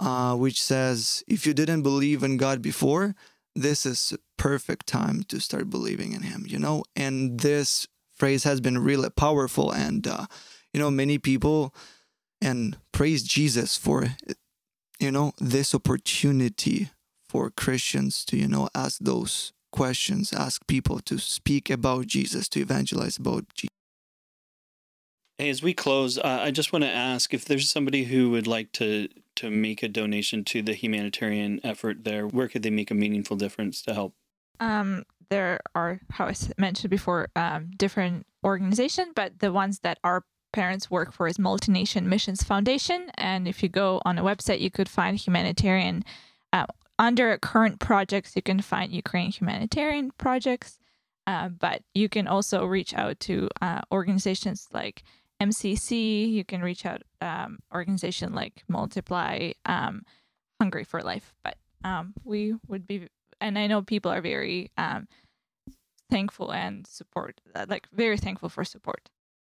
uh, 0.00 0.34
which 0.36 0.62
says 0.62 1.24
if 1.26 1.46
you 1.46 1.54
didn't 1.54 1.82
believe 1.82 2.22
in 2.22 2.36
god 2.36 2.60
before 2.62 3.14
this 3.54 3.86
is 3.86 4.16
perfect 4.36 4.86
time 4.86 5.22
to 5.24 5.40
start 5.40 5.70
believing 5.70 6.12
in 6.12 6.22
him 6.22 6.44
you 6.46 6.58
know? 6.58 6.84
And 6.94 7.40
this 7.40 7.86
phrase 8.12 8.44
has 8.44 8.60
been 8.60 8.78
really 8.78 9.10
powerful 9.10 9.72
and 9.72 10.06
uh, 10.06 10.26
you 10.72 10.80
know 10.80 10.90
many 10.90 11.18
people 11.18 11.74
and 12.40 12.76
praise 12.92 13.22
jesus 13.22 13.76
for 13.76 14.16
you 15.00 15.10
know 15.10 15.32
this 15.38 15.74
opportunity 15.74 16.90
for 17.28 17.50
christians 17.50 18.24
to 18.24 18.36
you 18.36 18.48
know 18.48 18.68
ask 18.74 18.98
those 19.00 19.52
questions, 19.70 20.32
ask 20.32 20.66
people 20.66 21.00
to 21.00 21.18
speak 21.18 21.70
about 21.70 22.06
Jesus, 22.06 22.48
to 22.50 22.60
evangelize 22.60 23.16
about 23.16 23.46
Jesus. 23.54 23.74
Hey, 25.38 25.50
as 25.50 25.62
we 25.62 25.72
close, 25.72 26.18
uh, 26.18 26.40
I 26.42 26.50
just 26.50 26.72
want 26.72 26.84
to 26.84 26.90
ask 26.90 27.32
if 27.32 27.44
there's 27.44 27.70
somebody 27.70 28.04
who 28.04 28.30
would 28.30 28.46
like 28.46 28.72
to 28.72 29.08
to 29.36 29.50
make 29.50 29.84
a 29.84 29.88
donation 29.88 30.42
to 30.44 30.62
the 30.62 30.74
humanitarian 30.74 31.60
effort 31.62 32.02
there. 32.02 32.26
Where 32.26 32.48
could 32.48 32.64
they 32.64 32.70
make 32.70 32.90
a 32.90 32.94
meaningful 32.94 33.36
difference 33.36 33.80
to 33.82 33.94
help? 33.94 34.14
Um, 34.58 35.04
there 35.30 35.60
are, 35.76 36.00
how 36.10 36.26
I 36.26 36.34
mentioned 36.56 36.90
before, 36.90 37.28
um, 37.36 37.70
different 37.76 38.26
organizations, 38.42 39.12
but 39.14 39.38
the 39.38 39.52
ones 39.52 39.78
that 39.80 39.98
our 40.02 40.24
parents 40.52 40.90
work 40.90 41.12
for 41.12 41.28
is 41.28 41.38
Multination 41.38 42.06
Missions 42.06 42.42
Foundation. 42.42 43.10
And 43.14 43.46
if 43.46 43.62
you 43.62 43.68
go 43.68 44.02
on 44.04 44.18
a 44.18 44.24
website, 44.24 44.60
you 44.60 44.70
could 44.72 44.88
find 44.88 45.16
humanitarian 45.16 46.04
uh, 46.52 46.66
under 46.98 47.36
current 47.38 47.78
projects, 47.78 48.34
you 48.34 48.42
can 48.42 48.60
find 48.60 48.92
Ukraine 48.92 49.30
humanitarian 49.30 50.10
projects, 50.18 50.78
uh, 51.26 51.48
but 51.48 51.82
you 51.94 52.08
can 52.08 52.26
also 52.26 52.64
reach 52.64 52.94
out 52.94 53.20
to 53.20 53.48
uh, 53.60 53.82
organizations 53.92 54.68
like 54.72 55.02
MCC. 55.40 56.30
You 56.30 56.44
can 56.44 56.62
reach 56.62 56.84
out 56.84 57.02
um, 57.20 57.58
organization 57.72 58.32
like 58.32 58.64
Multiply, 58.68 59.52
um, 59.64 60.02
Hungry 60.60 60.84
for 60.84 61.02
Life. 61.02 61.32
But 61.44 61.56
um, 61.84 62.14
we 62.24 62.54
would 62.66 62.86
be, 62.86 63.08
and 63.40 63.58
I 63.58 63.66
know 63.68 63.82
people 63.82 64.10
are 64.10 64.20
very 64.20 64.70
um, 64.76 65.06
thankful 66.10 66.52
and 66.52 66.86
support, 66.86 67.40
uh, 67.54 67.66
like 67.68 67.86
very 67.92 68.16
thankful 68.16 68.48
for 68.48 68.64
support. 68.64 69.08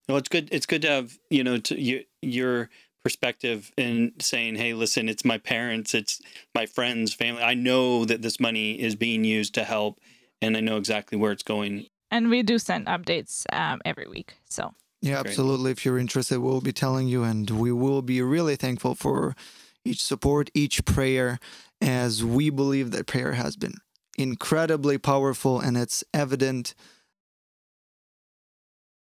Well, 0.07 0.17
it's 0.17 0.29
good. 0.29 0.49
It's 0.51 0.65
good 0.65 0.81
to 0.83 0.89
have 0.89 1.17
you 1.29 1.43
know 1.43 1.57
to 1.59 1.79
you, 1.79 2.03
your 2.21 2.69
perspective 3.03 3.71
and 3.77 4.13
saying, 4.19 4.55
hey, 4.55 4.73
listen, 4.73 5.09
it's 5.09 5.25
my 5.25 5.37
parents, 5.37 5.93
it's 5.93 6.21
my 6.55 6.65
friends, 6.65 7.13
family. 7.13 7.43
I 7.43 7.53
know 7.53 8.05
that 8.05 8.21
this 8.21 8.39
money 8.39 8.79
is 8.79 8.95
being 8.95 9.23
used 9.23 9.53
to 9.55 9.63
help, 9.63 9.99
and 10.41 10.55
I 10.55 10.61
know 10.61 10.77
exactly 10.77 11.17
where 11.17 11.31
it's 11.31 11.43
going. 11.43 11.85
And 12.09 12.29
we 12.29 12.43
do 12.43 12.57
send 12.59 12.87
updates 12.87 13.43
um, 13.51 13.81
every 13.85 14.07
week. 14.07 14.35
So 14.49 14.73
Yeah, 15.01 15.21
Great. 15.21 15.31
absolutely. 15.31 15.71
If 15.71 15.85
you're 15.85 15.99
interested, 15.99 16.39
we'll 16.39 16.61
be 16.61 16.73
telling 16.73 17.07
you, 17.07 17.23
and 17.23 17.49
we 17.49 17.71
will 17.71 18.01
be 18.01 18.21
really 18.21 18.55
thankful 18.55 18.95
for 18.95 19.35
each 19.83 20.01
support, 20.01 20.49
each 20.53 20.85
prayer, 20.85 21.39
as 21.81 22.23
we 22.23 22.49
believe 22.49 22.91
that 22.91 23.05
prayer 23.07 23.33
has 23.33 23.57
been 23.57 23.73
incredibly 24.17 24.97
powerful 24.97 25.59
and 25.59 25.75
it's 25.75 26.03
evident. 26.13 26.73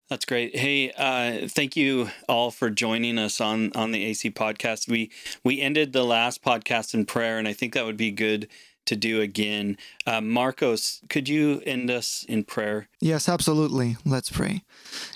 That's 0.08 0.24
great. 0.24 0.56
Hey, 0.56 0.90
uh, 0.92 1.48
thank 1.48 1.76
you 1.76 2.08
all 2.30 2.50
for 2.50 2.70
joining 2.70 3.18
us 3.18 3.42
on 3.42 3.72
on 3.74 3.92
the 3.92 4.04
AC 4.06 4.30
podcast. 4.30 4.88
We 4.88 5.10
we 5.44 5.60
ended 5.60 5.92
the 5.92 6.04
last 6.04 6.42
podcast 6.42 6.94
in 6.94 7.04
prayer, 7.04 7.38
and 7.38 7.46
I 7.46 7.52
think 7.52 7.74
that 7.74 7.84
would 7.84 7.98
be 7.98 8.10
good 8.10 8.48
to 8.86 8.96
do 8.96 9.20
again. 9.20 9.76
Uh, 10.06 10.22
Marcos, 10.22 11.02
could 11.10 11.28
you 11.28 11.60
end 11.66 11.90
us 11.90 12.24
in 12.26 12.44
prayer? 12.44 12.88
Yes, 13.02 13.28
absolutely. 13.28 13.98
Let's 14.06 14.30
pray. 14.30 14.62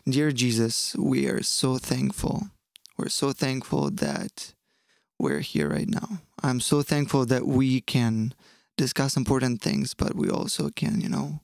Dear 0.06 0.30
Jesus, 0.30 0.94
we 0.96 1.26
are 1.26 1.42
so 1.42 1.78
thankful. 1.78 2.48
We're 2.98 3.08
so 3.08 3.32
thankful 3.32 3.90
that 3.90 4.52
we're 5.18 5.40
here 5.40 5.70
right 5.70 5.88
now. 5.88 6.18
I'm 6.42 6.60
so 6.60 6.82
thankful 6.82 7.24
that 7.26 7.46
we 7.46 7.80
can 7.80 8.34
discuss 8.76 9.16
important 9.16 9.62
things, 9.62 9.94
but 9.94 10.14
we 10.14 10.28
also 10.28 10.68
can, 10.68 11.00
you 11.00 11.08
know, 11.08 11.40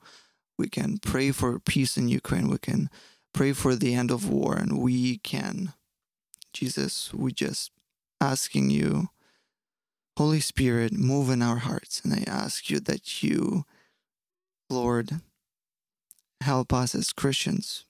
we 0.59 0.68
can 0.68 0.99
pray 0.99 1.30
for 1.30 1.59
peace 1.59 1.96
in 1.96 2.09
Ukraine. 2.09 2.49
We 2.49 2.59
can 2.59 2.90
pray 3.33 3.53
for 3.53 3.74
the 3.74 3.95
end 3.95 4.11
of 4.11 4.29
war, 4.29 4.57
and 4.57 4.79
we 4.79 5.18
can, 5.18 5.74
Jesus, 6.53 7.12
we 7.14 7.33
just 7.33 7.70
asking 8.20 8.70
you, 8.70 9.09
Holy 10.16 10.41
Spirit, 10.41 10.93
move 10.93 11.31
in 11.31 11.43
our 11.43 11.59
hearts. 11.59 12.01
And 12.05 12.12
I 12.12 12.24
ask 12.26 12.68
you 12.70 12.81
that 12.81 13.22
you, 13.22 13.64
Lord, 14.68 15.20
help 16.41 16.72
us 16.72 16.95
as 16.95 17.12
Christians. 17.12 17.85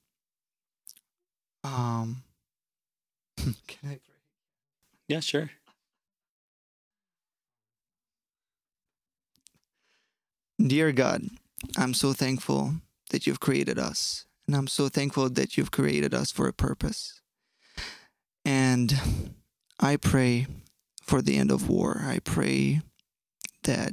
Um, 1.64 2.22
can 3.39 3.55
I 3.84 3.89
pray? 3.89 4.01
Yeah, 5.09 5.20
sure. 5.20 5.51
Dear 10.61 10.93
God, 10.93 11.22
I'm 11.76 11.95
so 11.95 12.12
thankful 12.12 12.74
that 13.11 13.26
you've 13.26 13.41
created 13.41 13.78
us. 13.78 14.26
And 14.49 14.57
I'm 14.57 14.66
so 14.66 14.88
thankful 14.88 15.28
that 15.28 15.59
you've 15.59 15.70
created 15.70 16.14
us 16.14 16.32
for 16.32 16.49
a 16.49 16.55
purpose. 16.55 17.20
And 18.46 19.30
I 19.78 19.96
pray 19.96 20.46
for 21.03 21.20
the 21.20 21.36
end 21.36 21.51
of 21.51 21.68
war. 21.68 22.01
I 22.03 22.18
pray 22.20 22.80
that, 23.64 23.92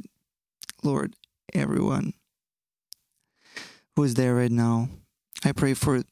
Lord, 0.81 1.15
everyone 1.53 2.13
who 3.95 4.03
is 4.03 4.13
there 4.13 4.35
right 4.35 4.51
now, 4.51 4.87
I 5.43 5.51
pray 5.51 5.73
for 5.73 6.03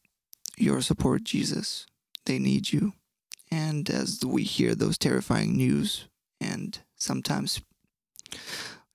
your 0.57 0.81
support, 0.81 1.23
Jesus. 1.23 1.87
They 2.25 2.37
need 2.37 2.73
you. 2.73 2.91
And 3.49 3.89
as 3.89 4.19
we 4.25 4.43
hear 4.43 4.75
those 4.75 4.97
terrifying 4.97 5.55
news, 5.55 6.09
and 6.41 6.77
sometimes 6.97 7.61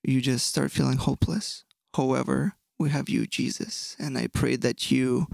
you 0.02 0.20
just 0.20 0.46
start 0.46 0.72
feeling 0.72 0.98
hopeless. 0.98 1.64
However, 1.96 2.52
we 2.78 2.90
have 2.90 3.08
you, 3.08 3.26
Jesus. 3.26 3.96
And 3.98 4.16
I 4.16 4.28
pray 4.28 4.56
that 4.56 4.90
you 4.90 5.26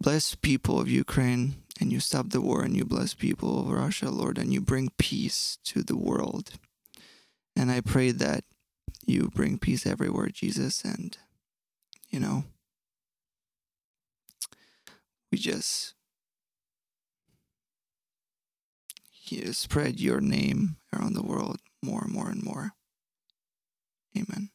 bless 0.00 0.34
people 0.34 0.80
of 0.80 0.88
Ukraine 0.88 1.56
and 1.80 1.92
you 1.92 2.00
stop 2.00 2.30
the 2.30 2.40
war 2.40 2.62
and 2.62 2.76
you 2.76 2.84
bless 2.84 3.14
people 3.14 3.60
of 3.60 3.70
Russia, 3.70 4.10
Lord, 4.10 4.38
and 4.38 4.52
you 4.52 4.60
bring 4.60 4.90
peace 4.98 5.58
to 5.64 5.82
the 5.82 5.96
world. 5.96 6.52
And 7.54 7.70
I 7.70 7.80
pray 7.80 8.10
that 8.10 8.44
you 9.06 9.30
bring 9.34 9.58
peace 9.58 9.86
everywhere, 9.86 10.28
Jesus. 10.28 10.84
And, 10.84 11.16
you 12.10 12.18
know, 12.18 12.44
we 15.30 15.38
just 15.38 15.94
here 19.10 19.52
spread 19.52 20.00
your 20.00 20.20
name 20.20 20.76
around 20.92 21.14
the 21.14 21.22
world 21.22 21.60
more 21.82 22.02
and 22.02 22.12
more 22.12 22.28
and 22.28 22.42
more. 22.42 22.72
Amen. 24.16 24.50